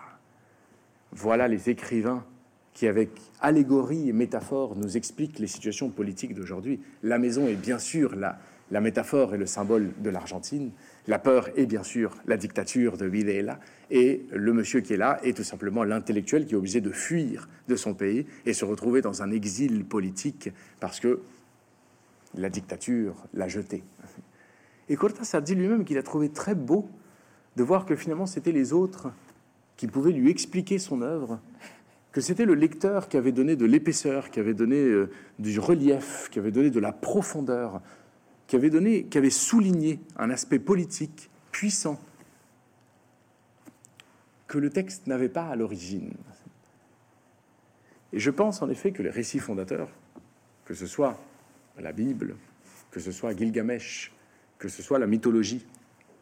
voilà 1.12 1.48
les 1.48 1.70
écrivains 1.70 2.24
qui, 2.72 2.86
avec 2.86 3.10
allégorie 3.40 4.08
et 4.08 4.12
métaphore, 4.12 4.76
nous 4.76 4.96
expliquent 4.96 5.38
les 5.38 5.46
situations 5.46 5.90
politiques 5.90 6.34
d'aujourd'hui. 6.34 6.80
La 7.02 7.18
maison 7.18 7.46
est 7.46 7.54
bien 7.54 7.78
sûr 7.78 8.16
la, 8.16 8.38
la 8.70 8.80
métaphore 8.80 9.34
et 9.34 9.38
le 9.38 9.46
symbole 9.46 9.92
de 9.98 10.10
l'Argentine. 10.10 10.70
La 11.08 11.18
peur 11.18 11.48
est 11.56 11.66
bien 11.66 11.82
sûr 11.82 12.16
la 12.26 12.36
dictature 12.36 12.96
de 12.96 13.06
Videla. 13.06 13.58
Et 13.90 14.24
le 14.30 14.52
monsieur 14.52 14.80
qui 14.80 14.94
est 14.94 14.96
là 14.96 15.18
est 15.24 15.36
tout 15.36 15.42
simplement 15.44 15.84
l'intellectuel 15.84 16.46
qui 16.46 16.54
est 16.54 16.56
obligé 16.56 16.80
de 16.80 16.90
fuir 16.90 17.48
de 17.68 17.76
son 17.76 17.94
pays 17.94 18.26
et 18.46 18.52
se 18.52 18.64
retrouver 18.64 19.02
dans 19.02 19.22
un 19.22 19.30
exil 19.30 19.84
politique 19.84 20.50
parce 20.80 21.00
que 21.00 21.20
la 22.34 22.48
dictature 22.48 23.14
l'a 23.34 23.48
jeté. 23.48 23.82
Et 24.88 24.96
Cortázar 24.96 25.42
dit 25.42 25.54
lui-même 25.54 25.84
qu'il 25.84 25.98
a 25.98 26.02
trouvé 26.02 26.30
très 26.30 26.54
beau 26.54 26.88
de 27.56 27.62
voir 27.62 27.84
que 27.84 27.96
finalement 27.96 28.26
c'était 28.26 28.52
les 28.52 28.72
autres 28.72 29.12
qui 29.76 29.86
pouvaient 29.86 30.12
lui 30.12 30.30
expliquer 30.30 30.78
son 30.78 31.02
œuvre, 31.02 31.40
que 32.12 32.20
c'était 32.20 32.44
le 32.44 32.54
lecteur 32.54 33.08
qui 33.08 33.16
avait 33.16 33.32
donné 33.32 33.56
de 33.56 33.64
l'épaisseur, 33.64 34.30
qui 34.30 34.38
avait 34.38 34.54
donné 34.54 34.76
euh, 34.76 35.10
du 35.38 35.58
relief, 35.58 36.28
qui 36.30 36.38
avait 36.38 36.50
donné 36.50 36.70
de 36.70 36.80
la 36.80 36.92
profondeur, 36.92 37.80
qui 38.46 38.56
avait 38.56 38.70
donné, 38.70 39.04
qui 39.04 39.18
avait 39.18 39.30
souligné 39.30 40.00
un 40.16 40.30
aspect 40.30 40.58
politique 40.58 41.30
puissant 41.50 42.00
que 44.46 44.58
le 44.58 44.70
texte 44.70 45.06
n'avait 45.06 45.28
pas 45.28 45.46
à 45.46 45.56
l'origine. 45.56 46.12
Et 48.12 48.18
je 48.18 48.30
pense 48.30 48.60
en 48.60 48.68
effet 48.68 48.92
que 48.92 49.02
les 49.02 49.10
récits 49.10 49.38
fondateurs, 49.38 49.88
que 50.64 50.74
ce 50.74 50.86
soit 50.86 51.18
la 51.78 51.92
Bible, 51.92 52.36
que 52.90 53.00
ce 53.00 53.12
soit 53.12 53.34
Gilgamesh, 53.34 54.12
que 54.58 54.68
ce 54.68 54.82
soit 54.82 54.98
la 54.98 55.06
mythologie, 55.06 55.66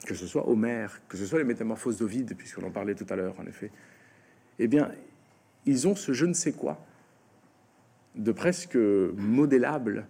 que 0.06 0.14
ce 0.14 0.26
soit 0.26 0.48
Homère, 0.48 1.00
que 1.08 1.16
ce 1.16 1.26
soit 1.26 1.38
les 1.38 1.44
métamorphoses 1.44 1.98
d'Ovide, 1.98 2.36
puisqu'on 2.36 2.66
en 2.66 2.70
parlait 2.70 2.94
tout 2.94 3.06
à 3.10 3.16
l'heure, 3.16 3.34
en 3.38 3.46
effet, 3.46 3.70
eh 4.58 4.68
bien, 4.68 4.92
ils 5.66 5.88
ont 5.88 5.94
ce 5.94 6.12
je 6.12 6.26
ne 6.26 6.32
sais 6.32 6.52
quoi 6.52 6.78
de 8.14 8.32
presque 8.32 8.76
modélable, 8.76 10.06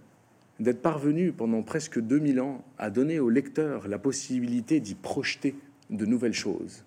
d'être 0.61 0.83
parvenus 0.83 1.33
pendant 1.37 1.63
presque 1.63 1.99
2000 1.99 2.41
ans 2.41 2.63
à 2.79 2.91
donner 2.91 3.19
au 3.19 3.31
lecteur 3.31 3.89
la 3.89 3.99
possibilité 3.99 4.79
d'y 4.79 4.95
projeter 4.95 5.55
de 5.89 6.07
nouvelles 6.07 6.35
choses. 6.35 6.85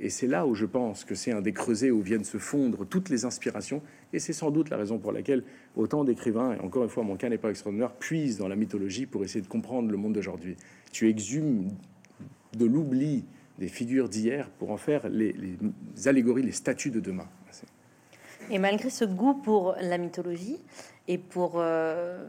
Et 0.00 0.10
c'est 0.10 0.26
là 0.26 0.46
où 0.46 0.54
je 0.54 0.66
pense 0.66 1.04
que 1.04 1.14
c'est 1.14 1.30
un 1.30 1.42
des 1.42 1.52
creusets 1.52 1.92
où 1.92 2.00
viennent 2.00 2.24
se 2.24 2.38
fondre 2.38 2.84
toutes 2.84 3.08
les 3.08 3.24
inspirations, 3.24 3.82
et 4.12 4.18
c'est 4.18 4.32
sans 4.32 4.50
doute 4.50 4.70
la 4.70 4.76
raison 4.76 4.98
pour 4.98 5.12
laquelle 5.12 5.44
autant 5.76 6.02
d'écrivains, 6.02 6.54
et 6.54 6.60
encore 6.60 6.82
une 6.82 6.88
fois, 6.88 7.04
mon 7.04 7.16
cas 7.16 7.28
n'est 7.28 7.38
pas 7.38 7.50
extraordinaire, 7.50 7.92
puisent 7.92 8.38
dans 8.38 8.48
la 8.48 8.56
mythologie 8.56 9.06
pour 9.06 9.22
essayer 9.22 9.42
de 9.42 9.46
comprendre 9.46 9.90
le 9.90 9.96
monde 9.96 10.14
d'aujourd'hui. 10.14 10.56
Tu 10.90 11.08
exhumes 11.08 11.68
de 12.58 12.66
l'oubli 12.66 13.24
des 13.58 13.68
figures 13.68 14.08
d'hier 14.08 14.50
pour 14.58 14.72
en 14.72 14.76
faire 14.76 15.08
les, 15.08 15.36
allégories, 16.06 16.42
les 16.42 16.52
statues 16.52 16.90
de 16.90 16.98
demain. 16.98 17.28
Et 18.50 18.58
malgré 18.58 18.90
ce 18.90 19.04
goût 19.04 19.34
pour 19.34 19.76
la 19.80 19.98
mythologie 19.98 20.58
et 21.08 21.18
pour 21.18 21.54
euh, 21.56 22.24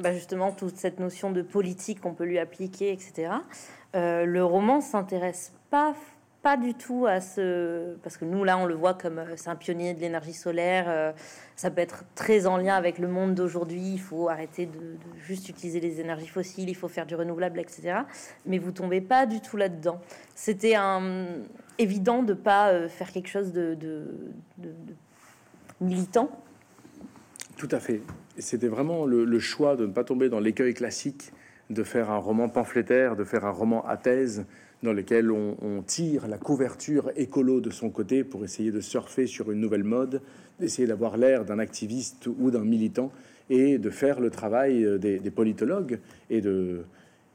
bah, 0.00 0.12
justement 0.12 0.52
toute 0.52 0.76
cette 0.76 0.98
notion 0.98 1.30
de 1.30 1.42
politique 1.42 2.00
qu'on 2.00 2.14
peut 2.14 2.24
lui 2.24 2.38
appliquer, 2.38 2.92
etc., 2.92 3.32
euh, 3.94 4.24
le 4.24 4.44
roman 4.44 4.80
s'intéresse 4.80 5.52
pas 5.70 5.94
pas 6.42 6.58
du 6.58 6.74
tout 6.74 7.06
à 7.06 7.22
ce 7.22 7.96
parce 8.02 8.18
que 8.18 8.26
nous 8.26 8.44
là 8.44 8.58
on 8.58 8.66
le 8.66 8.74
voit 8.74 8.92
comme 8.92 9.18
euh, 9.18 9.34
c'est 9.36 9.48
un 9.48 9.56
pionnier 9.56 9.94
de 9.94 10.00
l'énergie 10.00 10.34
solaire 10.34 11.14
ça 11.56 11.70
peut 11.70 11.80
être 11.80 12.04
très 12.14 12.46
en 12.46 12.58
lien 12.58 12.74
avec 12.74 12.98
le 12.98 13.08
monde 13.08 13.34
d'aujourd'hui 13.34 13.94
il 13.94 14.00
faut 14.00 14.28
arrêter 14.28 14.66
de, 14.66 14.98
juste 15.22 15.48
utiliser 15.48 15.80
les 15.80 16.02
énergies 16.02 16.26
fossiles 16.26 16.68
il 16.68 16.74
faut 16.74 16.88
faire 16.88 17.06
du 17.06 17.14
renouvelable 17.14 17.60
etc 17.60 18.00
mais 18.44 18.58
vous 18.58 18.72
tombez 18.72 19.00
pas 19.00 19.24
du 19.24 19.40
tout 19.40 19.56
là 19.56 19.70
dedans 19.70 20.02
c'était 20.34 20.74
évident 21.78 22.22
de 22.22 22.34
pas 22.34 22.90
faire 22.90 23.10
quelque 23.10 23.28
chose 23.28 23.54
de, 23.54 23.78
militant. 25.80 26.30
Tout 27.56 27.68
à 27.70 27.78
fait. 27.78 28.02
C'était 28.38 28.68
vraiment 28.68 29.06
le, 29.06 29.38
choix 29.38 29.76
de 29.76 29.86
ne 29.86 29.92
pas 29.92 30.02
tomber 30.02 30.28
dans 30.28 30.40
l'écueil 30.40 30.74
classique 30.74 31.32
de 31.70 31.82
faire 31.82 32.10
un 32.10 32.18
roman 32.18 32.48
pamphlétaire, 32.48 33.16
de 33.16 33.24
faire 33.24 33.44
un 33.44 33.50
roman 33.50 33.86
à 33.86 33.96
thèse, 33.96 34.44
dans 34.82 34.92
lequel 34.92 35.30
on, 35.30 35.82
tire 35.86 36.26
la 36.26 36.36
couverture 36.36 37.10
écolo 37.16 37.60
de 37.60 37.70
son 37.70 37.90
côté 37.90 38.22
pour 38.22 38.44
essayer 38.44 38.70
de 38.70 38.80
surfer 38.80 39.26
sur 39.26 39.50
une 39.50 39.60
nouvelle 39.60 39.84
mode, 39.84 40.20
d'essayer 40.60 40.86
d'avoir 40.86 41.16
l'air 41.16 41.44
d'un 41.44 41.58
activiste 41.58 42.26
ou 42.26 42.50
d'un 42.50 42.64
militant, 42.64 43.10
et 43.48 43.78
de 43.78 43.88
faire 43.88 44.20
le 44.20 44.30
travail 44.30 44.84
euh, 44.84 44.98
des, 44.98 45.30
politologues 45.30 46.00
et, 46.30 46.40
de, 46.40 46.82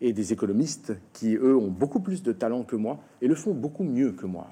et 0.01 0.11
des 0.11 0.33
économistes 0.33 0.93
qui, 1.13 1.35
eux, 1.35 1.55
ont 1.55 1.69
beaucoup 1.69 2.01
plus 2.01 2.23
de 2.23 2.33
talent 2.33 2.63
que 2.63 2.75
moi 2.75 2.99
et 3.21 3.27
le 3.27 3.35
font 3.35 3.53
beaucoup 3.53 3.83
mieux 3.83 4.11
que 4.11 4.25
moi. 4.25 4.47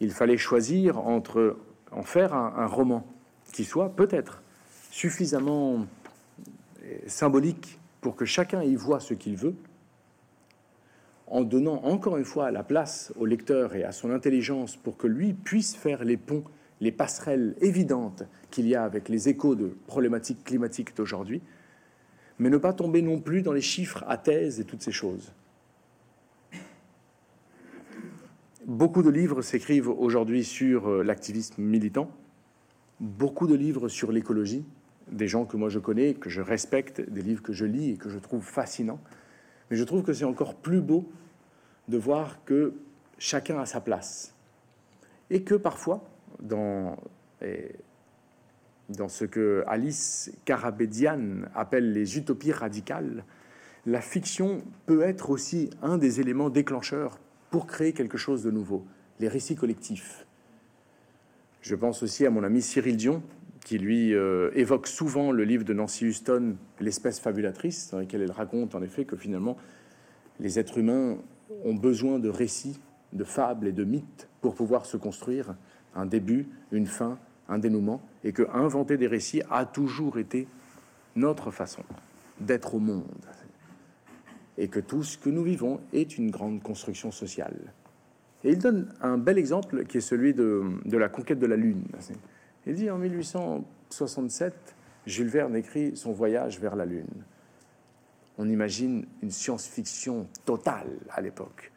Il 0.00 0.12
fallait 0.12 0.36
choisir 0.36 0.98
entre 0.98 1.56
en 1.90 2.02
faire 2.02 2.32
un 2.34 2.66
roman 2.66 3.06
qui 3.52 3.64
soit 3.64 3.90
peut-être 3.94 4.42
suffisamment 4.90 5.86
euh, 6.84 6.96
symbolique 7.06 7.78
pour 8.00 8.16
que 8.16 8.24
chacun 8.24 8.62
y 8.62 8.74
voit 8.76 9.00
ce 9.00 9.14
qu'il 9.14 9.36
veut, 9.36 9.54
en 11.26 11.42
donnant 11.42 11.84
encore 11.84 12.16
une 12.16 12.24
fois 12.24 12.50
la 12.50 12.62
place 12.62 13.12
au 13.18 13.26
lecteur 13.26 13.74
et 13.74 13.84
à 13.84 13.92
son 13.92 14.10
intelligence 14.10 14.76
pour 14.76 14.96
que 14.96 15.06
lui 15.06 15.34
puisse 15.34 15.74
faire 15.74 16.04
les 16.04 16.16
ponts, 16.16 16.44
les 16.80 16.92
passerelles 16.92 17.54
évidentes 17.60 18.24
qu'il 18.50 18.66
y 18.66 18.74
a 18.74 18.84
avec 18.84 19.08
les 19.08 19.28
échos 19.28 19.54
de 19.54 19.76
problématiques 19.86 20.44
climatiques 20.44 20.96
d'aujourd'hui, 20.96 21.42
mais 22.38 22.50
ne 22.50 22.56
pas 22.56 22.72
tomber 22.72 23.02
non 23.02 23.20
plus 23.20 23.42
dans 23.42 23.52
les 23.52 23.60
chiffres 23.60 24.04
à 24.06 24.16
thèse 24.16 24.60
et 24.60 24.64
toutes 24.64 24.82
ces 24.82 24.92
choses. 24.92 25.32
Beaucoup 28.64 29.02
de 29.02 29.10
livres 29.10 29.42
s'écrivent 29.42 29.88
aujourd'hui 29.88 30.44
sur 30.44 30.88
euh, 30.88 31.02
l'activisme 31.02 31.62
militant, 31.62 32.10
beaucoup 33.00 33.46
de 33.46 33.54
livres 33.54 33.88
sur 33.88 34.12
l'écologie, 34.12 34.62
des 35.10 35.28
gens 35.28 35.44
que 35.44 35.56
moi 35.56 35.68
je 35.68 35.78
connais, 35.78 36.14
que 36.14 36.30
je 36.30 36.40
respecte, 36.40 37.00
des 37.00 37.22
livres 37.22 37.42
que 37.42 37.52
je 37.52 37.64
lis 37.64 37.90
et 37.90 37.96
que 37.96 38.08
je 38.08 38.18
trouve 38.18 38.42
fascinants. 38.42 39.00
Mais 39.70 39.76
je 39.76 39.84
trouve 39.84 40.02
que 40.02 40.12
c'est 40.12 40.24
encore 40.24 40.54
plus 40.54 40.80
beau 40.80 41.10
de 41.88 41.98
voir 41.98 42.44
que 42.44 42.74
chacun 43.18 43.58
a 43.58 43.66
sa 43.66 43.80
place. 43.80 44.34
Et 45.30 45.42
que 45.42 45.54
parfois, 45.54 46.04
dans, 46.40 46.96
ce 49.08 49.24
que 49.24 49.64
Alice 49.66 50.32
Karabedian 50.44 51.42
appelle 51.54 51.92
les 51.92 52.16
utopies 52.16 52.52
radicales, 52.52 53.24
la 53.86 54.00
fiction 54.00 54.62
peut 54.86 55.02
être 55.02 55.30
aussi 55.30 55.70
un 55.82 55.98
des 55.98 56.20
éléments 56.20 56.50
déclencheurs 56.50 57.18
pour 57.50 57.66
créer 57.66 57.92
quelque 57.92 58.18
chose 58.18 58.42
de 58.42 58.50
nouveau, 58.50 58.84
les 59.20 59.28
récits 59.28 59.56
collectifs. 59.56 60.26
Je 61.62 61.74
pense 61.74 62.02
aussi 62.02 62.24
à 62.24 62.30
mon 62.30 62.44
ami 62.44 62.62
Cyril 62.62 62.96
Dion, 62.96 63.22
qui 63.68 63.78
lui 63.78 64.14
euh, 64.14 64.50
évoque 64.54 64.86
souvent 64.86 65.30
le 65.30 65.44
livre 65.44 65.62
de 65.62 65.74
Nancy 65.74 66.06
Houston, 66.06 66.56
L'espèce 66.80 67.20
fabulatrice, 67.20 67.90
dans 67.90 67.98
lequel 67.98 68.22
elle 68.22 68.32
raconte 68.32 68.74
en 68.74 68.80
effet 68.80 69.04
que 69.04 69.14
finalement 69.14 69.58
les 70.40 70.58
êtres 70.58 70.78
humains 70.78 71.18
ont 71.66 71.74
besoin 71.74 72.18
de 72.18 72.30
récits, 72.30 72.80
de 73.12 73.24
fables 73.24 73.66
et 73.66 73.72
de 73.72 73.84
mythes 73.84 74.26
pour 74.40 74.54
pouvoir 74.54 74.86
se 74.86 74.96
construire 74.96 75.54
un 75.94 76.06
début, 76.06 76.48
une 76.72 76.86
fin, 76.86 77.18
un 77.46 77.58
dénouement, 77.58 78.00
et 78.24 78.32
que 78.32 78.48
inventer 78.54 78.96
des 78.96 79.06
récits 79.06 79.42
a 79.50 79.66
toujours 79.66 80.16
été 80.16 80.48
notre 81.14 81.50
façon 81.50 81.82
d'être 82.40 82.74
au 82.74 82.78
monde, 82.78 83.26
et 84.56 84.68
que 84.68 84.80
tout 84.80 85.02
ce 85.02 85.18
que 85.18 85.28
nous 85.28 85.42
vivons 85.42 85.78
est 85.92 86.16
une 86.16 86.30
grande 86.30 86.62
construction 86.62 87.10
sociale. 87.10 87.74
Et 88.44 88.52
il 88.52 88.58
donne 88.58 88.94
un 89.02 89.18
bel 89.18 89.36
exemple 89.36 89.84
qui 89.84 89.98
est 89.98 90.00
celui 90.00 90.32
de, 90.32 90.62
de 90.86 90.96
la 90.96 91.10
conquête 91.10 91.38
de 91.38 91.46
la 91.46 91.56
Lune. 91.56 91.82
Il 92.68 92.74
dit 92.74 92.90
en 92.90 92.98
1867, 92.98 94.52
Jules 95.06 95.28
Verne 95.28 95.56
écrit 95.56 95.96
son 95.96 96.12
voyage 96.12 96.60
vers 96.60 96.76
la 96.76 96.84
Lune. 96.84 97.24
On 98.36 98.46
imagine 98.46 99.06
une 99.22 99.30
science-fiction 99.30 100.26
totale 100.44 100.90
à 101.08 101.22
l'époque. 101.22 101.72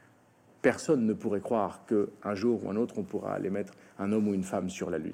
Personne 0.62 1.06
ne 1.06 1.14
pourrait 1.14 1.40
croire 1.40 1.86
qu'un 1.86 2.36
jour 2.36 2.66
ou 2.66 2.70
un 2.70 2.76
autre, 2.76 2.96
on 2.98 3.04
pourra 3.04 3.34
aller 3.34 3.50
mettre 3.50 3.72
un 4.00 4.12
homme 4.12 4.28
ou 4.28 4.34
une 4.34 4.44
femme 4.44 4.70
sur 4.70 4.90
la 4.90 4.98
Lune. 4.98 5.14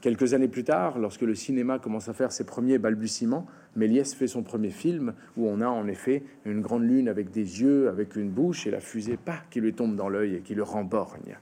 Quelques 0.00 0.34
années 0.34 0.46
plus 0.46 0.64
tard, 0.64 1.00
lorsque 1.00 1.22
le 1.22 1.34
cinéma 1.34 1.80
commence 1.80 2.08
à 2.08 2.14
faire 2.14 2.30
ses 2.30 2.44
premiers 2.44 2.78
balbutiements, 2.78 3.46
Méliès 3.74 4.14
fait 4.14 4.28
son 4.28 4.44
premier 4.44 4.70
film 4.70 5.14
où 5.36 5.48
on 5.48 5.60
a 5.60 5.68
en 5.68 5.88
effet 5.88 6.22
une 6.44 6.60
grande 6.60 6.84
lune 6.84 7.08
avec 7.08 7.32
des 7.32 7.60
yeux, 7.60 7.88
avec 7.88 8.14
une 8.14 8.30
bouche 8.30 8.68
et 8.68 8.70
la 8.70 8.80
fusée 8.80 9.16
pas 9.16 9.42
qui 9.50 9.60
lui 9.60 9.74
tombe 9.74 9.96
dans 9.96 10.08
l'œil 10.08 10.36
et 10.36 10.40
qui 10.42 10.54
le 10.54 10.62
remborgne. 10.62 11.36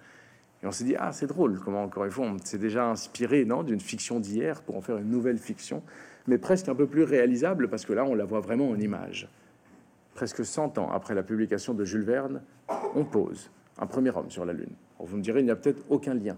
Et 0.63 0.67
on 0.67 0.73
s'est 0.73 0.85
dit, 0.85 0.97
ah, 0.99 1.13
c'est 1.13 1.27
drôle, 1.27 1.61
comment 1.61 1.85
encore 1.85 2.05
une 2.05 2.11
fois, 2.11 2.27
on 2.27 2.37
s'est 2.39 2.59
déjà 2.59 2.89
inspiré 2.89 3.45
non, 3.45 3.63
d'une 3.63 3.81
fiction 3.81 4.19
d'hier 4.19 4.63
pour 4.63 4.77
en 4.77 4.81
faire 4.81 4.99
une 4.99 5.09
nouvelle 5.09 5.39
fiction, 5.39 5.83
mais 6.27 6.39
presque 6.39 6.69
un 6.69 6.75
peu 6.75 6.87
plus 6.87 7.05
réalisable 7.05 7.69
parce 7.69 7.85
que 7.85 7.93
là, 7.93 8.05
on 8.05 8.15
la 8.15 8.25
voit 8.25 8.41
vraiment 8.41 8.69
en 8.69 8.79
image. 8.79 9.29
Presque 10.15 10.45
100 10.45 10.79
ans 10.79 10.91
après 10.91 11.15
la 11.15 11.23
publication 11.23 11.75
de 11.75 11.85
Jules 11.85 12.03
Verne, 12.03 12.43
on 12.95 13.05
pose 13.05 13.51
un 13.79 13.87
premier 13.87 14.11
homme 14.11 14.31
sur 14.31 14.45
la 14.45 14.53
Lune. 14.53 14.73
vous 14.99 15.17
me 15.17 15.23
direz, 15.23 15.41
il 15.41 15.45
n'y 15.45 15.53
a 15.53 15.57
peut-être 15.57 15.85
aucun 15.89 16.15
lien. 16.15 16.37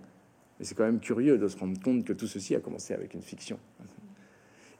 Mais 0.58 0.66
c'est 0.66 0.74
quand 0.74 0.84
même 0.84 1.00
curieux 1.00 1.38
de 1.38 1.48
se 1.48 1.56
rendre 1.56 1.80
compte 1.80 2.04
que 2.04 2.12
tout 2.12 2.26
ceci 2.26 2.54
a 2.54 2.60
commencé 2.60 2.92
avec 2.92 3.14
une 3.14 3.22
fiction. 3.22 3.58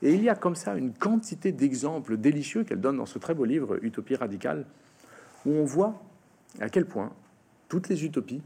Et 0.03 0.15
il 0.15 0.23
y 0.23 0.29
a 0.29 0.35
comme 0.35 0.55
ça 0.55 0.77
une 0.77 0.93
quantité 0.93 1.53
d'exemples 1.53 2.19
délicieux 2.19 2.65
qu'elle 2.65 2.81
donne 2.81 2.99
dans 2.99 3.07
ce 3.07 3.19
très 3.19 3.35
beau 3.35 3.45
livre, 3.47 3.79
Utopie 3.83 4.17
radicale, 4.17 4.67
où 5.47 5.53
on 5.53 5.65
voit 5.65 6.03
à 6.61 6.69
quel 6.69 6.87
point 6.87 7.13
toutes 7.69 7.89
les 7.89 8.05
utopies 8.05 8.43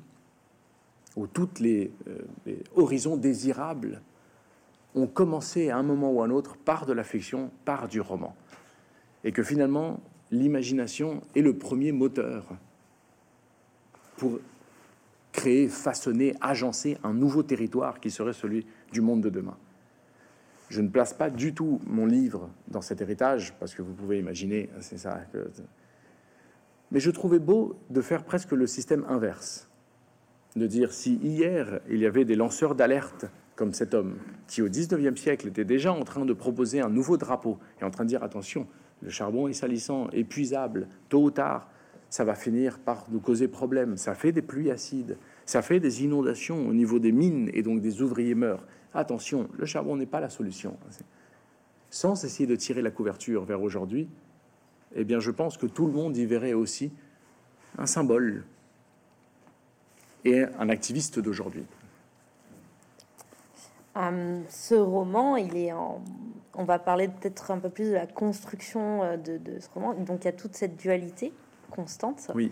où 1.17 1.27
toutes 1.27 1.61
euh, 1.61 1.89
les, 2.47 2.59
horizons 2.75 3.17
désirables 3.17 4.03
ont 4.95 5.07
commencé 5.07 5.71
à 5.71 5.77
un 5.77 5.83
moment 5.83 6.13
ou 6.13 6.23
à 6.23 6.27
un 6.27 6.31
autre 6.31 6.57
par 6.57 6.87
de 6.87 6.93
la 6.93 7.05
fiction, 7.05 7.51
par 7.65 7.89
du 7.89 8.01
roman. 8.01 8.35
Et 9.25 9.33
que 9.33 9.43
finalement, 9.43 10.01
l'imagination 10.31 11.23
est 11.35 11.41
le 11.41 11.57
premier 11.57 11.93
moteur 11.93 12.47
pour 14.17 14.39
créer, 15.33 15.69
façonner, 15.69 16.35
agencer 16.41 16.97
un 17.03 17.13
nouveau 17.13 17.43
territoire 17.43 17.99
qui 17.99 18.11
serait 18.11 18.33
celui 18.33 18.67
du 18.93 19.01
monde 19.01 19.21
de 19.21 19.31
demain. 19.31 19.57
Je 20.69 20.81
ne 20.81 20.89
place 20.89 21.13
pas 21.13 21.31
du 21.31 21.55
tout 21.55 21.81
mon 21.87 22.07
livre 22.07 22.49
dans 22.69 22.81
cet 22.81 23.01
héritage, 23.01 23.55
parce 23.59 23.75
que 23.75 23.83
vous 23.83 23.93
pouvez 23.93 24.19
imaginer, 24.19 24.71
c'est 24.81 24.99
ça. 24.99 25.21
Mais 26.91 27.01
je 27.01 27.11
trouvais 27.11 27.41
beau 27.41 27.77
de 27.91 28.01
faire 28.01 28.25
presque 28.25 28.53
le 28.53 28.67
système 28.67 29.05
inverse 29.09 29.69
de 30.57 30.67
dire 30.67 30.93
si 30.93 31.15
hier 31.17 31.81
il 31.89 31.99
y 31.99 32.07
avait 32.07 32.25
des 32.25 32.37
lanceurs 32.37 32.75
d'alerte 32.75 33.27
comme 33.57 33.73
cet 33.73 33.95
homme, 33.95 34.17
qui 34.49 34.63
au 34.63 34.69
19e 34.69 35.17
siècle 35.17 35.49
était 35.49 35.65
déjà 35.65 35.93
en 35.93 36.03
train 36.05 36.25
de 36.25 36.33
proposer 36.33 36.81
un 36.81 36.89
nouveau 36.89 37.17
drapeau 37.17 37.59
et 37.81 37.85
en 37.85 37.91
train 37.91 38.05
de 38.05 38.09
dire 38.09 38.23
attention, 38.23 38.67
le 39.03 39.11
charbon 39.11 39.49
est 39.49 39.53
salissant, 39.53 40.09
épuisable, 40.11 40.89
tôt 41.09 41.23
ou 41.23 41.31
tard, 41.31 41.69
ça 42.11 42.25
va 42.25 42.35
finir 42.35 42.79
par 42.79 43.07
nous 43.11 43.21
causer 43.21 43.49
problème. 43.49 43.97
Ça 43.97 44.15
fait 44.15 44.33
des 44.33 44.43
pluies 44.43 44.71
acides, 44.71 45.19
ça 45.47 45.63
fait 45.63 45.81
des 45.81 46.05
inondations 46.05 46.69
au 46.69 46.73
niveau 46.73 46.99
des 46.99 47.13
mines 47.13 47.51
et 47.53 47.63
donc 47.63 47.81
des 47.81 48.03
ouvriers 48.03 48.35
meurent. 48.35 48.65
Attention, 48.93 49.49
le 49.59 49.67
charbon 49.67 49.97
n'est 49.97 50.07
pas 50.07 50.21
la 50.21 50.31
solution. 50.31 50.77
Sans 51.91 52.25
essayer 52.25 52.47
de 52.47 52.57
tirer 52.57 52.83
la 52.83 52.91
couverture 52.91 53.45
vers 53.45 53.63
aujourd'hui, 53.63 54.09
eh 54.95 55.05
bien, 55.05 55.19
je 55.19 55.33
pense 55.33 55.59
que 55.59 55.67
tout 55.67 55.87
le 55.87 55.93
monde 55.93 56.17
y 56.17 56.25
verrait 56.25 56.53
aussi 56.53 56.93
un 57.79 57.87
symbole, 57.87 58.45
et 60.25 60.45
un 60.59 60.69
activiste 60.69 61.19
d'aujourd'hui. 61.19 61.65
Euh, 63.97 64.41
ce 64.49 64.75
roman, 64.75 65.37
il 65.37 65.57
est 65.57 65.73
en... 65.73 66.03
on 66.55 66.65
va 66.65 66.79
parler 66.79 67.09
peut-être 67.09 67.51
un 67.51 67.59
peu 67.59 67.71
plus 67.71 67.91
de 67.91 67.95
la 67.95 68.07
construction 68.07 69.03
euh, 69.03 69.17
de, 69.17 69.61
ce 69.61 69.69
roman. 69.73 69.95
Donc 69.95 70.23
il 70.23 70.25
y 70.25 70.29
a 70.29 70.33
toute 70.33 70.55
cette 70.55 70.77
dualité 70.77 71.33
constante. 71.71 72.31
Oui. 72.35 72.51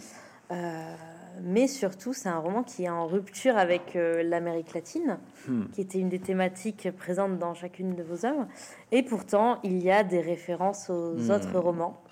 Euh, 0.50 0.94
mais 1.42 1.66
surtout, 1.66 2.12
c'est 2.12 2.28
un 2.28 2.38
roman 2.38 2.62
qui 2.62 2.84
est 2.84 2.90
en 2.90 3.06
rupture 3.06 3.56
avec 3.56 3.94
l'Amérique 3.94 4.74
latine, 4.74 5.18
hmm. 5.48 5.64
qui 5.72 5.80
était 5.80 5.98
une 5.98 6.10
des 6.10 6.18
thématiques 6.18 6.90
présentes 6.90 7.38
dans 7.38 7.54
chacune 7.54 7.94
de 7.94 8.02
vos 8.02 8.26
œuvres. 8.26 8.46
Et 8.90 9.02
pourtant, 9.02 9.58
il 9.62 9.82
y 9.82 9.90
a 9.90 10.04
des 10.04 10.20
références 10.20 10.90
aux 10.90 11.14
hmm. 11.14 11.30
autres 11.30 11.58
romans. 11.58 12.02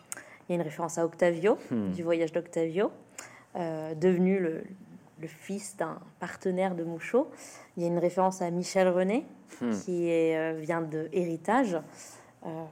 Il 0.49 0.53
y 0.53 0.55
a 0.55 0.57
une 0.57 0.63
référence 0.63 0.97
à 0.97 1.05
Octavio, 1.05 1.59
hmm. 1.71 1.91
du 1.91 2.03
voyage 2.03 2.33
d'Octavio, 2.33 2.91
devenu 3.55 4.39
le, 4.39 4.63
le 5.21 5.29
fils 5.29 5.77
d'un 5.77 5.99
partenaire 6.19 6.75
de 6.75 6.85
Mouchot. 6.85 7.31
Il 7.77 7.83
y 7.83 7.87
a 7.87 7.89
une 7.89 7.99
référence 7.99 8.43
à 8.43 8.51
Michel 8.51 8.89
René, 8.89 9.27
hmm. 9.61 9.71
qui 9.71 10.09
est, 10.09 10.37
euh, 10.37 10.59
vient 10.59 10.83
de 10.83 11.09
Héritage. 11.13 11.79
Euh, 12.47 12.65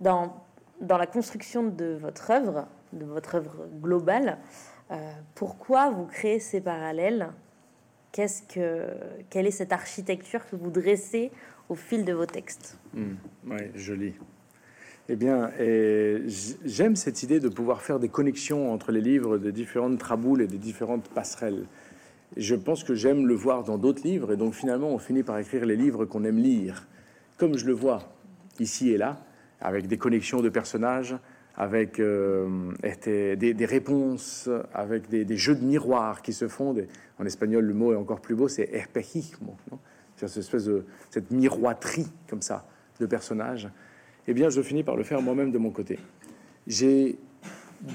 dans, 0.00 0.44
dans 0.80 0.98
la 0.98 1.06
construction 1.06 1.64
de 1.64 1.98
votre 2.00 2.30
œuvre, 2.30 2.66
de 2.92 3.04
votre 3.04 3.36
œuvre 3.36 3.68
globale, 3.80 4.38
euh, 4.90 5.12
pourquoi 5.34 5.90
vous 5.90 6.06
créez 6.06 6.38
ces 6.38 6.60
parallèles? 6.60 7.28
Qu'est-ce 8.10 8.42
que, 8.42 8.88
Quelle 9.30 9.46
est 9.46 9.52
cette 9.52 9.72
architecture 9.72 10.46
que 10.48 10.56
vous 10.56 10.70
dressez 10.70 11.32
au 11.68 11.74
fil 11.74 12.04
de 12.04 12.12
vos 12.12 12.26
textes? 12.26 12.78
Hmm. 12.92 13.14
Oui, 13.46 13.70
joli. 13.74 14.14
Eh 15.08 15.16
bien, 15.16 15.50
j'aime 16.64 16.94
cette 16.94 17.22
idée 17.22 17.40
de 17.40 17.48
pouvoir 17.48 17.82
faire 17.82 17.98
des 17.98 18.08
connexions 18.08 18.72
entre 18.72 18.92
les 18.92 19.00
livres 19.00 19.36
de 19.36 19.50
différentes 19.50 19.98
traboules 19.98 20.42
et 20.42 20.46
des 20.46 20.58
différentes 20.58 21.08
passerelles. 21.08 21.64
Je 22.36 22.54
pense 22.54 22.84
que 22.84 22.94
j'aime 22.94 23.26
le 23.26 23.34
voir 23.34 23.64
dans 23.64 23.78
d'autres 23.78 24.04
livres, 24.04 24.32
et 24.32 24.36
donc 24.36 24.54
finalement, 24.54 24.90
on 24.90 24.98
finit 24.98 25.22
par 25.22 25.38
écrire 25.38 25.66
les 25.66 25.76
livres 25.76 26.04
qu'on 26.04 26.24
aime 26.24 26.38
lire, 26.38 26.86
comme 27.36 27.58
je 27.58 27.66
le 27.66 27.72
vois 27.72 28.14
ici 28.60 28.90
et 28.90 28.96
là, 28.96 29.20
avec 29.60 29.88
des 29.88 29.98
connexions 29.98 30.40
de 30.40 30.48
personnages, 30.48 31.16
avec 31.56 31.98
euh, 31.98 32.72
des, 33.04 33.66
réponses, 33.66 34.48
avec 34.72 35.08
des, 35.08 35.36
jeux 35.36 35.56
de 35.56 35.64
miroirs 35.64 36.22
qui 36.22 36.32
se 36.32 36.48
font. 36.48 36.74
en 37.18 37.26
espagnol, 37.26 37.64
le 37.64 37.74
mot 37.74 37.92
est 37.92 37.96
encore 37.96 38.20
plus 38.20 38.36
beau, 38.36 38.48
c'est 38.48 38.70
espejismo, 38.72 39.56
c'est 40.16 40.28
cette 40.28 40.44
espèce 40.44 40.64
de 40.64 40.86
cette 41.10 41.30
miroiterie 41.32 42.06
comme 42.30 42.42
ça 42.42 42.66
de 43.00 43.06
personnages 43.06 43.68
eh 44.28 44.34
bien, 44.34 44.50
je 44.50 44.62
finis 44.62 44.82
par 44.82 44.96
le 44.96 45.02
faire 45.02 45.22
moi-même 45.22 45.50
de 45.50 45.58
mon 45.58 45.70
côté. 45.70 45.98
J'ai 46.66 47.16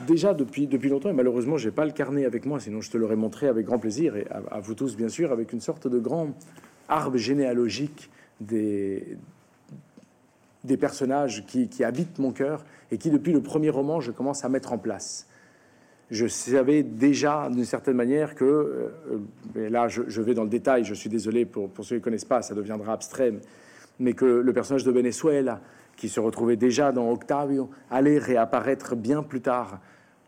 déjà 0.08 0.34
depuis, 0.34 0.68
depuis 0.68 0.90
longtemps, 0.90 1.10
et 1.10 1.14
malheureusement, 1.14 1.58
j'ai 1.58 1.72
pas 1.72 1.86
le 1.86 1.92
carnet 1.92 2.26
avec 2.26 2.46
moi, 2.46 2.60
sinon 2.60 2.82
je 2.82 2.92
te 2.92 2.98
l'aurais 2.98 3.16
montré 3.16 3.48
avec 3.48 3.66
grand 3.66 3.80
plaisir, 3.80 4.16
et 4.16 4.28
à, 4.30 4.60
vous 4.60 4.76
tous, 4.76 4.96
bien 4.96 5.10
sûr, 5.10 5.32
avec 5.32 5.54
une 5.54 5.62
sorte 5.62 5.88
de 5.88 6.00
grand 6.00 6.34
arbre 6.90 7.18
généalogique 7.18 8.10
des, 8.42 9.18
des 10.64 10.78
personnages 10.78 11.46
qui, 11.46 11.84
habitent 11.84 12.20
mon 12.20 12.32
cœur 12.32 12.66
et 12.92 12.98
qui, 12.98 13.10
depuis 13.10 13.32
le 13.32 13.42
premier 13.42 13.70
roman, 13.70 14.02
je 14.02 14.12
commence 14.12 14.44
à 14.44 14.50
mettre 14.50 14.74
en 14.74 14.78
place. 14.78 15.28
Je 16.10 16.28
savais 16.28 16.84
déjà, 16.84 17.50
d'une 17.50 17.66
certaine 17.66 17.96
manière, 17.96 18.36
que, 18.36 18.46
euh, 18.46 19.20
et 19.58 19.70
là 19.70 19.90
je, 19.90 20.04
je, 20.08 20.22
vais 20.22 20.34
dans 20.34 20.44
le 20.44 20.50
détail, 20.50 20.86
je 20.86 20.94
suis 20.94 21.10
désolé 21.10 21.46
pour, 21.46 21.70
pour 21.70 21.84
ceux 21.84 21.98
qui 21.98 22.00
ne 22.00 22.04
connaissent 22.04 22.24
pas, 22.24 22.42
ça 22.42 22.56
deviendra 22.56 22.94
abstrait, 22.94 23.34
mais 24.00 24.14
que 24.14 24.26
le 24.26 24.54
personnage 24.54 24.86
de 24.86 24.92
Venezuela 24.92 25.60
qui 25.98 26.08
se 26.10 26.20
retrouvait 26.20 26.56
déjà 26.56 26.92
dans 26.92 27.12
Octavio, 27.12 27.70
allait 27.92 28.20
réapparaître 28.20 28.96
bien 28.96 29.24
plus 29.24 29.42
tard 29.42 29.80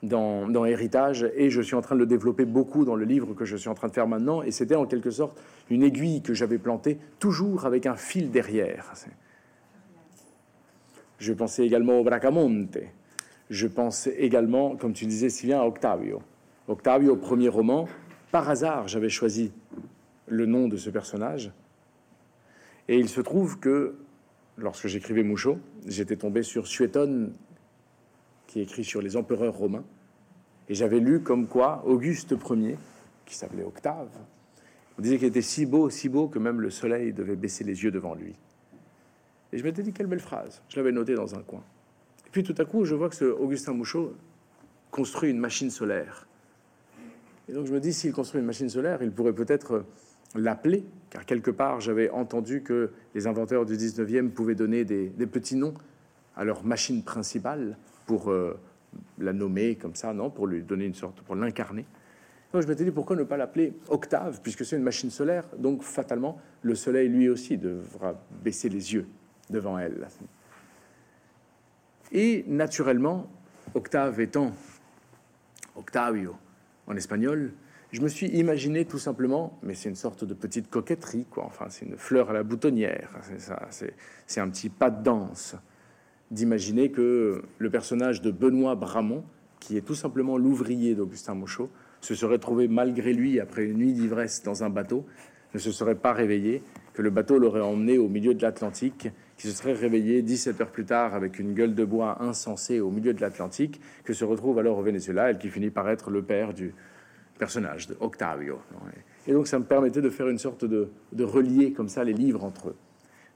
dans, 0.02 0.50
dans, 0.50 0.66
Héritage, 0.66 1.30
et 1.36 1.50
je 1.50 1.62
suis 1.62 1.76
en 1.76 1.82
train 1.82 1.96
de 1.96 2.00
le 2.00 2.06
développer 2.06 2.46
beaucoup 2.46 2.86
dans 2.86 2.96
le 2.96 3.06
livre 3.06 3.34
que 3.34 3.46
je 3.46 3.56
suis 3.56 3.70
en 3.70 3.74
train 3.74 3.88
de 3.88 3.94
faire 3.94 4.08
maintenant, 4.08 4.42
et 4.42 4.52
c'était 4.52 4.76
en 4.76 4.86
quelque 4.86 5.12
sorte 5.12 5.40
une 5.70 5.84
aiguille 5.84 6.22
que 6.22 6.34
j'avais 6.34 6.58
plantée, 6.58 6.98
toujours 7.20 7.66
avec 7.66 7.86
un 7.86 7.96
fil 7.96 8.32
derrière. 8.32 8.94
Je 11.20 11.34
pensais 11.34 11.66
également 11.66 12.00
au 12.00 12.04
Bracamonte, 12.04 12.78
je 13.50 13.68
pensais 13.68 14.16
également, 14.20 14.76
comme 14.76 14.94
tu 14.94 15.06
disais 15.06 15.30
si 15.30 15.48
bien, 15.48 15.60
à 15.60 15.66
Octavio. 15.66 16.22
Octavio, 16.68 17.16
premier 17.16 17.50
roman, 17.50 17.88
par 18.32 18.50
hasard, 18.50 18.88
j'avais 18.88 19.10
choisi 19.10 19.52
le 20.28 20.46
nom 20.46 20.68
de 20.68 20.78
ce 20.78 20.90
personnage, 20.90 21.52
et 22.88 22.98
il 22.98 23.10
se 23.10 23.22
trouve 23.22 23.60
que 23.60 23.96
lorsque 24.60 24.88
j'écrivais 24.88 25.24
Mouchot, 25.24 25.58
j'étais 25.86 26.16
tombé 26.16 26.44
sur 26.44 26.68
Suétone, 26.68 27.34
qui 28.48 28.62
écrit 28.62 28.84
sur 28.84 29.02
les 29.02 29.16
empereurs 29.16 29.54
romains, 29.54 29.86
et 30.68 30.76
j'avais 30.76 31.00
lu 31.00 31.22
comme 31.22 31.48
quoi 31.48 31.84
Auguste 31.86 32.36
Ier, 32.50 32.78
qui 33.26 33.36
s'appelait 33.36 33.64
Octave, 33.64 34.10
on 34.98 35.02
disait 35.02 35.18
qu'il 35.18 35.28
était 35.28 35.42
si 35.42 35.66
beau, 35.66 35.90
si 35.90 36.10
beau 36.10 36.28
que 36.28 36.40
même 36.40 36.60
le 36.60 36.70
soleil 36.70 37.14
devait 37.14 37.38
baisser 37.38 37.64
les 37.64 37.84
yeux 37.84 37.92
devant 37.92 38.16
lui. 38.16 38.36
Et 39.54 39.58
je 39.58 39.64
m'étais 39.64 39.82
dit 39.82 39.94
quelle 39.94 40.08
belle 40.08 40.20
phrase. 40.20 40.62
Je 40.68 40.76
l'avais 40.76 40.92
noté 40.92 41.16
dans 41.16 41.36
un 41.36 41.42
coin. 41.42 41.64
Et 42.28 42.30
puis 42.32 42.44
tout 42.44 42.56
à 42.58 42.66
coup, 42.66 42.84
je 42.86 42.96
vois 42.96 43.10
que 43.10 43.16
ce 43.16 43.26
Augustin 43.26 43.74
Mouchot 43.74 44.14
construit 44.92 45.32
une 45.32 45.40
machine 45.40 45.70
solaire. 45.70 46.28
Et 47.48 47.54
donc 47.54 47.66
je 47.66 47.72
me 47.72 47.80
dis 47.80 47.94
s'il 47.94 48.12
construit 48.12 48.42
une 48.42 48.46
machine 48.46 48.70
solaire, 48.70 49.02
il 49.02 49.12
pourrait 49.12 49.34
peut-être 49.34 49.86
l'appeler, 50.36 50.84
car 51.10 51.26
quelque 51.26 51.52
part 51.52 51.80
j'avais 51.80 52.10
entendu 52.10 52.62
que 52.62 52.92
les 53.16 53.28
inventeurs 53.28 53.66
du 53.66 53.76
19e 53.76 54.30
pouvaient 54.30 54.56
donner 54.56 54.86
des, 54.86 55.10
petits 55.28 55.56
noms 55.56 55.74
à 56.36 56.44
leur 56.44 56.64
machine 56.64 57.04
principale 57.04 57.78
pour 58.06 58.32
euh, 58.32 58.58
la 59.18 59.34
nommer 59.34 59.76
comme 59.76 59.96
ça, 59.96 60.14
non, 60.14 60.30
pour 60.30 60.48
lui 60.48 60.62
donner 60.62 60.86
une 60.86 60.96
sorte, 60.96 61.22
pour 61.22 61.36
l'incarner. 61.36 61.86
Donc 62.52 62.64
je 62.64 62.68
m'étais 62.68 62.84
dit 62.84 62.92
pourquoi 62.92 63.16
ne 63.16 63.24
pas 63.24 63.38
l'appeler 63.38 63.74
Octave, 63.90 64.40
puisque 64.42 64.66
c'est 64.66 64.76
une 64.76 64.84
machine 64.84 65.12
solaire, 65.12 65.46
donc 65.58 65.84
fatalement 65.84 66.40
le 66.62 66.76
Soleil 66.76 67.08
lui 67.08 67.30
aussi 67.30 67.58
devra 67.58 68.20
baisser 68.44 68.70
les 68.70 68.94
yeux 68.94 69.08
devant 69.50 69.78
elle. 69.78 70.08
Et 72.12 72.44
naturellement, 72.48 73.30
Octave 73.76 74.20
étant 74.20 74.52
Octavio 75.76 76.36
en 76.88 76.96
espagnol, 76.96 77.54
je 77.92 78.02
me 78.02 78.08
suis 78.08 78.28
imaginé 78.28 78.86
tout 78.86 79.00
simplement, 79.00 79.58
mais 79.64 79.74
c'est 79.74 79.90
une 79.90 79.96
sorte 79.96 80.24
de 80.24 80.34
petite 80.34 80.70
coquetterie, 80.70 81.26
quoi. 81.30 81.46
Enfin, 81.46 81.66
c'est 81.70 81.86
une 81.86 81.98
fleur 81.98 82.30
à 82.30 82.34
la 82.34 82.44
boutonnière. 82.44 83.10
C'est 83.24 83.40
ça. 83.40 83.68
C'est 84.28 84.40
un 84.40 84.50
petit 84.50 84.70
pas 84.70 84.92
de 84.92 85.04
danse 85.04 85.56
d'imaginer 86.30 86.92
que 86.92 87.42
le 87.58 87.70
personnage 87.72 88.22
de 88.22 88.30
Benoît 88.30 88.76
Bramont, 88.76 89.24
qui 89.60 89.76
est 89.78 89.82
tout 89.82 89.96
simplement 89.96 90.38
l'ouvrier 90.38 90.94
d'Augustin 90.94 91.34
Mochot, 91.34 91.70
se 92.02 92.14
serait 92.14 92.38
trouvé 92.38 92.68
malgré 92.68 93.14
lui 93.14 93.40
après 93.40 93.66
une 93.66 93.80
nuit 93.80 93.94
d'ivresse 93.94 94.44
dans 94.44 94.64
un 94.64 94.70
bateau, 94.70 95.06
ne 95.56 95.60
se 95.60 95.72
serait 95.72 95.96
pas 95.96 96.14
réveillé, 96.14 96.62
que 96.94 97.02
le 97.02 97.10
bateau 97.10 97.40
l'aurait 97.40 97.62
emmené 97.62 97.98
au 97.98 98.08
milieu 98.08 98.36
de 98.36 98.42
l'Atlantique, 98.44 99.10
qui 99.36 99.48
se 99.48 99.54
serait 99.54 99.74
réveillé 99.74 100.22
17 100.22 100.62
heures 100.62 100.72
plus 100.72 100.86
tard 100.86 101.16
avec 101.16 101.40
une 101.40 101.54
gueule 101.54 101.74
de 101.74 101.86
bois 101.86 102.22
insensée 102.22 102.80
au 102.80 102.92
milieu 102.92 103.14
de 103.14 103.22
l'Atlantique, 103.22 103.82
que 104.04 104.14
se 104.14 104.26
retrouve 104.26 104.60
alors 104.60 104.78
au 104.78 104.84
Venezuela, 104.84 105.32
et 105.32 105.38
qui 105.38 105.50
finit 105.50 105.72
par 105.72 105.90
être 105.90 106.12
le 106.12 106.22
père 106.22 106.54
du, 106.54 106.74
personnage 107.40 107.88
de 107.88 107.96
Octavio. 108.00 108.60
Et 109.26 109.34
donc 109.34 109.48
ça 109.48 109.58
me 109.58 109.64
permettait 109.64 110.02
de 110.02 110.10
faire 110.12 110.28
une 110.28 110.38
sorte 110.38 110.66
de, 110.66 110.90
de 111.14 111.24
relier 111.24 111.74
comme 111.74 111.90
ça 111.90 112.04
les 112.04 112.14
livres 112.14 112.44
entre 112.44 112.70
eux. 112.70 112.76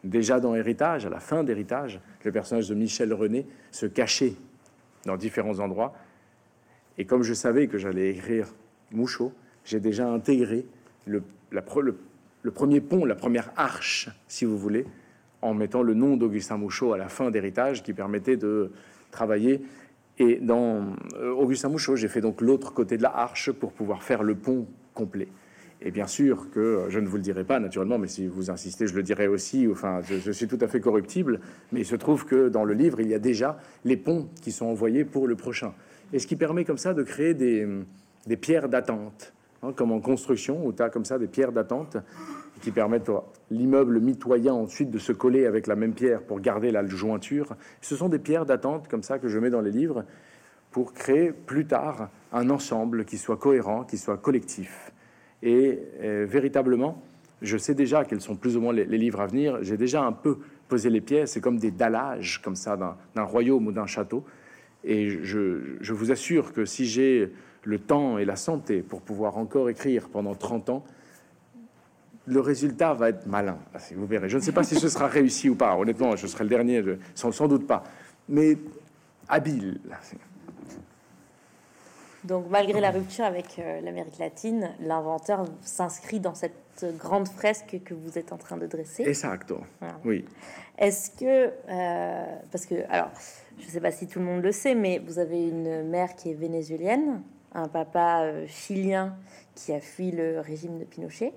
Déjà 0.04 0.40
dans 0.40 0.54
Héritage, 0.54 1.06
à 1.06 1.10
la 1.10 1.22
fin 1.22 1.44
d'Héritage, 1.44 2.02
le 2.24 2.32
personnage 2.32 2.68
de 2.68 2.76
Michel 2.76 3.14
René 3.14 3.48
se 3.72 3.86
cachait 3.86 4.36
dans 5.06 5.16
différents 5.16 5.60
endroits. 5.60 5.94
Et 6.98 7.06
comme 7.06 7.24
je 7.24 7.34
savais 7.34 7.68
que 7.68 7.78
j'allais 7.78 8.12
écrire 8.12 8.54
Mouchot, 8.92 9.32
j'ai 9.64 9.80
déjà 9.80 10.08
intégré 10.08 10.66
le, 11.06 11.24
le, 11.52 12.52
premier 12.52 12.82
pont, 12.82 13.06
la 13.06 13.16
première 13.16 13.52
arche, 13.56 14.10
si 14.28 14.44
vous 14.44 14.58
voulez, 14.58 14.86
en 15.42 15.54
mettant 15.54 15.82
le 15.82 15.94
nom 15.94 16.18
d'Augustin 16.18 16.58
Mouchot 16.58 16.94
à 16.94 16.98
la 16.98 17.08
fin 17.08 17.32
d'Héritage, 17.32 17.82
qui 17.82 17.94
permettait 17.94 18.38
de 18.38 18.72
travailler 19.12 19.62
et 20.20 20.36
dans 20.36 20.96
euh, 21.16 21.32
Augustin 21.32 21.70
Mouchot, 21.70 21.96
j'ai 21.96 22.08
fait 22.08 22.22
donc 22.22 22.42
l'autre 22.42 22.74
côté 22.74 22.98
de 22.98 23.04
la 23.04 23.16
arche 23.16 23.52
pour 23.52 23.72
pouvoir 23.72 24.04
faire 24.04 24.24
le 24.24 24.36
pont 24.36 24.68
complet. 24.94 25.28
Et 25.82 25.92
bien 25.92 26.08
sûr 26.08 26.50
que 26.52 26.60
euh, 26.60 26.90
je 26.90 27.00
ne 27.00 27.08
vous 27.08 27.18
le 27.18 27.24
dirai 27.24 27.44
pas 27.44 27.60
naturellement, 27.60 27.98
mais 27.98 28.08
si 28.08 28.28
vous 28.28 28.52
insistez, 28.52 28.88
je 28.88 28.96
le 28.96 29.04
dirai 29.04 29.28
aussi. 29.28 29.68
Enfin, 29.70 30.02
je, 30.02 30.32
suis 30.32 30.48
tout 30.48 30.60
à 30.62 30.68
fait 30.68 30.80
corruptible, 30.80 31.40
mais 31.72 31.82
il 31.82 31.86
se 31.86 31.96
trouve 31.96 32.26
que 32.26 32.48
dans 32.48 32.64
le 32.64 32.74
livre, 32.74 33.02
il 33.02 33.08
y 33.08 33.14
a 33.14 33.20
déjà 33.20 33.60
les 33.86 33.98
ponts 33.98 34.30
qui 34.42 34.52
sont 34.52 34.68
envoyés 34.68 35.04
pour 35.04 35.28
le 35.28 35.36
prochain. 35.36 35.74
Et 36.14 36.20
ce 36.20 36.28
qui 36.28 36.36
permet 36.36 36.64
comme 36.64 36.78
ça 36.78 36.94
de 36.94 37.02
créer 37.02 37.34
des, 37.34 37.68
des 38.28 38.38
pierres 38.38 38.70
d'attente, 38.70 39.34
hein, 39.64 39.74
comme 39.76 39.92
en 39.92 40.00
construction, 40.00 40.66
où 40.66 40.74
tu 40.74 40.82
as 40.84 40.90
comme 40.90 41.06
ça 41.06 41.18
des 41.18 41.28
pierres 41.28 41.52
d'attente 41.52 41.98
qui 42.62 42.72
permettent 42.72 43.12
l'immeuble 43.52 44.00
mitoyen 44.00 44.54
ensuite 44.54 44.90
de 44.90 45.00
se 45.00 45.12
coller 45.12 45.46
avec 45.46 45.68
la 45.68 45.76
même 45.76 45.94
pierre 45.94 46.22
pour 46.22 46.40
garder 46.40 46.72
la 46.72 46.86
jointure. 46.86 47.56
Ce 47.82 47.96
sont 47.96 48.10
des 48.10 48.20
pierres 48.20 48.46
d'attente 48.46 48.88
comme 48.88 49.04
ça 49.04 49.20
que 49.20 49.28
je 49.28 49.38
mets 49.40 49.50
dans 49.50 49.62
les 49.62 49.72
livres 49.72 50.06
pour 50.72 50.94
créer 50.94 51.32
plus 51.32 51.66
tard 51.66 52.10
un 52.32 52.50
ensemble 52.50 53.06
qui 53.06 53.18
soit 53.18 53.38
cohérent, 53.38 53.84
qui 53.84 53.98
soit 53.98 54.18
collectif. 54.18 54.92
Et 55.42 55.80
euh, 56.02 56.26
véritablement, 56.28 57.04
je 57.42 57.58
sais 57.58 57.76
déjà 57.76 58.06
quels 58.06 58.22
sont 58.22 58.36
plus 58.36 58.56
ou 58.56 58.62
moins 58.62 58.74
les, 58.74 58.86
livres 58.86 59.20
à 59.20 59.28
venir. 59.28 59.60
J'ai 59.62 59.78
déjà 59.78 60.04
un 60.04 60.14
peu 60.14 60.40
posé 60.70 60.90
les 60.90 61.02
pièces. 61.02 61.34
C'est 61.34 61.42
comme 61.42 61.60
des 61.60 61.72
dallages 61.72 62.42
comme 62.42 62.56
ça 62.56 62.78
d'un 63.14 63.24
royaume 63.24 63.68
ou 63.68 63.72
d'un 63.72 63.86
château. 63.86 64.24
Et 64.86 65.10
je 65.22 65.94
vous 65.94 66.12
assure 66.12 66.54
que 66.54 66.66
si 66.66 66.86
j'ai 66.86 67.32
le 67.64 67.80
temps 67.80 68.18
et 68.18 68.26
la 68.26 68.36
santé 68.36 68.82
pour 68.82 69.02
pouvoir 69.02 69.38
encore 69.38 69.70
écrire 69.70 70.10
pendant 70.10 70.36
30 70.36 70.70
ans, 70.70 70.84
le 72.26 72.40
résultat 72.40 72.94
va 72.94 73.10
être 73.10 73.26
malin. 73.26 73.58
Vous 73.96 74.06
verrez. 74.06 74.30
Je 74.30 74.38
ne 74.38 74.42
sais 74.42 74.52
pas 74.52 74.64
si 74.64 74.76
ce 74.76 74.88
sera 74.88 75.08
réussi 75.08 75.50
ou 75.50 75.56
pas. 75.56 75.76
Honnêtement, 75.76 76.16
je 76.16 76.28
serai 76.28 76.46
le 76.46 76.50
dernier, 76.50 76.82
sans, 77.16 77.32
sans 77.32 77.48
doute 77.48 77.68
pas. 77.68 77.84
Mais 78.30 78.58
habile. 79.28 79.80
Donc, 82.24 82.46
malgré 82.50 82.80
la 82.80 82.92
rupture 82.92 83.26
avec 83.26 83.60
euh, 83.60 83.82
l'Amérique 83.82 84.18
latine, 84.18 84.70
l'inventeur 84.80 85.46
s'inscrit 85.62 86.22
dans 86.22 86.36
cette 86.36 86.54
grande 86.98 87.28
fresque 87.28 87.82
que 87.84 87.94
vous 87.94 88.18
êtes 88.18 88.32
en 88.32 88.38
train 88.38 88.58
de 88.58 88.66
dresser. 88.66 89.04
Exacto. 89.04 89.60
Oui. 90.06 90.26
Est-ce 90.78 91.12
que, 91.12 91.52
euh, 91.70 92.36
parce 92.52 92.66
que, 92.66 92.76
alors, 92.90 93.12
je 93.60 93.66
ne 93.66 93.72
sais 93.72 93.82
pas 93.82 93.92
si 93.92 94.08
tout 94.08 94.20
le 94.20 94.26
monde 94.26 94.42
le 94.42 94.52
sait, 94.52 94.74
mais 94.74 95.00
vous 95.00 95.20
avez 95.20 95.48
une 95.48 95.84
mère 95.90 96.16
qui 96.16 96.32
est 96.32 96.34
vénézuélienne, 96.34 97.22
un 97.54 97.68
papa 97.68 98.24
euh, 98.24 98.46
chilien 98.48 99.16
qui 99.56 99.74
a 99.74 99.80
fui 99.80 100.12
le 100.12 100.40
régime 100.40 100.80
de 100.80 100.86
Pinochet. 100.86 101.34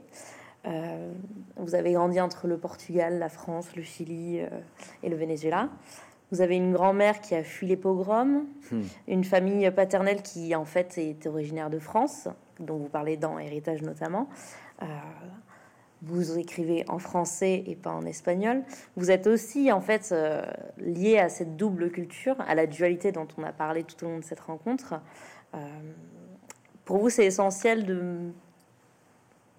Euh, 0.67 1.13
vous 1.57 1.75
avez 1.75 1.93
grandi 1.93 2.21
entre 2.21 2.49
le 2.49 2.59
Portugal, 2.59 3.19
la 3.19 3.29
France, 3.29 3.77
le 3.77 3.83
Chili 3.83 4.41
euh, 4.41 4.49
et 5.03 5.09
le 5.09 5.17
Venezuela. 5.17 5.69
Vous 6.33 6.41
avez 6.41 6.57
une 6.57 6.73
grand-mère 6.73 7.21
qui 7.21 7.37
a 7.37 7.45
fui 7.45 7.69
les 7.69 7.77
pogroms, 7.77 8.47
hmm. 8.73 8.83
une 9.07 9.23
famille 9.23 9.71
paternelle 9.71 10.23
qui 10.23 10.57
en 10.57 10.65
fait 10.65 10.99
est 10.99 11.27
originaire 11.27 11.71
de 11.71 11.79
France, 11.79 12.29
dont 12.59 12.79
vous 12.79 12.89
parlez 12.89 13.17
dans 13.17 13.39
Héritage 13.39 13.83
notamment. 13.83 14.29
Euh, 14.83 14.87
vous 16.03 16.37
écrivez 16.39 16.85
en 16.89 16.99
français 16.99 17.63
et 17.67 17.77
pas 17.77 17.93
en 17.93 18.05
espagnol. 18.05 18.65
Vous 18.97 19.11
êtes 19.11 19.27
aussi 19.27 19.73
en 19.73 19.81
fait 19.81 20.15
lié 20.79 21.19
à 21.19 21.29
cette 21.31 21.57
double 21.57 21.91
culture, 21.91 22.37
à 22.47 22.55
la 22.55 22.67
dualité 22.67 23.13
dont 23.13 23.27
on 23.39 23.43
a 23.45 23.53
parlé 23.53 23.83
tout 23.83 24.05
au 24.05 24.09
long 24.09 24.19
de 24.19 24.25
cette 24.25 24.41
rencontre. 24.41 25.01
Euh, 25.57 25.61
pour 26.85 26.99
vous, 26.99 27.11
c'est 27.11 27.27
essentiel 27.27 27.85
de, 27.85 28.31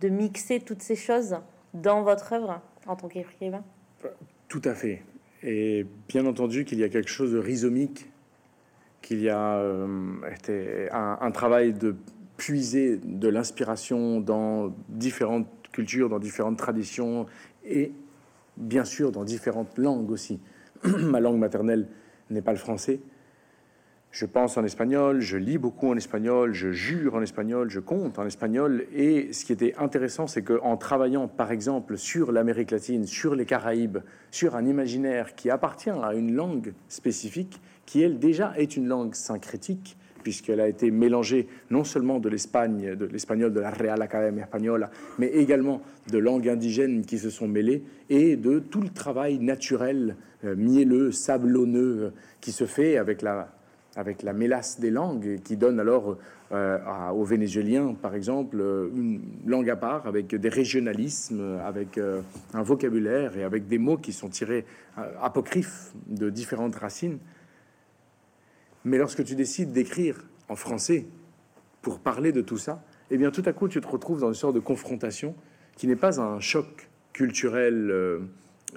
de 0.01 0.09
mixer 0.09 0.59
toutes 0.59 0.81
ces 0.81 0.95
choses 0.95 1.37
dans 1.73 2.03
votre 2.03 2.33
œuvre 2.33 2.61
en 2.85 2.95
tant 2.95 3.07
qu'écrivain? 3.07 3.63
Tout 4.47 4.61
à 4.63 4.73
fait. 4.73 5.03
Et 5.43 5.85
bien 6.07 6.25
entendu 6.25 6.65
qu'il 6.65 6.79
y 6.79 6.83
a 6.83 6.89
quelque 6.89 7.09
chose 7.09 7.33
de 7.33 7.37
rhizomique, 7.37 8.09
qu'il 9.01 9.21
y 9.21 9.29
a 9.29 9.57
euh, 9.57 10.87
un, 10.91 11.17
un 11.21 11.31
travail 11.31 11.73
de 11.73 11.95
puiser 12.37 12.97
de 12.97 13.27
l'inspiration 13.27 14.21
dans 14.21 14.73
différentes 14.89 15.47
cultures, 15.71 16.09
dans 16.09 16.19
différentes 16.19 16.57
traditions 16.57 17.25
et 17.65 17.91
bien 18.57 18.85
sûr 18.85 19.11
dans 19.11 19.23
différentes 19.23 19.77
langues 19.77 20.11
aussi. 20.11 20.39
Ma 20.83 21.19
langue 21.19 21.37
maternelle 21.37 21.87
n'est 22.29 22.41
pas 22.41 22.51
le 22.51 22.57
français. 22.57 22.99
Je 24.19 24.25
pense 24.25 24.57
en 24.57 24.63
espagnol, 24.63 25.21
je 25.21 25.37
lis 25.37 25.59
beaucoup 25.59 25.89
en 25.89 25.95
espagnol, 25.95 26.51
je 26.51 26.71
jure 26.71 27.13
en 27.13 27.21
espagnol, 27.21 27.69
je 27.69 27.79
compte 27.79 28.17
en 28.17 28.25
espagnol. 28.25 28.87
Et 28.95 29.31
ce 29.31 29.45
qui 29.45 29.53
était 29.53 29.75
intéressant, 29.77 30.25
c'est 30.25 30.41
qu'en 30.41 30.75
travaillant, 30.75 31.27
par 31.27 31.51
exemple, 31.51 31.99
sur 31.99 32.31
l'Amérique 32.31 32.71
latine, 32.71 33.05
sur 33.05 33.35
les 33.35 33.45
Caraïbes, 33.45 33.99
sur 34.31 34.55
un 34.55 34.65
imaginaire 34.65 35.35
qui 35.35 35.51
appartient 35.51 35.91
à 35.91 36.15
une 36.15 36.33
langue 36.33 36.73
spécifique, 36.87 37.61
qui 37.85 38.01
elle 38.01 38.17
déjà 38.17 38.53
est 38.57 38.75
une 38.75 38.87
langue 38.87 39.13
syncrétique, 39.13 39.95
puisqu'elle 40.23 40.61
a 40.61 40.67
été 40.67 40.89
mélangée 40.89 41.47
non 41.69 41.83
seulement 41.83 42.17
de 42.17 42.27
l'Espagne, 42.27 42.95
de 42.95 43.05
l'espagnol 43.05 43.53
de 43.53 43.59
la 43.59 43.69
Real 43.69 44.01
Academia 44.01 44.45
Española, 44.45 44.89
mais 45.19 45.27
également 45.27 45.83
de 46.11 46.17
langues 46.17 46.49
indigènes 46.49 47.05
qui 47.05 47.19
se 47.19 47.29
sont 47.29 47.47
mêlées 47.47 47.83
et 48.09 48.35
de 48.35 48.57
tout 48.57 48.81
le 48.81 48.89
travail 48.89 49.37
naturel, 49.37 50.15
euh, 50.43 50.55
mielleux, 50.55 51.11
sablonneux, 51.11 51.97
euh, 52.01 52.09
qui 52.41 52.51
se 52.51 52.65
fait 52.65 52.97
avec 52.97 53.21
la, 53.21 53.56
avec 53.97 54.23
la 54.23 54.31
mélasse 54.31 54.79
des 54.79 54.91
langues, 54.91 55.39
qui 55.43 55.57
donne 55.57 55.79
alors 55.81 56.17
euh, 56.53 57.09
aux 57.09 57.25
Vénézuéliens, 57.25 57.93
par 57.93 58.15
exemple, 58.15 58.63
une 58.95 59.21
langue 59.45 59.69
à 59.69 59.75
part, 59.75 60.07
avec 60.07 60.33
des 60.33 60.49
régionalismes, 60.49 61.59
avec 61.65 61.99
un 62.53 62.63
vocabulaire 62.63 63.35
et 63.35 63.43
avec 63.43 63.67
des 63.67 63.77
mots 63.77 63.97
qui 63.97 64.13
sont 64.13 64.29
tirés 64.29 64.65
apocryphes 65.21 65.91
de 66.07 66.29
différentes 66.29 66.75
racines. 66.75 67.19
Mais 68.85 68.97
lorsque 68.97 69.25
tu 69.25 69.35
décides 69.35 69.73
d'écrire 69.73 70.23
en 70.47 70.55
français 70.55 71.05
pour 71.81 71.99
parler 71.99 72.31
de 72.31 72.41
tout 72.41 72.57
ça, 72.57 72.81
eh 73.11 73.17
bien 73.17 73.31
tout 73.31 73.43
à 73.45 73.53
coup 73.53 73.67
tu 73.67 73.81
te 73.81 73.87
retrouves 73.87 74.21
dans 74.21 74.29
une 74.29 74.33
sorte 74.33 74.55
de 74.55 74.61
confrontation 74.61 75.35
qui 75.75 75.87
n'est 75.87 75.95
pas 75.95 76.21
un 76.21 76.39
choc 76.39 76.89
culturel 77.13 77.89
euh, 77.91 78.19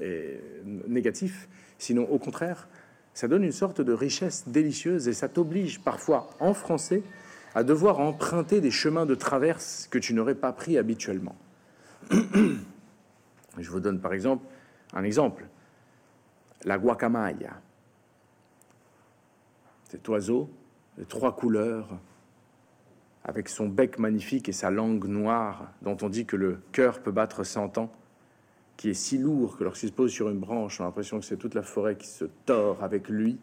et 0.01 0.41
négatif, 0.89 1.49
sinon 1.79 2.09
au 2.11 2.19
contraire, 2.19 2.69
ça 3.15 3.29
donne 3.29 3.45
une 3.45 3.53
sorte 3.53 3.81
de 3.81 3.93
richesse 3.93 4.49
délicieuse 4.49 5.09
et 5.09 5.13
ça 5.13 5.29
t'oblige 5.29 5.81
parfois 5.81 6.31
en 6.41 6.55
français 6.55 7.03
à 7.55 7.65
devoir 7.65 8.01
emprunter 8.01 8.61
des 8.61 8.71
chemins 8.71 9.07
de 9.07 9.15
traverse 9.15 9.89
que 9.91 9.99
tu 9.99 10.15
n'aurais 10.15 10.35
pas 10.35 10.53
pris 10.53 10.79
habituellement. 10.79 11.37
Je 13.59 13.71
vous 13.71 13.81
donne 13.81 14.01
par 14.01 14.13
exemple 14.13 14.45
un 14.93 15.05
exemple. 15.05 15.47
La 16.65 16.79
guacamaya. 16.79 17.61
Cet 19.89 20.09
oiseau 20.09 20.51
de 20.99 21.05
trois 21.05 21.35
couleurs, 21.35 21.89
avec 23.25 23.49
son 23.49 23.69
bec 23.69 23.99
magnifique 23.99 24.49
et 24.49 24.53
sa 24.53 24.71
langue 24.71 25.07
noire, 25.07 25.73
dont 25.83 25.97
on 26.03 26.09
dit 26.09 26.27
que 26.27 26.37
le 26.37 26.61
cœur 26.73 27.01
peut 27.03 27.11
battre 27.11 27.45
cent 27.45 27.77
ans, 27.79 27.93
qui 28.81 28.89
est 28.89 28.95
si 28.95 29.19
lourd 29.19 29.59
que 29.59 29.65
lorsqu'il 29.65 29.91
se 29.91 29.95
pose 29.95 30.11
sur 30.11 30.31
une 30.31 30.39
branche, 30.39 30.81
on 30.81 30.85
a 30.85 30.87
l'impression 30.87 31.21
que 31.21 31.27
c'est 31.27 31.37
toute 31.37 31.55
la 31.55 31.61
forêt 31.61 31.97
qui 31.97 32.07
se 32.07 32.25
tord 32.47 32.83
avec 32.83 33.11
lui, 33.11 33.39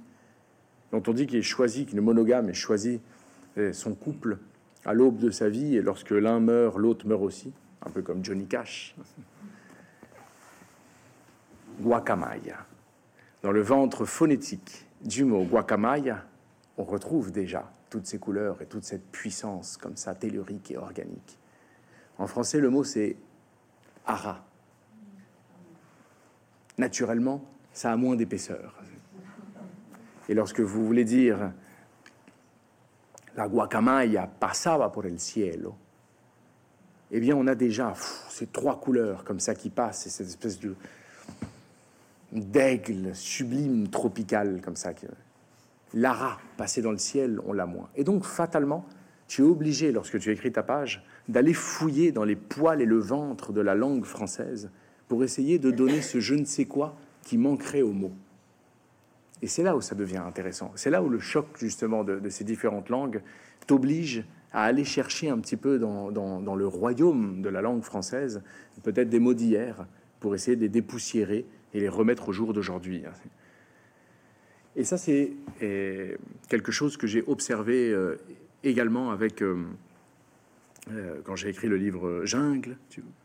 dont 0.92 1.04
on 1.06 1.14
dit 1.14 1.28
qu'il 1.28 1.38
est 1.38 1.44
choisi, 1.44 1.86
qu'il 1.86 1.96
est 2.00 2.02
monogame 2.02 2.50
et 2.50 2.56
choisi 2.56 3.02
son 3.72 3.94
couple 3.94 4.40
à 4.84 4.96
l'aube 4.96 5.20
de 5.20 5.30
sa 5.30 5.48
vie, 5.48 5.76
et 5.76 5.84
lorsque 5.84 6.10
l'un 6.10 6.40
meurt, 6.40 6.80
l'autre 6.80 7.06
meurt 7.06 7.22
aussi, 7.22 7.54
un 7.86 7.92
peu 7.92 8.02
comme 8.02 8.26
Johnny 8.26 8.48
Cash. 8.48 8.96
Guacamaya. 11.82 12.66
Dans 13.44 13.52
le 13.52 13.62
ventre 13.62 14.06
phonétique 14.06 14.88
du 15.04 15.24
mot 15.24 15.44
guacamaya, 15.44 16.26
on 16.78 16.84
retrouve 16.84 17.32
déjà 17.32 17.72
toutes 17.92 18.08
ces 18.08 18.18
couleurs 18.18 18.60
et 18.64 18.66
toute 18.66 18.86
cette 18.86 19.06
puissance 19.12 19.78
comme 19.78 19.98
ça, 19.98 20.16
tellurique 20.16 20.72
et 20.72 20.78
organique. 20.78 21.38
En 22.18 22.26
français, 22.26 22.60
le 22.60 22.72
mot 22.72 22.84
c'est 22.84 23.18
ara. 24.08 24.44
Naturellement, 26.78 27.44
ça 27.74 27.92
a 27.92 27.96
moins 27.96 28.16
d'épaisseur. 28.16 28.76
Et 30.30 30.34
lorsque 30.34 30.60
vous 30.60 30.86
voulez 30.86 31.06
dire 31.06 31.52
la 33.36 33.48
guacamaya 33.48 34.28
passava 34.28 34.90
por 34.90 35.06
el 35.06 35.20
cielo, 35.20 35.76
eh 37.12 37.20
bien, 37.20 37.36
on 37.36 37.48
a 37.48 37.56
déjà 37.56 37.94
ces 38.30 38.48
trois 38.48 38.80
couleurs 38.80 39.24
comme 39.24 39.40
ça 39.40 39.56
qui 39.56 39.70
passent, 39.70 40.08
et 40.08 40.10
cette 40.10 40.28
espèce 40.28 40.60
de 40.60 40.76
d'aigle 42.34 43.16
sublime 43.16 43.88
tropical 43.88 44.60
comme 44.62 44.76
ça 44.76 44.92
Lara 45.94 46.38
passée 46.58 46.82
dans 46.82 46.92
le 46.92 46.98
ciel, 46.98 47.40
on 47.46 47.54
l'a 47.54 47.66
moins. 47.66 47.90
Et 47.96 48.04
donc, 48.04 48.26
fatalement, 48.26 48.86
tu 49.28 49.42
es 49.42 49.46
obligé, 49.46 49.94
lorsque 49.94 50.20
tu 50.20 50.32
écris 50.32 50.52
ta 50.52 50.64
page, 50.64 51.06
d'aller 51.30 51.54
fouiller 51.54 52.12
dans 52.12 52.26
les 52.26 52.36
poils 52.36 52.82
et 52.82 52.86
le 52.86 53.00
ventre 53.00 53.54
de 53.54 53.62
la 53.62 53.76
langue 53.76 54.04
française 54.04 54.70
pour 55.08 55.24
essayer 55.24 55.60
de 55.60 55.72
donner 55.72 56.02
ce 56.02 56.20
je 56.20 56.36
ne 56.36 56.46
sais 56.46 56.66
quoi 56.66 56.98
qui 57.24 57.38
manquerait 57.38 57.82
au 57.82 57.92
mot. 57.92 58.12
Et 59.42 59.48
c'est 59.48 59.64
là 59.64 59.76
où 59.76 59.82
ça 59.82 59.96
devient 59.96 60.18
intéressant. 60.18 60.72
C'est 60.76 60.90
là 60.90 61.04
où 61.04 61.10
le 61.10 61.20
choc, 61.20 61.48
justement, 61.60 62.04
de, 62.04 62.30
ces 62.30 62.44
différentes 62.44 62.90
langues 62.90 63.22
t'oblige 63.68 64.24
à 64.54 64.64
aller 64.64 64.86
chercher 64.86 65.30
un 65.30 65.38
petit 65.40 65.58
peu 65.58 65.78
dans, 65.78 66.12
dans, 66.12 66.56
le 66.56 66.68
royaume 66.68 67.42
de 67.42 67.50
la 67.50 67.62
langue 67.62 67.84
française, 67.84 68.42
peut-être 68.82 69.10
des 69.10 69.20
mots 69.20 69.34
d'hier, 69.34 69.86
pour 70.20 70.34
essayer 70.34 70.56
de 70.56 70.62
les 70.62 70.70
dépoussiérer 70.70 71.46
et 71.74 71.80
les 71.80 71.90
remettre 71.90 72.30
au 72.30 72.32
jour 72.32 72.54
d'aujourd'hui. 72.54 73.04
Et 74.76 74.84
ça, 74.84 74.98
c'est 74.98 75.34
euh, 75.62 76.16
quelque 76.50 76.72
chose 76.72 76.98
que 76.98 77.06
j'ai 77.06 77.24
observé 77.28 77.92
euh, 77.92 78.16
également 78.64 79.12
avec 79.12 79.44
euh, 80.92 81.22
quand 81.24 81.36
j'ai 81.36 81.50
écrit 81.50 81.68
le 81.68 81.78
livre 81.78 82.26
Jungle, 82.26 82.78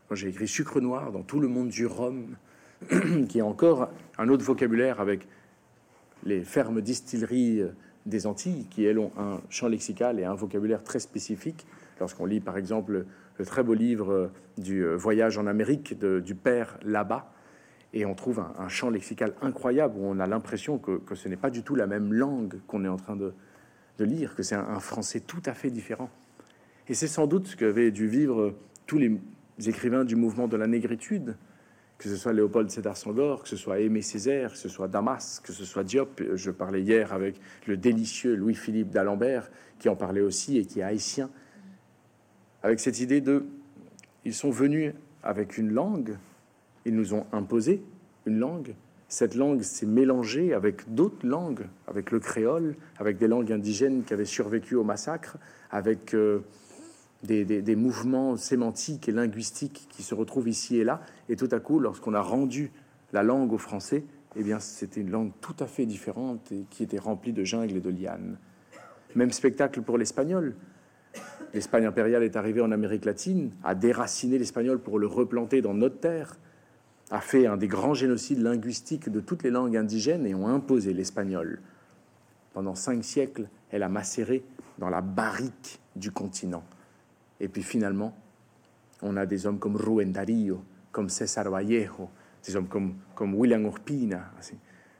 quand 0.08 0.14
j'ai 0.14 0.28
écrit 0.28 0.48
Sucre 0.48 0.80
Noir 0.80 1.12
dans 1.12 1.22
tout 1.22 1.40
le 1.40 1.48
monde 1.48 1.68
du 1.68 1.86
rhum, 1.86 2.36
qui 3.28 3.38
est 3.38 3.42
encore 3.42 3.90
un 4.18 4.28
autre 4.28 4.44
vocabulaire 4.44 5.00
avec 5.00 5.26
les 6.24 6.42
fermes 6.42 6.80
distilleries 6.80 7.62
des 8.06 8.26
Antilles, 8.26 8.66
qui 8.70 8.84
elles 8.84 8.98
ont 8.98 9.12
un 9.18 9.40
champ 9.48 9.68
lexical 9.68 10.18
et 10.18 10.24
un 10.24 10.34
vocabulaire 10.34 10.82
très 10.82 10.98
spécifique. 10.98 11.66
Lorsqu'on 12.00 12.26
lit 12.26 12.40
par 12.40 12.56
exemple 12.56 13.06
le 13.38 13.44
très 13.44 13.62
beau 13.62 13.74
livre 13.74 14.30
du 14.58 14.84
voyage 14.94 15.38
en 15.38 15.46
Amérique 15.46 15.98
du 15.98 16.34
père 16.34 16.78
là-bas, 16.82 17.32
et 17.94 18.06
on 18.06 18.14
trouve 18.14 18.42
un, 18.58 18.68
champ 18.68 18.88
lexical 18.88 19.34
incroyable 19.42 19.98
où 19.98 20.04
on 20.04 20.18
a 20.18 20.26
l'impression 20.26 20.78
que, 20.78 21.00
ce 21.14 21.28
n'est 21.28 21.36
pas 21.36 21.50
du 21.50 21.62
tout 21.62 21.74
la 21.74 21.86
même 21.86 22.12
langue 22.12 22.58
qu'on 22.66 22.84
est 22.84 22.88
en 22.88 22.96
train 22.96 23.16
de, 23.16 23.34
lire, 23.98 24.34
que 24.34 24.42
c'est 24.42 24.54
un, 24.54 24.80
français 24.80 25.20
tout 25.20 25.42
à 25.44 25.54
fait 25.54 25.70
différent. 25.70 26.10
Et 26.88 26.94
c'est 26.94 27.08
sans 27.08 27.26
doute 27.26 27.46
ce 27.46 27.56
qu'avaient 27.56 27.90
dû 27.90 28.06
vivre 28.06 28.54
tous 28.86 28.98
les 28.98 29.18
écrivains 29.66 30.04
du 30.04 30.16
mouvement 30.16 30.48
de 30.48 30.56
la 30.56 30.66
négritude, 30.66 31.36
que 31.98 32.08
ce 32.08 32.16
soit 32.16 32.32
Léopold 32.32 32.70
Sédar 32.70 32.96
Senghor, 32.96 33.42
que 33.42 33.48
ce 33.48 33.56
soit 33.56 33.80
Aimé 33.80 34.02
Césaire, 34.02 34.52
que 34.52 34.58
ce 34.58 34.68
soit 34.68 34.88
Damas, 34.88 35.40
que 35.44 35.52
ce 35.52 35.64
soit 35.64 35.84
Diop. 35.84 36.20
Je 36.34 36.50
parlais 36.50 36.82
hier 36.82 37.12
avec 37.12 37.40
le 37.66 37.76
délicieux 37.76 38.34
Louis-Philippe 38.34 38.90
d'Alembert, 38.90 39.50
qui 39.78 39.88
en 39.88 39.96
parlait 39.96 40.20
aussi 40.20 40.58
et 40.58 40.64
qui 40.64 40.80
est 40.80 40.84
haïtien, 40.84 41.30
avec 42.62 42.80
cette 42.80 43.00
idée 43.00 43.20
de... 43.20 43.44
Ils 44.24 44.34
sont 44.34 44.50
venus 44.50 44.92
avec 45.22 45.58
une 45.58 45.72
langue 45.72 46.16
ils 46.84 46.94
nous 46.94 47.14
ont 47.14 47.26
imposé 47.32 47.82
une 48.26 48.38
langue. 48.38 48.74
Cette 49.08 49.34
langue 49.34 49.62
s'est 49.62 49.86
mélangée 49.86 50.54
avec 50.54 50.92
d'autres 50.94 51.26
langues, 51.26 51.66
avec 51.86 52.10
le 52.10 52.18
créole, 52.18 52.76
avec 52.98 53.18
des 53.18 53.28
langues 53.28 53.52
indigènes 53.52 54.04
qui 54.04 54.14
avaient 54.14 54.24
survécu 54.24 54.74
au 54.74 54.84
massacre, 54.84 55.36
avec 55.70 56.14
euh, 56.14 56.40
des, 57.22 57.76
mouvements 57.76 58.36
sémantiques 58.36 59.08
et 59.08 59.12
linguistiques 59.12 59.86
qui 59.88 60.02
se 60.02 60.14
retrouvent 60.14 60.48
ici 60.48 60.78
et 60.78 60.84
là. 60.84 61.00
Et 61.28 61.36
tout 61.36 61.48
à 61.52 61.60
coup, 61.60 61.78
lorsqu'on 61.78 62.14
a 62.14 62.20
rendu 62.20 62.70
la 63.12 63.22
langue 63.22 63.52
aux 63.52 63.58
Français, 63.58 64.04
eh 64.36 64.42
bien, 64.42 64.58
c'était 64.60 65.00
une 65.00 65.10
langue 65.10 65.32
tout 65.40 65.56
à 65.60 65.66
fait 65.66 65.86
différente 65.86 66.50
et 66.52 66.64
qui 66.70 66.82
était 66.82 66.98
remplie 66.98 67.32
de 67.32 67.44
jungle 67.44 67.76
et 67.76 67.80
de 67.80 67.90
lianes. 67.90 68.38
Même 69.14 69.30
spectacle 69.30 69.82
pour 69.82 69.98
l'espagnol. 69.98 70.56
L'Espagne 71.52 71.84
impériale 71.84 72.22
est 72.22 72.36
arrivée 72.36 72.62
en 72.62 72.72
Amérique 72.72 73.04
latine, 73.04 73.50
a 73.62 73.74
déraciné 73.74 74.38
l'espagnol 74.38 74.78
pour 74.78 74.98
le 74.98 75.06
replanter 75.06 75.60
dans 75.60 75.74
notre 75.74 76.00
terre 76.00 76.38
a 77.12 77.20
fait 77.20 77.46
un 77.46 77.58
des 77.58 77.68
grands 77.68 77.92
génocides 77.92 78.40
linguistiques 78.40 79.10
de 79.10 79.20
toutes 79.20 79.42
les 79.42 79.50
langues 79.50 79.76
indigènes 79.76 80.26
et 80.26 80.34
ont 80.34 80.48
imposé 80.48 80.94
l'espagnol. 80.94 81.60
Pendant 82.54 82.74
cinq 82.74 83.04
siècles, 83.04 83.48
elle 83.70 83.82
a 83.82 83.90
macéré 83.90 84.42
dans 84.78 84.88
la 84.88 85.02
barrique 85.02 85.78
du 85.94 86.10
continent. 86.10 86.64
Et 87.43 87.49
puis 87.49 87.62
finalement, 87.62 88.16
on 89.03 89.16
a 89.16 89.26
des 89.26 89.47
hommes 89.47 89.59
comme 89.59 89.76
Ruen 89.76 90.12
Darío 90.12 90.64
comme 90.93 91.09
César 91.09 91.51
Vallejo, 91.51 92.11
des 92.47 92.55
hommes 92.55 92.68
comme, 92.68 93.34
William 93.34 93.64
Urpina, 93.64 94.30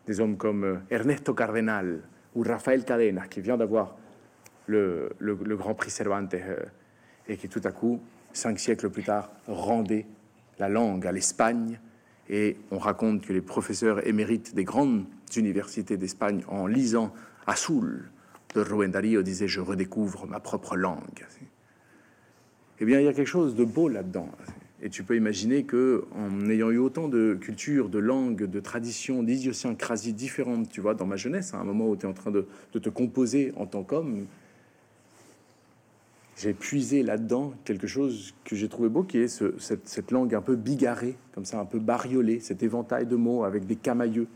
des 0.07 0.20
hommes 0.20 0.36
comme 0.36 0.64
euh, 0.64 0.76
Ernesto 0.90 1.34
Cardenal 1.34 2.01
ou 2.34 2.43
Rafael 2.43 2.84
Cadenas, 2.84 3.28
qui 3.28 3.40
vient 3.40 3.57
d'avoir 3.57 3.95
le, 4.66 5.12
le, 5.18 5.57
Grand 5.57 5.74
Prix 5.74 5.90
Cervantes 5.90 6.34
euh, 6.34 6.57
et 7.28 7.36
qui 7.36 7.49
tout 7.49 7.61
à 7.64 7.72
coup, 7.72 8.01
cinq 8.32 8.59
siècles 8.59 8.90
plus 8.90 9.05
tard, 9.05 9.30
rendait 9.47 10.07
la 10.59 10.68
langue 10.68 11.07
à 11.07 11.12
l'Espagne. 11.12 11.78
Et 12.28 12.57
on 12.70 12.78
raconte 12.78 13.26
que 13.26 13.32
les 13.32 13.43
professeurs 13.43 14.07
émérites 14.07 14.55
des 14.55 14.64
grandes 14.64 15.05
universités 15.36 15.97
d'Espagne, 15.97 16.43
en 16.49 16.66
lisant 16.66 17.12
Azul 17.47 18.11
de 18.55 18.61
Rubén 18.61 18.90
Darío, 18.90 19.22
disaient 19.22 19.49
Je 19.49 19.61
redécouvre 19.61 20.26
ma 20.26 20.40
propre 20.40 20.76
langue. 20.76 21.26
Eh 22.80 22.84
bien, 22.84 23.00
il 23.00 23.04
y 23.04 23.08
a 23.08 23.12
quelque 23.12 23.26
chose 23.26 23.54
de 23.54 23.64
beau 23.64 23.88
là-dedans. 23.88 24.28
Et 24.84 24.90
tu 24.90 25.04
peux 25.04 25.16
imaginer 25.16 25.62
que, 25.62 26.04
en 26.12 26.50
ayant 26.50 26.70
eu 26.70 26.78
autant 26.78 27.06
de 27.06 27.38
cultures, 27.40 27.88
de 27.88 28.00
langues, 28.00 28.44
de 28.44 28.60
traditions, 28.60 29.22
d'idiosyncrasies 29.22 30.12
différentes, 30.12 30.68
tu 30.70 30.80
vois, 30.80 30.94
dans 30.94 31.06
ma 31.06 31.14
jeunesse, 31.14 31.54
à 31.54 31.58
un 31.58 31.64
moment 31.64 31.88
où 31.88 31.94
tu 31.94 32.04
es 32.04 32.08
en 32.08 32.12
train 32.12 32.32
de, 32.32 32.48
te 32.72 32.88
composer 32.88 33.52
en 33.56 33.66
tant 33.66 33.84
qu'homme, 33.84 34.26
j'ai 36.36 36.52
puisé 36.52 37.04
là-dedans 37.04 37.54
quelque 37.64 37.86
chose 37.86 38.34
que 38.44 38.56
j'ai 38.56 38.68
trouvé 38.68 38.88
beau, 38.88 39.04
qui 39.04 39.18
est 39.18 39.28
cette, 39.28 39.86
cette, 39.86 40.10
langue 40.10 40.34
un 40.34 40.40
peu 40.40 40.56
bigarrée, 40.56 41.16
comme 41.32 41.44
ça, 41.44 41.60
un 41.60 41.64
peu 41.64 41.78
bariolée, 41.78 42.40
cet 42.40 42.64
éventail 42.64 43.06
de 43.06 43.14
mots 43.14 43.44
avec 43.44 43.66
des 43.66 43.76
camailleux, 43.76 44.26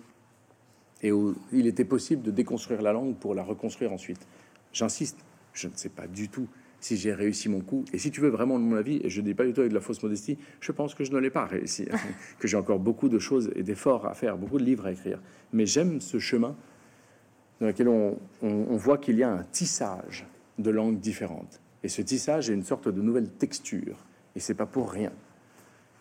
et 1.03 1.11
où 1.11 1.35
il 1.53 1.67
était 1.67 1.85
possible 1.85 2.23
de 2.23 2.31
déconstruire 2.31 2.83
la 2.83 2.93
langue 2.93 3.17
pour 3.17 3.35
la 3.35 3.43
reconstruire 3.43 3.93
ensuite. 3.93 4.25
J'insiste, 4.73 5.19
je 5.55 5.67
ne 5.67 5.73
sais 5.75 5.89
pas 5.89 6.07
du 6.07 6.29
tout 6.29 6.47
si 6.87 6.97
j'ai 6.97 7.13
réussi 7.13 7.49
mon 7.49 7.61
coup. 7.61 7.85
Et 7.93 7.99
si 7.99 8.13
tu 8.13 8.21
veux 8.21 8.29
vraiment 8.29 8.59
mon 8.59 8.77
avis, 8.77 9.01
et 9.03 9.11
je 9.11 9.21
ne 9.21 9.27
dis 9.27 9.35
pas 9.35 9.45
du 9.45 9.53
tout 9.53 9.61
avec 9.61 9.71
de 9.71 9.75
la 9.75 9.81
fausse 9.81 10.01
modestie, 10.03 10.39
je 10.61 10.71
pense 10.71 10.95
que 10.95 11.03
je 11.05 11.11
ne 11.11 11.19
l'ai 11.19 11.31
pas 11.31 11.45
réussi, 11.45 11.89
que 12.39 12.47
j'ai 12.47 12.57
encore 12.57 12.79
beaucoup 12.79 13.09
de 13.09 13.19
choses 13.19 13.51
et 13.57 13.65
d'efforts 13.65 14.07
à 14.07 14.15
faire, 14.15 14.39
beaucoup 14.39 14.59
de 14.59 14.65
livres 14.65 14.87
à 14.87 14.93
écrire. 14.93 15.21
Mais 15.53 15.67
j'aime 15.67 16.01
ce 16.01 16.21
chemin 16.21 16.57
dans 17.61 17.67
lequel 17.67 17.89
on, 17.89 18.17
voit 18.77 18.99
qu'il 18.99 19.17
y 19.17 19.25
a 19.25 19.33
un 19.33 19.43
tissage 19.51 20.27
de 20.59 20.71
langues 20.71 21.01
différentes. 21.01 21.61
Et 21.83 21.89
ce 21.89 22.03
tissage 22.03 22.51
est 22.51 22.55
une 22.55 22.63
sorte 22.63 22.89
de 22.89 23.03
nouvelle 23.03 23.31
texture. 23.31 24.07
Et 24.37 24.41
c'est 24.41 24.55
pas 24.55 24.67
pour 24.67 24.93
rien 24.93 25.13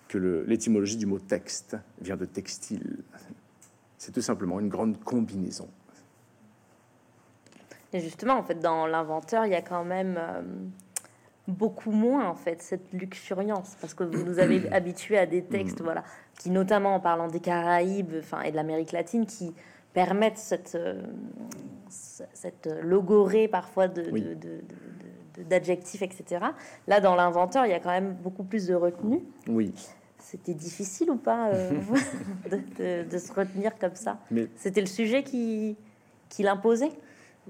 que 0.08 0.18
l'étymologie 0.46 0.98
du 0.98 1.08
mot 1.08 1.20
texte 1.20 1.78
vient 2.00 2.18
de 2.18 2.26
textile. 2.26 2.98
C'est 3.98 4.12
tout 4.12 4.22
simplement 4.22 4.60
une 4.60 4.70
grande 4.70 5.00
combinaison. 5.04 5.68
Et 7.96 8.02
justement, 8.02 8.34
en 8.34 8.44
fait, 8.44 8.60
dans 8.60 8.88
l'inventeur, 8.88 9.46
il 9.46 9.54
y 9.54 9.56
a 9.56 9.62
quand 9.62 9.86
même 9.86 10.18
euh, 10.20 10.42
beaucoup 11.48 11.92
moins 11.92 12.28
en 12.28 12.36
fait 12.36 12.62
cette 12.62 12.92
luxuriance 12.92 13.78
parce 13.80 13.94
que 13.94 14.04
vous 14.04 14.26
nous 14.26 14.38
avez 14.40 14.70
habitués 14.74 15.18
à 15.18 15.26
des 15.26 15.42
textes, 15.42 15.82
voilà, 15.82 16.04
qui 16.38 16.50
notamment 16.50 16.96
en 16.96 17.00
parlant 17.00 17.30
des 17.30 17.40
Caraïbes, 17.40 18.16
enfin 18.20 18.42
et 18.42 18.52
de 18.52 18.58
l'Amérique 18.58 18.92
latine, 18.92 19.26
qui 19.26 19.54
permettent 19.94 20.38
cette 20.38 20.76
euh, 20.76 21.02
cette 21.90 22.70
logorée 22.84 23.48
parfois 23.48 23.88
de, 23.88 24.04
d'adjectifs, 25.50 26.02
etc. 26.02 26.48
Là, 26.88 27.00
dans 27.00 27.16
l'inventeur, 27.16 27.66
il 27.66 27.70
y 27.70 27.76
a 27.76 27.80
quand 27.80 27.92
même 27.92 28.14
beaucoup 28.16 28.44
plus 28.44 28.68
de 28.68 28.76
retenue. 28.76 29.24
Oui. 29.48 29.74
C'était 30.18 30.54
difficile 30.54 31.12
ou 31.12 31.16
pas 31.16 31.48
euh, 31.54 31.72
de, 33.10 33.18
se 33.18 33.32
retenir 33.32 33.78
comme 33.80 33.96
ça? 33.96 34.20
C'était 34.58 34.82
le 34.82 34.88
sujet 34.88 35.24
qui, 35.24 35.78
qui 36.28 36.44
l'imposait? 36.44 36.92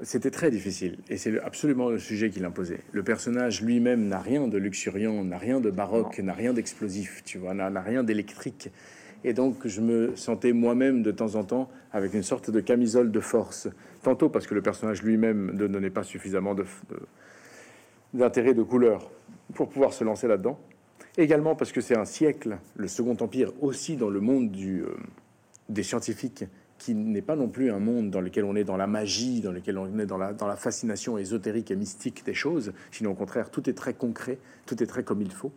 C'était 0.03 0.31
très 0.31 0.51
difficile, 0.51 0.97
et 1.09 1.17
c'est 1.17 1.39
absolument 1.41 1.89
le 1.89 1.99
sujet 1.99 2.29
qui 2.29 2.39
l'imposait. 2.39 2.81
Le 2.91 3.03
personnage 3.03 3.61
lui-même 3.61 4.07
n'a 4.07 4.19
rien 4.19 4.47
de 4.47 4.57
luxuriant, 4.57 5.23
n'a 5.23 5.37
rien 5.37 5.61
de 5.61 5.71
baroque, 5.71 6.19
n'a 6.19 6.33
rien 6.33 6.53
d'explosif, 6.53 7.23
tu 7.23 7.37
vois, 7.37 7.53
n'a 7.53 7.81
rien 7.81 8.03
d'électrique. 8.03 8.69
Et 9.23 9.33
donc, 9.33 9.65
je 9.65 9.81
me 9.81 10.15
sentais 10.15 10.53
moi-même 10.53 11.01
de 11.01 11.11
temps 11.11 11.35
en 11.35 11.43
temps 11.43 11.69
avec 11.93 12.13
une 12.13 12.23
sorte 12.23 12.51
de 12.51 12.59
camisole 12.59 13.11
de 13.11 13.19
force. 13.19 13.67
Tantôt 14.03 14.29
parce 14.29 14.45
que 14.45 14.53
le 14.53 14.61
personnage 14.61 15.01
lui-même 15.01 15.51
ne 15.55 15.65
donnait 15.65 15.89
pas 15.89 16.03
suffisamment 16.03 16.55
d'intérêt 18.13 18.53
de, 18.53 18.59
de 18.59 18.63
couleur 18.63 19.09
pour 19.55 19.69
pouvoir 19.69 19.93
se 19.93 20.03
lancer 20.03 20.27
là-dedans. 20.27 20.59
Également 21.17 21.55
parce 21.55 21.71
que 21.71 21.81
c'est 21.81 21.97
un 21.97 22.05
siècle, 22.05 22.57
le 22.75 22.87
Second 22.87 23.17
Empire, 23.19 23.51
aussi 23.61 23.95
dans 23.95 24.09
le 24.09 24.19
monde 24.19 24.51
du, 24.51 24.81
euh, 24.81 24.89
des 25.69 25.83
scientifiques, 25.83 26.45
qui 26.85 26.93
n'est 26.93 27.23
pas 27.23 27.35
non 27.35 27.47
plus 27.47 27.71
un 27.71 27.79
monde 27.79 28.11
dans 28.11 28.21
lequel 28.21 28.43
on 28.43 28.55
est 28.55 28.63
dans 28.63 28.77
la 28.77 28.85
magie, 28.85 29.41
dans 29.41 29.51
lequel 29.51 29.79
on 29.79 29.97
est 29.97 30.05
dans 30.05 30.17
la, 30.19 30.55
fascination 30.55 31.17
ésotérique 31.17 31.71
et 31.71 31.75
mystique 31.75 32.23
des 32.23 32.35
choses, 32.35 32.73
sinon 32.91 33.11
au 33.11 33.15
contraire, 33.15 33.49
tout 33.49 33.67
est 33.67 33.73
très 33.73 33.95
concret, 33.95 34.37
tout 34.67 34.83
est 34.83 34.85
très 34.85 35.03
comme 35.03 35.19
il 35.19 35.31
faut. 35.31 35.51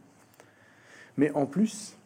Mais 1.19 1.31
en 1.33 1.45
plus, 1.45 1.99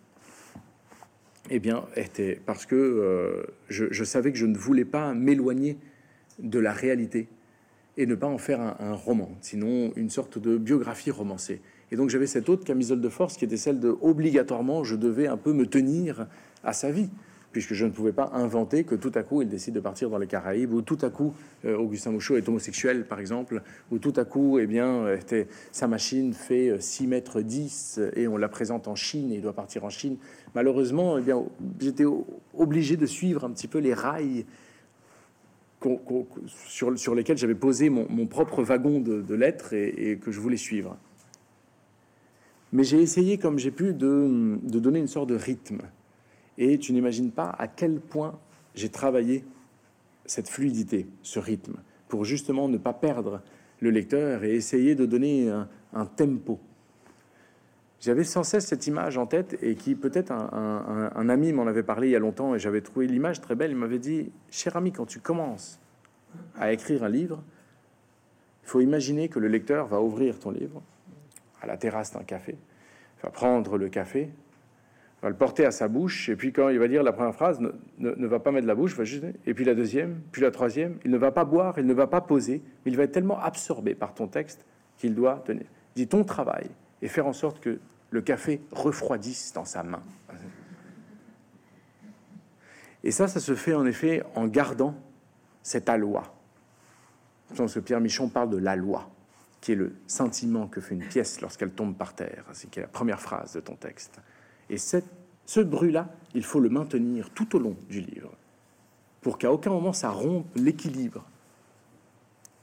eh 1.51 1.61
bien, 1.61 1.85
était 1.95 2.41
parce 2.45 2.67
que 2.67 2.75
euh, 2.75 3.45
je, 3.69 4.03
savais 4.03 4.33
que 4.33 4.39
je 4.39 4.47
ne 4.47 4.59
voulais 4.59 4.85
pas 4.85 5.15
m'éloigner 5.15 5.79
de 6.41 6.59
la 6.59 6.73
réalité 6.73 7.29
et 7.97 8.07
ne 8.07 8.17
pas 8.17 8.27
en 8.27 8.39
faire 8.39 8.61
un, 8.61 8.77
un, 8.81 8.93
roman, 8.95 9.31
sinon 9.41 9.93
une 9.95 10.11
sorte 10.11 10.37
de 10.39 10.57
biographie 10.57 11.13
romancée. 11.13 11.61
Et 11.93 11.97
donc 11.97 12.11
j'avais 12.11 12.27
cette 12.27 12.49
autre 12.49 12.65
camisole 12.65 13.01
de 13.01 13.09
force 13.09 13.37
qui 13.37 13.45
était 13.45 13.57
celle 13.57 13.79
de 13.79 13.95
obligatoirement 14.01 14.83
je 14.83 14.97
devais 14.97 15.29
un 15.29 15.37
peu 15.37 15.53
me 15.53 15.67
tenir 15.67 16.27
à 16.65 16.73
sa 16.73 16.91
vie 16.91 17.11
puisque 17.53 17.75
je 17.75 17.85
ne 17.85 17.91
pouvais 17.91 18.13
pas 18.13 18.31
inventer 18.33 18.85
que 18.85 18.95
tout 18.95 19.13
à 19.15 19.23
coup 19.23 19.43
il 19.43 19.49
décide 19.49 19.75
de 19.75 19.81
partir 19.81 20.11
dans 20.11 20.19
les 20.19 20.27
Caraïbes, 20.27 20.73
ou 20.73 20.83
tout 20.83 20.99
à 21.03 21.11
coup 21.11 21.35
euh, 21.65 21.77
Augustin 21.77 22.11
Mouchot 22.11 22.37
est 22.37 22.49
homosexuel, 22.49 23.05
par 23.05 23.21
exemple, 23.21 23.63
ou 23.91 23.99
tout 23.99 24.15
à 24.17 24.25
coup, 24.25 24.59
eh 24.59 24.67
bien, 24.67 25.13
était, 25.15 25.47
sa 25.71 25.87
machine 25.87 26.33
fait 26.33 26.81
6 26.81 27.05
euh, 27.05 27.07
mètres 27.07 27.41
10 27.43 28.01
et 28.17 28.27
on 28.27 28.37
la 28.37 28.49
présente 28.49 28.89
en 28.89 28.95
Chine 28.95 29.31
et 29.31 29.37
il 29.37 29.43
doit 29.43 29.53
partir 29.53 29.85
en 29.85 29.91
Chine. 29.91 30.17
Malheureusement, 30.55 31.19
eh 31.19 31.23
bien, 31.23 31.43
j'étais 31.79 32.05
obligé 32.55 32.97
de 32.97 33.07
suivre 33.07 33.45
un 33.45 33.51
petit 33.51 33.69
peu 33.69 33.79
les 33.79 33.95
rails 33.95 34.47
sur, 36.69 37.15
lesquels 37.15 37.37
j'avais 37.37 37.57
posé 37.57 37.91
mon, 37.91 38.27
propre 38.27 38.63
wagon 38.63 39.01
de, 39.01 39.35
lettres 39.35 39.73
et, 39.73 40.19
que 40.23 40.31
je 40.31 40.41
voulais 40.41 40.57
suivre. 40.57 40.97
Mais 42.73 42.85
j'ai 42.85 43.03
essayé, 43.03 43.37
comme 43.37 43.59
j'ai 43.59 43.73
pu, 43.73 43.93
de 43.93 44.79
donner 44.79 45.01
une 45.01 45.09
sorte 45.09 45.29
de 45.29 45.35
rythme 45.35 45.83
et 46.59 46.79
tu 46.79 46.93
n'imagines 46.93 47.31
pas 47.31 47.55
à 47.59 47.69
quel 47.69 48.01
point 48.01 48.39
j'ai 48.75 48.89
travaillé 48.89 49.45
cette 50.27 50.49
fluidité, 50.49 51.07
ce 51.23 51.39
rythme, 51.39 51.77
pour 52.09 52.25
justement 52.25 52.69
ne 52.69 52.79
pas 52.79 52.93
perdre 52.93 53.43
le 53.81 53.91
lecteur 53.91 54.45
et 54.45 54.55
essayer 54.55 54.95
de 54.95 55.07
donner 55.07 55.51
un, 55.51 56.07
tempo. 56.07 56.61
J'avais 58.01 58.25
sans 58.25 58.45
cesse 58.45 58.67
cette 58.67 58.87
image 58.87 59.19
en 59.19 59.27
tête 59.27 59.59
et 59.63 59.75
qui 59.75 59.95
peut-être 59.95 60.33
un, 60.33 61.29
ami 61.29 61.53
m'en 61.53 61.67
avait 61.67 61.83
parlé 61.83 62.09
il 62.09 62.11
y 62.13 62.17
a 62.17 62.21
longtemps 62.21 62.55
et 62.55 62.59
j'avais 62.59 62.81
trouvé 62.81 63.07
l'image 63.07 63.41
très 63.41 63.55
belle. 63.55 63.73
Il 63.73 63.77
m'avait 63.77 63.99
dit, 63.99 64.31
cher 64.51 64.77
ami, 64.77 64.93
quand 64.93 65.07
tu 65.07 65.21
commences 65.21 65.81
à 66.57 66.73
écrire 66.73 67.05
un 67.05 67.09
livre, 67.09 67.43
il 68.65 68.69
faut 68.69 68.81
imaginer 68.81 69.29
que 69.29 69.39
le 69.39 69.49
lecteur 69.49 69.87
va 69.87 70.01
ouvrir 70.01 70.39
ton 70.39 70.51
livre 70.51 70.83
à 71.61 71.67
la 71.67 71.77
terrasse 71.77 72.13
d'un 72.13 72.25
café, 72.25 72.57
va 73.23 73.31
prendre 73.31 73.77
le 73.77 73.89
café, 73.89 74.31
va 75.23 75.29
le 75.29 75.37
porter 75.37 75.65
à 75.65 75.71
sa 75.71 75.87
bouche, 75.87 76.29
et 76.29 76.37
puis 76.37 76.53
quand 76.53 76.69
il 76.69 76.79
va 76.81 76.89
dire 76.89 77.05
la 77.05 77.13
première 77.13 77.35
phrase, 77.35 77.61
ne, 77.99 78.27
va 78.27 78.41
pas 78.41 78.51
mettre 78.51 78.67
la 78.67 78.75
bouche, 78.75 78.97
va 78.97 79.05
juste, 79.05 79.25
et 79.47 79.55
puis 79.55 79.65
la 79.65 79.75
deuxième, 79.75 80.21
puis 80.33 80.43
la 80.43 80.51
troisième, 80.51 80.99
il 81.05 81.13
ne 81.13 81.17
va 81.17 81.31
pas 81.31 81.45
boire, 81.45 81.79
il 81.79 81.87
ne 81.87 81.95
va 81.95 82.09
pas 82.09 82.21
poser, 82.21 82.61
mais 82.85 82.91
il 82.91 82.97
va 82.97 83.05
être 83.05 83.13
tellement 83.13 83.39
absorbé 83.41 83.95
par 83.95 84.15
ton 84.15 84.27
texte 84.27 84.67
qu'il 84.99 85.15
doit 85.15 85.43
tenir. 85.47 85.67
Dis 85.95 86.09
ton 86.09 86.25
travail 86.25 86.69
et 87.01 87.09
faire 87.09 87.27
en 87.27 87.33
sorte 87.33 87.61
que 87.61 87.79
le 88.11 88.21
café 88.21 88.61
refroidisse 88.73 89.53
dans 89.53 89.65
sa 89.65 89.85
main. 89.85 90.03
Et 93.05 93.11
ça, 93.11 93.29
ça 93.29 93.41
se 93.41 93.55
fait 93.55 93.75
en 93.75 93.87
effet 93.87 94.23
en 94.35 94.47
gardant 94.47 94.95
cette 95.63 95.89
aloi. 95.89 96.35
Je 97.51 97.57
pense 97.57 97.75
que 97.75 97.81
Pierre 97.81 98.01
Michon 98.01 98.29
parle 98.29 98.51
de 98.51 98.59
la 98.59 98.77
loi, 98.77 99.11
qui 99.61 99.73
est 99.73 99.77
le 99.77 99.95
sentiment 100.07 100.67
que 100.67 100.81
fait 100.81 100.95
une 100.95 101.05
pièce 101.05 101.41
lorsqu'elle 101.41 101.71
tombe 101.71 101.97
par 101.97 102.15
terre. 102.15 102.45
C'est 102.53 102.75
la 102.77 102.87
première 102.87 103.21
phrase 103.21 103.55
de 103.55 103.61
ton 103.61 103.75
texte. 103.75 104.21
Et 104.71 104.79
ce 104.79 105.61
bruit-là, 105.61 106.09
il 106.35 106.45
faut 106.45 106.61
le 106.61 106.69
maintenir 106.69 107.31
tout 107.31 107.57
au 107.57 107.59
long 107.59 107.77
du 107.89 108.01
livre, 108.01 108.33
pour 109.21 109.39
qu'à 109.39 109.53
aucun 109.53 109.71
moment 109.71 109.93
ça 109.93 110.11
rompe 110.11 110.47
l'équilibre, 110.57 111.25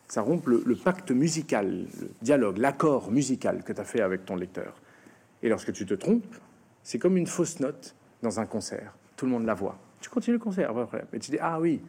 ça 0.07 0.21
rompe 0.21 0.47
le, 0.47 0.75
pacte 0.75 1.11
musical, 1.11 1.85
le 2.01 2.09
dialogue, 2.21 2.57
l'accord 2.57 3.11
musical 3.11 3.63
que 3.63 3.71
tu 3.71 3.79
as 3.79 3.83
fait 3.83 4.01
avec 4.01 4.25
ton 4.25 4.35
lecteur. 4.35 4.73
Et 5.43 5.49
lorsque 5.49 5.71
tu 5.71 5.85
te 5.85 5.93
trompes, 5.93 6.35
c'est 6.83 6.97
comme 6.97 7.15
une 7.15 7.27
fausse 7.27 7.59
note 7.59 7.95
dans 8.23 8.39
un 8.39 8.47
concert. 8.47 8.95
Tout 9.15 9.25
le 9.25 9.31
monde 9.31 9.45
la 9.45 9.53
voit. 9.53 9.77
Tu 10.01 10.09
continues 10.09 10.37
le 10.37 10.43
concert, 10.43 10.75
après, 10.75 11.05
mais 11.13 11.19
tu 11.19 11.29
dis 11.29 11.37
ah 11.39 11.59
oui, 11.59 11.79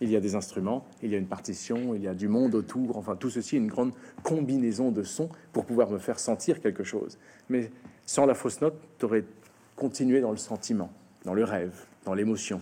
il 0.00 0.10
y 0.10 0.16
a 0.16 0.20
des 0.20 0.34
instruments, 0.34 0.84
il 1.02 1.10
y 1.10 1.14
a 1.14 1.18
une 1.18 1.28
partition, 1.28 1.94
il 1.94 2.02
y 2.02 2.08
a 2.08 2.14
du 2.14 2.26
monde 2.26 2.56
autour. 2.56 2.96
Enfin, 2.96 3.14
tout 3.14 3.30
ceci 3.30 3.54
est 3.54 3.58
une 3.58 3.68
grande 3.68 3.92
combinaison 4.24 4.90
de 4.90 5.04
sons 5.04 5.28
pour 5.52 5.64
pouvoir 5.64 5.90
me 5.90 5.98
faire 5.98 6.18
sentir 6.18 6.60
quelque 6.60 6.82
chose. 6.82 7.18
Mais 7.48 7.70
sans 8.04 8.26
la 8.26 8.34
fausse 8.34 8.60
note, 8.60 8.80
tu 8.98 9.04
aurais 9.04 9.24
continuer 9.80 10.20
dans 10.20 10.30
le 10.30 10.36
sentiment, 10.36 10.92
dans 11.24 11.34
le 11.34 11.42
rêve, 11.42 11.74
dans 12.04 12.14
l'émotion. 12.14 12.60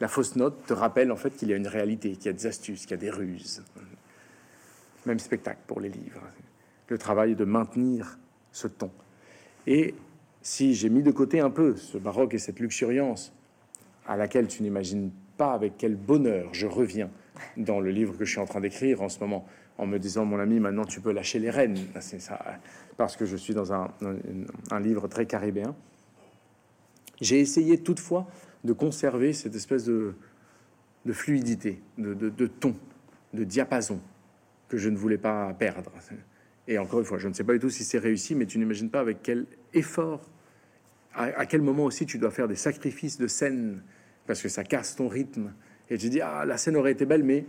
La 0.00 0.08
fausse 0.08 0.36
note 0.36 0.64
te 0.66 0.72
rappelle 0.72 1.10
en 1.10 1.16
fait 1.16 1.30
qu'il 1.30 1.48
y 1.48 1.52
a 1.52 1.56
une 1.56 1.66
réalité, 1.66 2.12
qu'il 2.12 2.26
y 2.26 2.28
a 2.28 2.32
des 2.32 2.46
astuces, 2.46 2.82
qu'il 2.82 2.92
y 2.92 2.94
a 2.94 2.96
des 2.96 3.10
ruses. 3.10 3.62
Même 5.04 5.18
spectacle 5.18 5.60
pour 5.66 5.80
les 5.80 5.88
livres. 5.88 6.22
Le 6.88 6.96
travail 6.96 7.34
de 7.34 7.44
maintenir 7.44 8.18
ce 8.52 8.68
ton. 8.68 8.90
Et 9.66 9.94
si 10.42 10.74
j'ai 10.74 10.88
mis 10.88 11.02
de 11.02 11.10
côté 11.10 11.40
un 11.40 11.50
peu 11.50 11.76
ce 11.76 11.98
baroque 11.98 12.34
et 12.34 12.38
cette 12.38 12.60
luxuriance 12.60 13.32
à 14.06 14.16
laquelle 14.16 14.46
tu 14.46 14.62
n'imagines 14.62 15.10
pas 15.36 15.52
avec 15.52 15.74
quel 15.76 15.96
bonheur 15.96 16.48
je 16.52 16.66
reviens 16.66 17.10
dans 17.56 17.80
le 17.80 17.90
livre 17.90 18.16
que 18.16 18.24
je 18.24 18.30
suis 18.30 18.40
en 18.40 18.46
train 18.46 18.60
d'écrire 18.60 19.02
en 19.02 19.08
ce 19.08 19.18
moment, 19.20 19.46
en 19.78 19.86
me 19.86 19.98
disant, 19.98 20.24
mon 20.24 20.38
ami, 20.38 20.60
maintenant 20.60 20.84
tu 20.84 21.00
peux 21.00 21.12
lâcher 21.12 21.38
les 21.38 21.50
rênes, 21.50 21.78
c'est 22.00 22.20
ça, 22.20 22.38
parce 22.96 23.16
que 23.16 23.24
je 23.24 23.36
suis 23.36 23.54
dans 23.54 23.72
un, 23.72 23.90
livre 24.80 25.08
très 25.08 25.26
caribéen. 25.26 25.74
J'ai 27.20 27.40
essayé 27.40 27.78
toutefois 27.78 28.26
de 28.64 28.72
conserver 28.72 29.32
cette 29.32 29.54
espèce 29.54 29.84
de, 29.84 30.14
fluidité, 31.12 31.80
de 31.98 32.46
ton, 32.46 32.74
de 33.34 33.44
diapason 33.44 34.00
que 34.68 34.78
je 34.78 34.88
ne 34.88 34.96
voulais 34.96 35.18
pas 35.18 35.52
perdre. 35.54 35.90
Et 36.68 36.78
encore 36.78 37.00
une 37.00 37.04
fois, 37.04 37.18
je 37.18 37.28
ne 37.28 37.34
sais 37.34 37.44
pas 37.44 37.52
du 37.52 37.58
tout 37.58 37.70
si 37.70 37.84
c'est 37.84 37.98
réussi, 37.98 38.34
mais 38.34 38.46
tu 38.46 38.58
n'imagines 38.58 38.90
pas 38.90 39.00
avec 39.00 39.18
quel 39.22 39.46
effort, 39.74 40.22
à, 41.14 41.44
quel 41.46 41.62
moment 41.62 41.84
aussi 41.84 42.06
tu 42.06 42.18
dois 42.18 42.30
faire 42.30 42.48
des 42.48 42.56
sacrifices 42.56 43.18
de 43.18 43.26
scène, 43.26 43.82
parce 44.26 44.40
que 44.40 44.48
ça 44.48 44.64
casse 44.64 44.96
ton 44.96 45.08
rythme. 45.08 45.52
Et 45.90 45.98
tu 45.98 46.08
dis, 46.08 46.20
ah, 46.20 46.44
la 46.46 46.56
scène 46.56 46.76
aurait 46.76 46.92
été 46.92 47.04
belle, 47.04 47.24
mais 47.24 47.44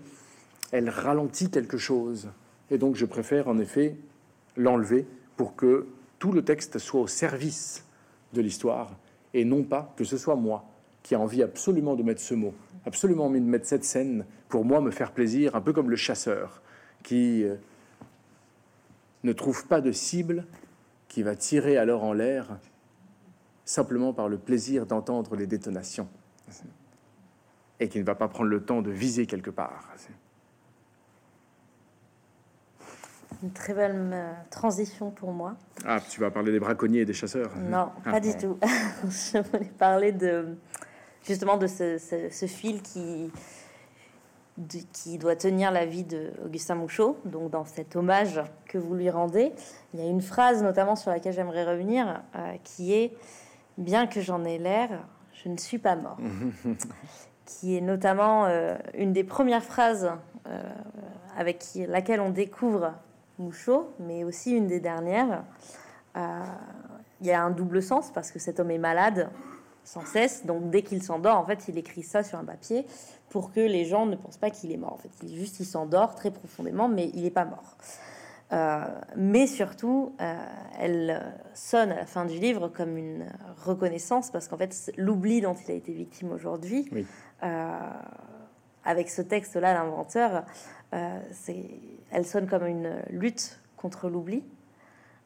elle 0.71 0.89
ralentit 0.89 1.51
quelque 1.51 1.77
chose. 1.77 2.29
Et 2.71 2.77
donc, 2.77 2.95
je 2.95 3.05
préfère 3.05 3.47
en 3.47 3.59
effet 3.59 3.95
l'enlever 4.57 5.05
pour 5.37 5.55
que 5.55 5.87
tout 6.17 6.31
le 6.31 6.43
texte 6.43 6.79
soit 6.79 7.01
au 7.01 7.07
service 7.07 7.85
de 8.33 8.41
l'histoire 8.41 8.97
et 9.33 9.45
non 9.45 9.63
pas 9.63 9.93
que 9.97 10.03
ce 10.03 10.17
soit 10.17 10.35
moi 10.35 10.65
qui 11.03 11.15
a 11.15 11.19
envie 11.19 11.41
absolument 11.41 11.95
de 11.95 12.03
mettre 12.03 12.21
ce 12.21 12.33
mot, 12.33 12.53
absolument 12.85 13.25
envie 13.25 13.41
de 13.41 13.45
mettre 13.45 13.65
cette 13.65 13.83
scène 13.83 14.25
pour 14.49 14.65
moi 14.65 14.81
me 14.81 14.91
faire 14.91 15.11
plaisir, 15.11 15.55
un 15.55 15.61
peu 15.61 15.73
comme 15.73 15.89
le 15.89 15.95
chasseur 15.95 16.61
qui 17.03 17.43
euh, 17.43 17.55
ne 19.23 19.33
trouve 19.33 19.65
pas 19.67 19.81
de 19.81 19.91
cible, 19.91 20.45
qui 21.07 21.23
va 21.23 21.35
tirer 21.35 21.77
alors 21.77 22.03
en 22.03 22.13
l'air 22.13 22.59
simplement 23.65 24.13
par 24.13 24.29
le 24.29 24.37
plaisir 24.37 24.85
d'entendre 24.85 25.35
les 25.35 25.47
détonations 25.47 26.07
et 27.79 27.89
qui 27.89 27.99
ne 27.99 28.03
va 28.03 28.15
pas 28.15 28.27
prendre 28.27 28.49
le 28.49 28.63
temps 28.63 28.81
de 28.81 28.91
viser 28.91 29.25
quelque 29.25 29.49
part. 29.49 29.89
Une 33.43 33.51
très 33.51 33.73
belle 33.73 34.11
euh, 34.13 34.33
transition 34.49 35.09
pour 35.11 35.31
moi. 35.31 35.55
Ah, 35.85 35.99
tu 35.99 36.21
vas 36.21 36.29
parler 36.31 36.51
des 36.51 36.59
braconniers 36.59 37.01
et 37.01 37.05
des 37.05 37.13
chasseurs 37.13 37.51
Non, 37.57 37.89
pas 38.03 38.19
du 38.19 38.35
tout. 38.35 38.57
Je 39.03 39.39
voulais 39.39 39.71
parler 39.77 40.11
de 40.11 40.57
justement 41.23 41.57
de 41.57 41.67
ce 41.67 42.45
fil 42.47 42.81
qui, 42.81 43.31
qui 44.93 45.17
doit 45.17 45.35
tenir 45.35 45.71
la 45.71 45.85
vie 45.85 46.03
d'Augustin 46.03 46.75
Mouchot. 46.75 47.17
Donc, 47.25 47.51
dans 47.51 47.65
cet 47.65 47.95
hommage 47.95 48.41
que 48.65 48.77
vous 48.77 48.93
lui 48.93 49.09
rendez, 49.09 49.51
il 49.93 49.99
y 49.99 50.03
a 50.03 50.09
une 50.09 50.21
phrase 50.21 50.61
notamment 50.61 50.95
sur 50.95 51.11
laquelle 51.11 51.33
j'aimerais 51.33 51.65
revenir, 51.65 52.21
euh, 52.35 52.55
qui 52.63 52.93
est 52.93 53.13
Bien 53.77 54.05
que 54.05 54.19
j'en 54.21 54.43
ai 54.43 54.57
l'air, 54.57 54.89
je 55.33 55.49
ne 55.49 55.57
suis 55.57 55.77
pas 55.77 55.95
mort. 55.95 56.17
qui 57.45 57.77
est 57.77 57.81
notamment 57.81 58.45
euh, 58.45 58.77
une 58.93 59.13
des 59.13 59.23
premières 59.23 59.63
phrases 59.63 60.11
euh, 60.47 60.61
avec 61.37 61.65
laquelle 61.87 62.19
on 62.19 62.29
découvre 62.29 62.93
Mouchot, 63.41 63.93
mais 63.99 64.23
aussi 64.23 64.51
une 64.51 64.67
des 64.67 64.79
dernières. 64.79 65.43
Il 66.15 67.27
y 67.27 67.31
a 67.31 67.43
un 67.43 67.51
double 67.51 67.81
sens 67.81 68.11
parce 68.11 68.31
que 68.31 68.39
cet 68.39 68.59
homme 68.59 68.71
est 68.71 68.77
malade 68.77 69.29
sans 69.83 70.05
cesse, 70.05 70.45
donc 70.45 70.69
dès 70.69 70.83
qu'il 70.83 71.01
s'endort, 71.03 71.37
en 71.37 71.45
fait, 71.45 71.67
il 71.67 71.77
écrit 71.77 72.03
ça 72.03 72.23
sur 72.23 72.37
un 72.37 72.45
papier 72.45 72.85
pour 73.29 73.51
que 73.51 73.59
les 73.59 73.85
gens 73.85 74.05
ne 74.05 74.15
pensent 74.15 74.37
pas 74.37 74.49
qu'il 74.49 74.71
est 74.71 74.77
mort. 74.77 74.93
En 74.93 74.97
fait, 74.97 75.11
il 75.23 75.35
juste 75.35 75.59
il 75.59 75.65
s'endort 75.65 76.15
très 76.15 76.31
profondément, 76.31 76.87
mais 76.87 77.09
il 77.13 77.23
n'est 77.23 77.31
pas 77.31 77.45
mort. 77.45 77.77
Euh, 78.51 78.83
mais 79.15 79.47
surtout, 79.47 80.13
euh, 80.19 80.35
elle 80.77 81.33
sonne 81.53 81.91
à 81.91 81.95
la 81.95 82.05
fin 82.05 82.25
du 82.25 82.37
livre 82.37 82.67
comme 82.67 82.97
une 82.97 83.25
reconnaissance 83.63 84.29
parce 84.29 84.49
qu'en 84.49 84.57
fait, 84.57 84.91
l'oubli 84.97 85.39
dont 85.39 85.53
il 85.53 85.71
a 85.71 85.73
été 85.73 85.93
victime 85.93 86.31
aujourd'hui, 86.31 86.89
euh, 87.43 87.79
avec 88.83 89.09
ce 89.09 89.21
texte-là, 89.21 89.73
l'inventeur, 89.73 90.43
elle 92.11 92.25
sonne 92.25 92.47
comme 92.47 92.65
une 92.65 93.01
lutte 93.09 93.59
contre 93.77 94.09
l'oubli. 94.09 94.43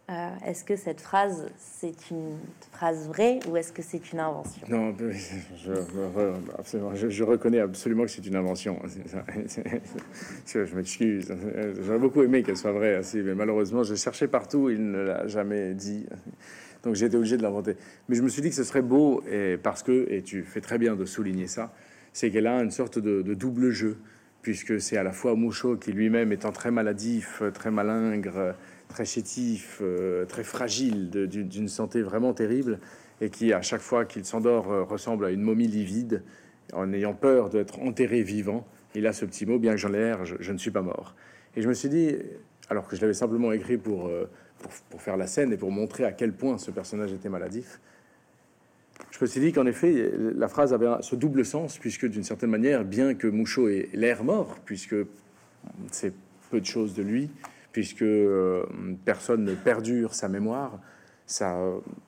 Euh, 0.07 0.29
est-ce 0.45 0.63
que 0.63 0.75
cette 0.75 1.01
phrase, 1.01 1.47
c'est 1.57 2.11
une 2.11 2.37
phrase 2.71 3.07
vraie 3.07 3.39
ou 3.49 3.57
est-ce 3.57 3.73
que 3.73 3.81
c'est 3.81 4.11
une 4.11 4.19
invention? 4.19 4.61
Non, 4.69 4.95
je, 4.99 5.79
je, 7.09 7.23
reconnais 7.23 7.59
absolument 7.59 8.03
que 8.03 8.11
c'est 8.11 8.27
une 8.27 8.35
invention. 8.35 8.79
je 10.45 10.75
m'excuse. 10.75 11.33
J'aurais 11.81 11.97
beaucoup 11.97 12.21
aimé 12.21 12.43
qu'elle 12.43 12.55
soit 12.55 12.71
vraie, 12.71 13.01
mais 13.15 13.33
malheureusement, 13.33 13.81
j'ai 13.81 13.95
cherché 13.95 14.27
partout, 14.27 14.69
il 14.69 14.91
ne 14.91 14.99
l'a 14.99 15.25
jamais 15.25 15.73
dit. 15.73 16.05
Donc 16.83 16.93
j'ai 16.93 17.07
été 17.07 17.17
obligé 17.17 17.37
de 17.37 17.41
l'inventer. 17.41 17.75
Mais 18.07 18.15
je 18.15 18.21
me 18.21 18.29
suis 18.29 18.43
dit 18.43 18.49
que 18.49 18.55
ce 18.55 18.63
serait 18.63 18.83
beau, 18.83 19.23
et 19.27 19.57
parce 19.57 19.81
que, 19.81 20.05
et 20.11 20.21
tu 20.21 20.43
fais 20.43 20.61
très 20.61 20.77
bien 20.77 20.95
de 20.95 21.05
souligner 21.05 21.47
ça, 21.47 21.73
c'est 22.13 22.29
qu'elle 22.29 22.45
a 22.45 22.61
une 22.61 22.69
sorte 22.69 22.99
de 22.99 23.33
double 23.33 23.71
jeu, 23.71 23.97
puisque 24.45 24.79
c'est 24.79 24.95
à 24.95 25.01
la 25.01 25.11
fois 25.11 25.33
Mouchot 25.33 25.75
qui 25.75 25.91
lui-même 25.91 26.31
étant 26.31 26.51
très 26.51 26.69
maladif, 26.69 27.41
très 27.55 27.71
malingre, 27.71 28.53
très 28.89 29.03
chétif, 29.03 29.79
euh, 29.81 30.23
très 30.25 30.43
fragile, 30.43 31.09
d'une 31.09 31.67
santé 31.67 32.03
vraiment 32.03 32.31
terrible, 32.31 32.77
et 33.21 33.31
qui, 33.31 33.53
à 33.53 33.63
chaque 33.63 33.81
fois 33.81 34.05
qu'il 34.05 34.23
s'endort, 34.23 34.71
euh, 34.71 34.83
ressemble 34.83 35.25
à 35.25 35.31
une 35.31 35.41
momie 35.41 35.65
livide, 35.65 36.21
en 36.73 36.93
ayant 36.93 37.15
peur 37.15 37.49
d'être 37.49 37.79
enterré 37.79 38.21
vivant. 38.21 38.67
Il 38.93 39.07
a 39.07 39.13
ce 39.13 39.25
petit 39.25 39.47
mot, 39.47 39.57
bien 39.57 39.71
que 39.71 39.77
j'en 39.77 39.95
ai 39.95 39.97
l'air, 39.97 40.25
je, 40.25 40.51
ne 40.51 40.59
suis 40.59 40.69
pas 40.69 40.83
mort. 40.83 41.15
Et 41.55 41.63
je 41.63 41.67
me 41.67 41.73
suis 41.73 41.89
dit, 41.89 42.15
alors 42.69 42.87
que 42.87 42.95
je 42.95 43.01
l'avais 43.01 43.15
simplement 43.15 43.51
écrit 43.51 43.77
euh, 43.77 43.77
pour, 43.79 44.11
pour, 44.91 45.01
faire 45.01 45.17
la 45.17 45.25
scène 45.25 45.53
et 45.53 45.57
pour 45.57 45.71
montrer 45.71 46.05
à 46.05 46.11
quel 46.11 46.33
point 46.33 46.59
ce 46.59 46.69
personnage 46.69 47.11
était 47.13 47.29
maladif, 47.29 47.81
je 49.15 49.23
me 49.23 49.27
suis 49.27 49.39
dit 49.39 49.53
qu'en 49.53 49.65
effet, 49.65 50.11
la 50.35 50.49
phrase 50.49 50.73
avait 50.73 50.87
ce 50.99 51.15
double 51.15 51.45
sens, 51.45 51.77
puisque 51.77 52.05
d'une 52.05 52.25
certaine 52.25 52.49
manière, 52.49 52.83
bien 52.83 53.13
que 53.13 53.27
Mouchot 53.27 53.69
ait 53.69 53.87
l'air 53.93 54.25
mort, 54.25 54.57
puisque 54.65 54.95
c'est 55.89 56.11
peu 56.51 56.59
de 56.59 56.65
choses 56.65 56.93
de 56.95 57.01
lui, 57.01 57.29
puisque 57.71 58.01
euh, 58.01 58.65
personne 59.05 59.45
ne 59.45 59.55
perdure 59.55 60.13
sa 60.13 60.27
mémoire, 60.27 60.81
sa 61.27 61.57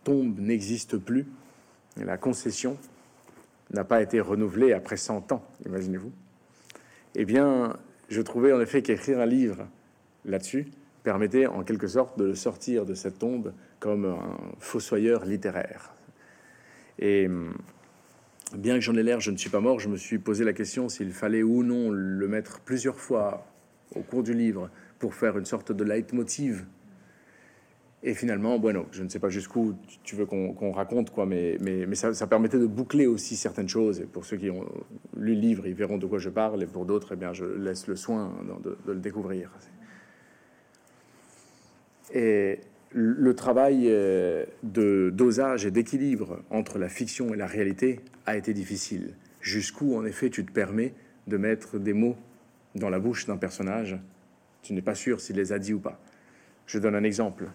tombe 0.03 0.37
n'existe 0.39 0.97
plus, 0.97 1.25
la 1.95 2.17
concession 2.17 2.77
n'a 3.71 3.85
pas 3.85 4.01
été 4.01 4.19
renouvelée 4.19 4.73
après 4.73 4.97
100 4.97 5.31
ans, 5.31 5.45
imaginez-vous. 5.65 6.11
Eh 7.15 7.23
bien, 7.23 7.77
je 8.09 8.21
trouvais 8.21 8.51
en 8.51 8.59
effet 8.59 8.81
qu'écrire 8.81 9.21
un 9.21 9.25
livre 9.25 9.65
là-dessus 10.25 10.67
permettait 11.03 11.47
en 11.47 11.63
quelque 11.63 11.87
sorte 11.87 12.19
de 12.19 12.25
le 12.25 12.35
sortir 12.35 12.85
de 12.85 12.93
cette 12.93 13.19
tombe 13.19 13.53
comme 13.79 14.03
un 14.03 14.37
fossoyeur 14.59 15.23
littéraire. 15.23 15.93
Et 16.99 17.29
bien 18.55 18.75
que 18.75 18.81
j'en 18.81 18.95
ai 18.95 19.03
l'air, 19.03 19.19
je 19.19 19.31
ne 19.31 19.37
suis 19.37 19.49
pas 19.49 19.59
mort, 19.59 19.79
je 19.79 19.89
me 19.89 19.97
suis 19.97 20.19
posé 20.19 20.43
la 20.43 20.53
question 20.53 20.89
s'il 20.89 21.11
fallait 21.11 21.43
ou 21.43 21.63
non 21.63 21.91
le 21.91 22.27
mettre 22.27 22.59
plusieurs 22.61 22.99
fois 22.99 23.45
au 23.95 24.01
cours 24.01 24.23
du 24.23 24.33
livre 24.33 24.69
pour 24.99 25.13
faire 25.13 25.37
une 25.37 25.45
sorte 25.45 25.71
de 25.71 25.83
leitmotiv. 25.83 26.65
Et 28.03 28.13
finalement, 28.13 28.59
bueno, 28.59 28.85
je 28.91 29.03
ne 29.03 29.09
sais 29.09 29.19
pas 29.19 29.29
jusqu'où 29.29 29.75
tu 30.03 30.15
veux 30.15 30.25
qu'on 30.25 30.71
raconte, 30.71 31.09
quoi, 31.09 31.25
mais, 31.25 31.57
mais, 31.59 31.95
ça, 31.95 32.27
permettait 32.27 32.59
de 32.59 32.67
boucler 32.67 33.07
aussi 33.07 33.35
certaines 33.35 33.67
choses. 33.67 33.99
Et 33.99 34.05
pour 34.05 34.23
ceux 34.23 34.37
qui 34.37 34.51
ont 34.51 34.65
lu 35.17 35.33
le 35.33 35.41
livre, 35.41 35.67
ils 35.67 35.73
verront 35.73 35.97
de 35.97 36.05
quoi 36.05 36.19
je 36.19 36.29
parle, 36.29 36.61
et 36.61 36.67
pour 36.67 36.85
d'autres, 36.85 37.13
eh 37.13 37.15
bien, 37.15 37.33
je 37.33 37.45
laisse 37.45 37.87
le 37.87 37.95
soin 37.95 38.33
de, 38.63 38.77
le 38.85 38.99
découvrir. 38.99 39.51
Et 42.13 42.59
le 42.99 43.35
travail 43.35 43.85
euh, 43.87 44.45
de 44.63 45.11
dosage 45.13 45.65
et 45.65 45.71
d'équilibre 45.71 46.39
entre 46.49 46.79
la 46.79 46.89
fiction 46.89 47.33
et 47.33 47.37
la 47.37 47.47
réalité 47.47 47.99
a 48.25 48.37
été 48.37 48.53
difficile. 48.53 49.13
Jusqu'où, 49.41 49.95
en 49.95 50.05
effet, 50.05 50.29
tu 50.29 50.45
te 50.45 50.51
permets 50.51 50.93
de 51.27 51.37
mettre 51.37 51.77
des 51.77 51.93
mots 51.93 52.17
dans 52.75 52.89
la 52.89 52.99
bouche 52.99 53.25
d'un 53.25 53.37
personnage 53.37 53.97
tu 54.67 54.73
n'es 54.73 54.81
pas 54.81 54.95
sûr 54.95 55.21
s'il 55.21 55.37
les 55.37 55.53
a 55.53 55.59
dit 55.59 55.73
ou 55.73 55.79
pas. 55.79 55.97
Je 56.65 56.77
donne 56.77 56.93
un 56.93 57.03
exemple. 57.05 57.47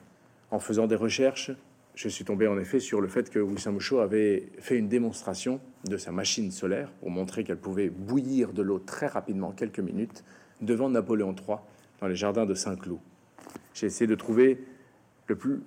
En 0.51 0.59
faisant 0.59 0.86
des 0.86 0.97
recherches, 0.97 1.51
je 1.95 2.09
suis 2.09 2.24
tombé 2.24 2.47
en 2.47 2.59
effet 2.59 2.80
sur 2.80 3.03
le 3.03 3.09
fait 3.09 3.28
que 3.28 3.38
Wissam 3.38 3.74
Mouchot 3.74 4.01
avait 4.01 4.49
fait 4.61 4.78
une 4.78 4.88
démonstration 4.88 5.61
de 5.84 5.99
sa 5.99 6.11
machine 6.11 6.51
solaire 6.51 6.90
pour 7.01 7.11
montrer 7.11 7.45
qu'elle 7.45 7.59
pouvait 7.59 7.90
bouillir 7.90 8.55
de 8.55 8.62
l'eau 8.62 8.78
très 8.78 9.09
rapidement, 9.09 9.53
quelques 9.53 9.80
minutes, 9.80 10.24
devant 10.62 10.88
Napoléon 10.88 11.34
III 11.34 11.59
dans 12.01 12.07
les 12.07 12.16
jardins 12.16 12.47
de 12.47 12.55
Saint-Cloud. 12.55 13.01
J'ai 13.74 13.88
essayé 13.88 14.07
de 14.07 14.14
trouver 14.14 14.64
le 15.26 15.36
plus, 15.36 15.60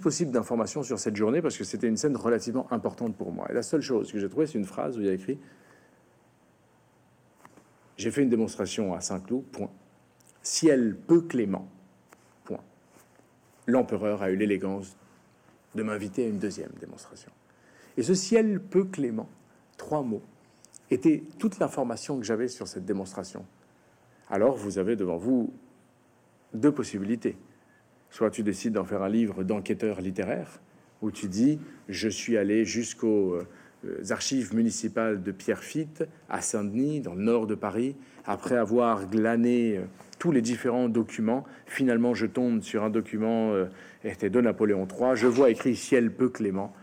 possible 0.00 0.30
d'informations 0.30 0.82
sur 0.82 0.98
cette 0.98 1.16
journée 1.16 1.42
parce 1.42 1.56
que 1.56 1.64
c'était 1.64 1.88
une 1.88 1.96
scène 1.96 2.16
relativement 2.16 2.72
importante 2.72 3.16
pour 3.16 3.32
moi. 3.32 3.46
Et 3.50 3.54
la 3.54 3.62
seule 3.62 3.80
chose 3.80 4.12
que 4.12 4.18
j'ai 4.18 4.28
trouvée, 4.28 4.46
c'est 4.46 4.58
une 4.58 4.64
phrase 4.64 4.96
où 4.96 5.02
il 5.02 5.08
a 5.08 5.12
écrit 5.12 5.38
J'ai 7.96 8.10
fait 8.10 8.22
une 8.22 8.30
démonstration 8.30 8.94
à 8.94 9.00
Saint-Cloud, 9.00 9.44
point 9.52 9.70
ciel 10.42 10.96
peu 10.96 11.22
clément. 11.22 11.68
L'empereur 13.66 14.22
a 14.22 14.30
eu 14.30 14.36
l'élégance 14.36 14.96
de 15.76 15.82
m'inviter 15.84 16.24
à 16.24 16.28
une 16.28 16.38
deuxième 16.38 16.72
démonstration. 16.80 17.30
Et 17.96 18.02
ce 18.02 18.14
ciel 18.14 18.60
peu 18.60 18.84
clément, 18.84 19.28
trois 19.76 20.02
mots, 20.02 20.22
était 20.90 21.22
toute 21.38 21.58
l'information 21.58 22.18
que 22.18 22.24
j'avais 22.24 22.48
sur 22.48 22.66
cette 22.66 22.84
démonstration. 22.84 23.46
Alors 24.28 24.56
vous 24.56 24.78
avez 24.78 24.96
devant 24.96 25.16
vous 25.16 25.52
deux 26.54 26.72
possibilités. 26.72 27.36
Soit 28.12 28.30
tu 28.30 28.42
décides 28.42 28.74
d'en 28.74 28.84
faire 28.84 29.02
un 29.02 29.08
livre 29.08 29.42
d'enquêteur 29.42 30.02
littéraire, 30.02 30.60
où 31.00 31.10
tu 31.10 31.28
dis 31.28 31.58
Je 31.88 32.10
suis 32.10 32.36
allé 32.36 32.66
jusqu'aux 32.66 33.36
euh, 33.86 34.04
archives 34.10 34.54
municipales 34.54 35.22
de 35.22 35.32
Pierrefitte, 35.32 36.04
à 36.28 36.42
Saint-Denis, 36.42 37.00
dans 37.00 37.14
le 37.14 37.22
nord 37.22 37.46
de 37.46 37.54
Paris. 37.54 37.96
Après 38.26 38.58
avoir 38.58 39.08
glané 39.08 39.78
euh, 39.78 39.84
tous 40.18 40.30
les 40.30 40.42
différents 40.42 40.90
documents, 40.90 41.44
finalement, 41.64 42.12
je 42.12 42.26
tombe 42.26 42.60
sur 42.60 42.84
un 42.84 42.90
document 42.90 43.54
euh, 43.54 43.64
de 44.04 44.40
Napoléon 44.42 44.86
III. 44.86 45.12
Je 45.14 45.26
vois 45.26 45.48
écrit 45.48 45.74
Ciel 45.74 46.12
peu 46.12 46.28
clément. 46.28 46.74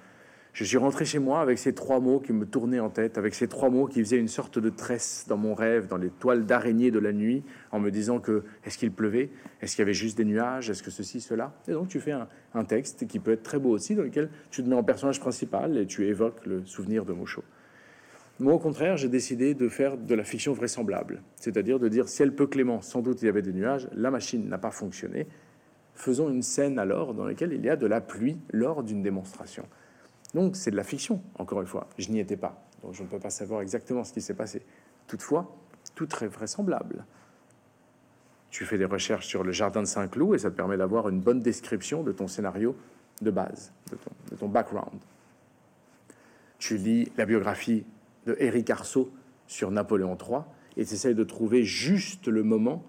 Je 0.53 0.63
suis 0.63 0.77
rentré 0.77 1.05
chez 1.05 1.19
moi 1.19 1.41
avec 1.41 1.59
ces 1.59 1.73
trois 1.73 1.99
mots 1.99 2.19
qui 2.19 2.33
me 2.33 2.45
tournaient 2.45 2.79
en 2.79 2.89
tête, 2.89 3.17
avec 3.17 3.35
ces 3.35 3.47
trois 3.47 3.69
mots 3.69 3.85
qui 3.85 3.99
faisaient 3.99 4.17
une 4.17 4.27
sorte 4.27 4.57
de 4.57 4.69
tresse 4.69 5.25
dans 5.27 5.37
mon 5.37 5.53
rêve, 5.53 5.87
dans 5.87 5.97
les 5.97 6.09
toiles 6.09 6.45
d'araignée 6.45 6.91
de 6.91 6.99
la 6.99 7.13
nuit, 7.13 7.43
en 7.71 7.79
me 7.79 7.91
disant 7.91 8.19
que 8.19 8.43
est-ce 8.65 8.77
qu'il 8.77 8.91
pleuvait, 8.91 9.29
est-ce 9.61 9.75
qu'il 9.75 9.83
y 9.83 9.85
avait 9.85 9.93
juste 9.93 10.17
des 10.17 10.25
nuages, 10.25 10.69
est-ce 10.69 10.81
que 10.81 10.91
ceci, 10.91 11.21
cela? 11.21 11.53
Et 11.67 11.71
donc 11.71 11.87
tu 11.87 11.99
fais 11.99 12.11
un, 12.11 12.63
texte 12.65 13.07
qui 13.07 13.19
peut 13.19 13.31
être 13.31 13.43
très 13.43 13.59
beau 13.59 13.69
aussi, 13.69 13.95
dans 13.95 14.03
lequel 14.03 14.29
tu 14.49 14.63
te 14.63 14.67
mets 14.67 14.75
en 14.75 14.83
personnage 14.83 15.19
principal 15.19 15.77
et 15.77 15.85
tu 15.85 16.07
évoques 16.07 16.45
le 16.45 16.65
souvenir 16.65 17.05
de 17.05 17.13
Mouchot. 17.13 17.43
Moi, 18.39 18.53
au 18.53 18.59
contraire, 18.59 18.97
j'ai 18.97 19.09
décidé 19.09 19.53
de 19.53 19.67
faire 19.67 19.97
de 19.97 20.15
la 20.15 20.23
fiction 20.23 20.53
vraisemblable, 20.53 21.21
c'est-à-dire 21.35 21.77
de 21.77 21.89
dire 21.89 22.09
ciel 22.09 22.33
peu 22.33 22.47
clément, 22.47 22.81
sans 22.81 23.01
doute 23.01 23.21
il 23.21 23.25
y 23.25 23.29
avait 23.29 23.41
des 23.41 23.53
nuages, 23.53 23.87
la 23.93 24.11
machine 24.11 24.47
n'a 24.49 24.57
pas 24.57 24.71
fonctionné. 24.71 25.27
Faisons 25.93 26.29
une 26.29 26.41
scène 26.41 26.79
alors 26.79 27.13
dans 27.13 27.25
laquelle 27.25 27.53
il 27.53 27.63
y 27.63 27.69
a 27.69 27.75
de 27.75 27.85
la 27.85 28.01
pluie 28.01 28.37
lors 28.51 28.83
d'une 28.83 29.03
démonstration. 29.03 29.65
Donc 30.33 30.55
c'est 30.55 30.71
de 30.71 30.75
la 30.75 30.83
fiction, 30.83 31.21
encore 31.37 31.61
une 31.61 31.67
fois. 31.67 31.87
Je 31.97 32.09
n'y 32.09 32.19
étais 32.19 32.37
pas, 32.37 32.63
donc 32.83 32.93
je 32.93 33.03
ne 33.03 33.07
peux 33.07 33.19
pas 33.19 33.29
savoir 33.29 33.61
exactement 33.61 34.03
ce 34.03 34.13
qui 34.13 34.21
s'est 34.21 34.33
passé. 34.33 34.61
Toutefois, 35.07 35.55
tout 35.95 36.05
très 36.05 36.27
vraisemblable. 36.27 37.05
Tu 38.51 38.65
fais 38.65 38.77
des 38.77 38.85
recherches 38.85 39.27
sur 39.27 39.43
le 39.43 39.51
jardin 39.51 39.81
de 39.81 39.87
Saint-Cloud 39.87 40.35
et 40.35 40.39
ça 40.39 40.49
te 40.49 40.55
permet 40.55 40.77
d'avoir 40.77 41.09
une 41.09 41.19
bonne 41.19 41.39
description 41.39 42.03
de 42.03 42.11
ton 42.11 42.27
scénario 42.27 42.75
de 43.21 43.31
base, 43.31 43.71
de 43.91 44.35
ton, 44.35 44.47
background. 44.47 44.99
Tu 46.57 46.77
lis 46.77 47.11
la 47.17 47.25
biographie 47.25 47.85
de 48.25 48.35
Éric 48.39 48.69
Arceau 48.69 49.11
sur 49.47 49.71
Napoléon 49.71 50.17
III 50.17 50.41
et 50.77 50.85
tu 50.85 50.93
essaies 50.93 51.13
de 51.13 51.23
trouver 51.23 51.63
juste 51.63 52.27
le 52.27 52.43
moment 52.43 52.83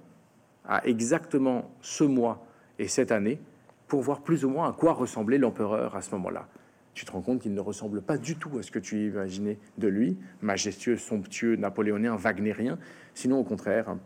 à 0.64 0.86
exactement 0.86 1.70
ce 1.80 2.04
mois 2.04 2.46
et 2.78 2.88
cette 2.88 3.12
année 3.12 3.40
pour 3.88 4.02
voir 4.02 4.22
plus 4.22 4.44
ou 4.44 4.50
moins 4.50 4.68
à 4.68 4.72
quoi 4.72 4.92
ressemblait 4.92 5.38
l'empereur 5.38 5.96
à 5.96 6.02
ce 6.02 6.12
moment-là 6.12 6.46
tu 6.94 7.04
te 7.04 7.12
rends 7.12 7.22
compte 7.22 7.40
qu'il 7.40 7.54
ne 7.54 7.60
ressemble 7.60 8.02
pas 8.02 8.18
du 8.18 8.36
tout 8.36 8.58
à 8.58 8.62
ce 8.62 8.70
que 8.70 8.78
tu 8.78 9.08
imaginais 9.08 9.58
de 9.78 9.88
lui, 9.88 10.18
majestueux, 10.42 10.96
somptueux, 10.96 11.56
napoléonien, 11.56 12.16
wagnérien, 12.16 12.78
sinon 13.14 13.38
au 13.38 13.44
contraire, 13.44 13.88
un 13.88 13.98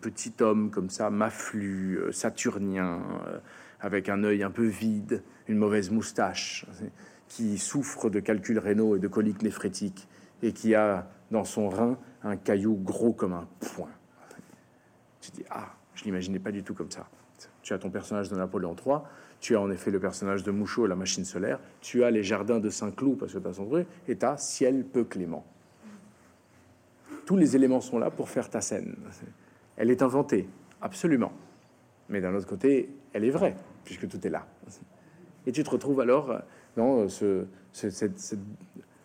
petit 0.00 0.32
homme 0.40 0.70
comme 0.70 0.90
ça, 0.90 1.10
maflu, 1.10 1.98
euh, 1.98 2.12
saturnien, 2.12 3.02
euh, 3.26 3.38
avec 3.80 4.08
un 4.08 4.24
œil 4.24 4.42
un 4.42 4.50
peu 4.50 4.66
vide, 4.66 5.22
une 5.46 5.56
mauvaise 5.56 5.90
moustache, 5.90 6.66
qui 7.28 7.58
souffre 7.58 8.10
de 8.10 8.20
calculs 8.20 8.58
rénaux 8.58 8.96
et 8.96 8.98
de 8.98 9.08
coliques 9.08 9.42
néphrétiques, 9.42 10.08
et 10.42 10.52
qui 10.52 10.74
a 10.74 11.10
dans 11.30 11.44
son 11.44 11.68
rein 11.68 11.98
un 12.22 12.36
caillou 12.36 12.74
gros 12.74 13.12
comme 13.12 13.32
un 13.32 13.46
poing. 13.60 13.90
Tu 15.20 15.30
dis, 15.30 15.44
ah, 15.50 15.74
je 15.94 16.04
l'imaginais 16.04 16.38
pas 16.38 16.52
du 16.52 16.62
tout 16.62 16.74
comme 16.74 16.90
ça. 16.90 17.08
Tu 17.62 17.72
as 17.74 17.78
ton 17.78 17.90
personnage 17.90 18.30
de 18.30 18.36
Napoléon 18.36 18.74
III, 18.74 18.98
tu 19.40 19.56
as 19.56 19.60
en 19.60 19.70
effet 19.70 19.90
le 19.90 20.00
personnage 20.00 20.42
de 20.42 20.50
Mouchot 20.50 20.86
la 20.86 20.96
machine 20.96 21.24
solaire. 21.24 21.60
Tu 21.80 22.04
as 22.04 22.10
les 22.10 22.22
jardins 22.22 22.58
de 22.58 22.70
Saint-Cloud, 22.70 23.18
parce 23.18 23.32
que 23.32 23.38
tu 23.38 23.48
as 23.48 23.52
son 23.52 23.84
et 24.08 24.16
tu 24.16 24.26
as 24.26 24.36
ciel 24.36 24.84
peu 24.84 25.04
clément. 25.04 25.44
Tous 27.24 27.36
les 27.36 27.56
éléments 27.56 27.80
sont 27.80 27.98
là 27.98 28.10
pour 28.10 28.28
faire 28.28 28.50
ta 28.50 28.60
scène. 28.60 28.96
Elle 29.76 29.90
est 29.90 30.02
inventée, 30.02 30.48
absolument. 30.80 31.32
Mais 32.08 32.20
d'un 32.20 32.34
autre 32.34 32.46
côté, 32.46 32.88
elle 33.12 33.24
est 33.24 33.30
vraie, 33.30 33.54
puisque 33.84 34.08
tout 34.08 34.26
est 34.26 34.30
là. 34.30 34.46
Et 35.46 35.52
tu 35.52 35.62
te 35.62 35.70
retrouves 35.70 36.00
alors 36.00 36.42
dans 36.76 37.08
ce, 37.08 37.44
cette, 37.72 38.36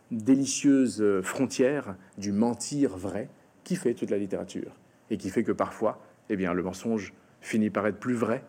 délicieuse 0.09 1.03
frontière 1.21 1.95
du 2.17 2.31
mentir 2.31 2.95
vrai 2.97 3.29
qui 3.63 3.75
fait 3.75 3.93
toute 3.93 4.09
la 4.09 4.17
littérature 4.17 4.71
et 5.09 5.17
qui 5.17 5.29
fait 5.29 5.43
que 5.43 5.51
parfois, 5.51 5.99
eh 6.29 6.35
bien, 6.35 6.53
le 6.53 6.63
mensonge 6.63 7.13
finit 7.41 7.69
par 7.69 7.87
être 7.87 7.99
plus 7.99 8.13
vrai 8.13 8.43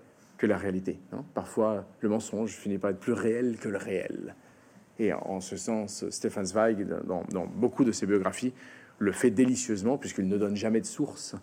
que 0.45 0.49
la 0.51 0.59
réalité. 0.59 0.99
Hein. 1.13 1.25
Parfois, 1.33 1.87
le 2.01 2.11
mensonge 2.11 2.51
finit 2.51 2.77
par 2.77 2.91
être 2.91 3.01
plus 3.01 3.15
réel 3.15 3.57
que 3.57 3.71
le 3.71 3.79
réel. 3.79 4.35
Et 4.99 5.11
en 5.15 5.41
ce 5.41 5.57
sens, 5.57 6.09
Stefan 6.11 6.45
Zweig, 6.45 6.87
dans, 7.07 7.47
beaucoup 7.47 7.83
de 7.83 7.93
ses 7.93 8.07
biographies, 8.07 8.53
le 8.99 9.11
fait 9.11 9.31
délicieusement, 9.31 9.97
puisqu'il 9.97 10.29
ne 10.29 10.37
donne 10.37 10.55
jamais 10.55 10.83
de 10.83 10.87
source, 10.87 11.35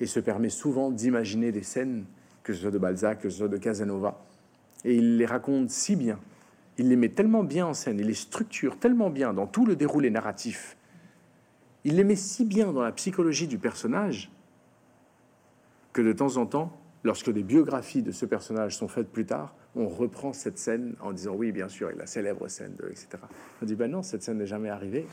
et 0.00 0.06
se 0.06 0.18
permet 0.18 0.48
souvent 0.48 0.90
d'imaginer 0.90 1.52
des 1.52 1.62
scènes, 1.62 2.06
que 2.42 2.52
ce 2.52 2.62
soit 2.62 2.72
de 2.72 2.78
Balzac, 2.78 3.20
que 3.20 3.30
ce 3.30 3.38
soit 3.38 3.48
de 3.48 3.56
Casanova, 3.56 4.20
et 4.84 4.96
il 4.96 5.16
les 5.16 5.26
raconte 5.26 5.70
si 5.70 5.94
bien, 5.94 6.18
il 6.76 6.88
les 6.88 6.96
met 6.96 7.10
tellement 7.10 7.44
bien 7.44 7.66
en 7.66 7.74
scène, 7.74 8.00
il 8.00 8.06
les 8.06 8.14
structure 8.14 8.80
tellement 8.80 9.10
bien 9.10 9.32
dans 9.32 9.46
tout 9.46 9.64
le 9.64 9.76
déroulé 9.76 10.10
narratif, 10.10 10.76
il 11.84 11.94
les 11.94 12.04
met 12.04 12.16
si 12.16 12.44
bien 12.44 12.72
dans 12.72 12.82
la 12.82 12.92
psychologie 12.92 13.46
du 13.46 13.58
personnage, 13.58 14.28
que 15.92 16.02
de 16.02 16.12
temps 16.12 16.36
en 16.36 16.46
temps, 16.46 16.79
lorsque 17.04 17.30
des 17.30 17.42
biographies 17.42 18.02
de 18.02 18.12
ce 18.12 18.26
personnage 18.26 18.76
sont 18.76 18.88
faites 18.88 19.10
plus 19.10 19.26
tard, 19.26 19.54
on 19.76 19.88
reprend 19.88 20.32
cette 20.32 20.58
scène 20.58 20.94
en 21.00 21.12
disant 21.12 21.34
oui, 21.34 21.52
bien 21.52 21.68
sûr, 21.68 21.90
la 21.96 22.06
célèbre 22.06 22.48
scène, 22.48 22.74
de, 22.76 22.88
etc. 22.88 23.08
On 23.62 23.66
dit 23.66 23.76
ben 23.76 23.90
non, 23.90 24.02
cette 24.02 24.22
scène 24.22 24.38
n'est 24.38 24.46
jamais 24.46 24.70
arrivée, 24.70 25.06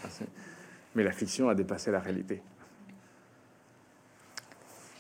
mais 0.96 1.04
la 1.04 1.12
fiction 1.12 1.50
a 1.50 1.56
dépassé 1.56 1.92
la 1.92 2.00
réalité. 2.00 2.42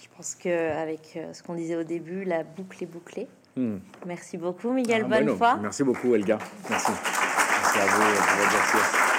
Je 0.01 0.07
pense 0.15 0.35
qu'avec 0.35 1.13
euh, 1.15 1.31
ce 1.33 1.43
qu'on 1.43 1.53
disait 1.53 1.75
au 1.75 1.83
début, 1.83 2.23
la 2.23 2.43
boucle 2.43 2.83
est 2.83 2.87
bouclée. 2.87 3.27
Hmm. 3.55 3.77
Merci 4.05 4.37
beaucoup, 4.37 4.71
Miguel. 4.71 5.03
Ah, 5.05 5.19
bonne 5.19 5.37
fois. 5.37 5.57
Merci 5.61 5.83
beaucoup, 5.83 6.15
Elga. 6.15 6.39
Merci. 6.69 6.91
Merci 6.91 7.79
à 7.79 7.85
vous. 7.85 9.16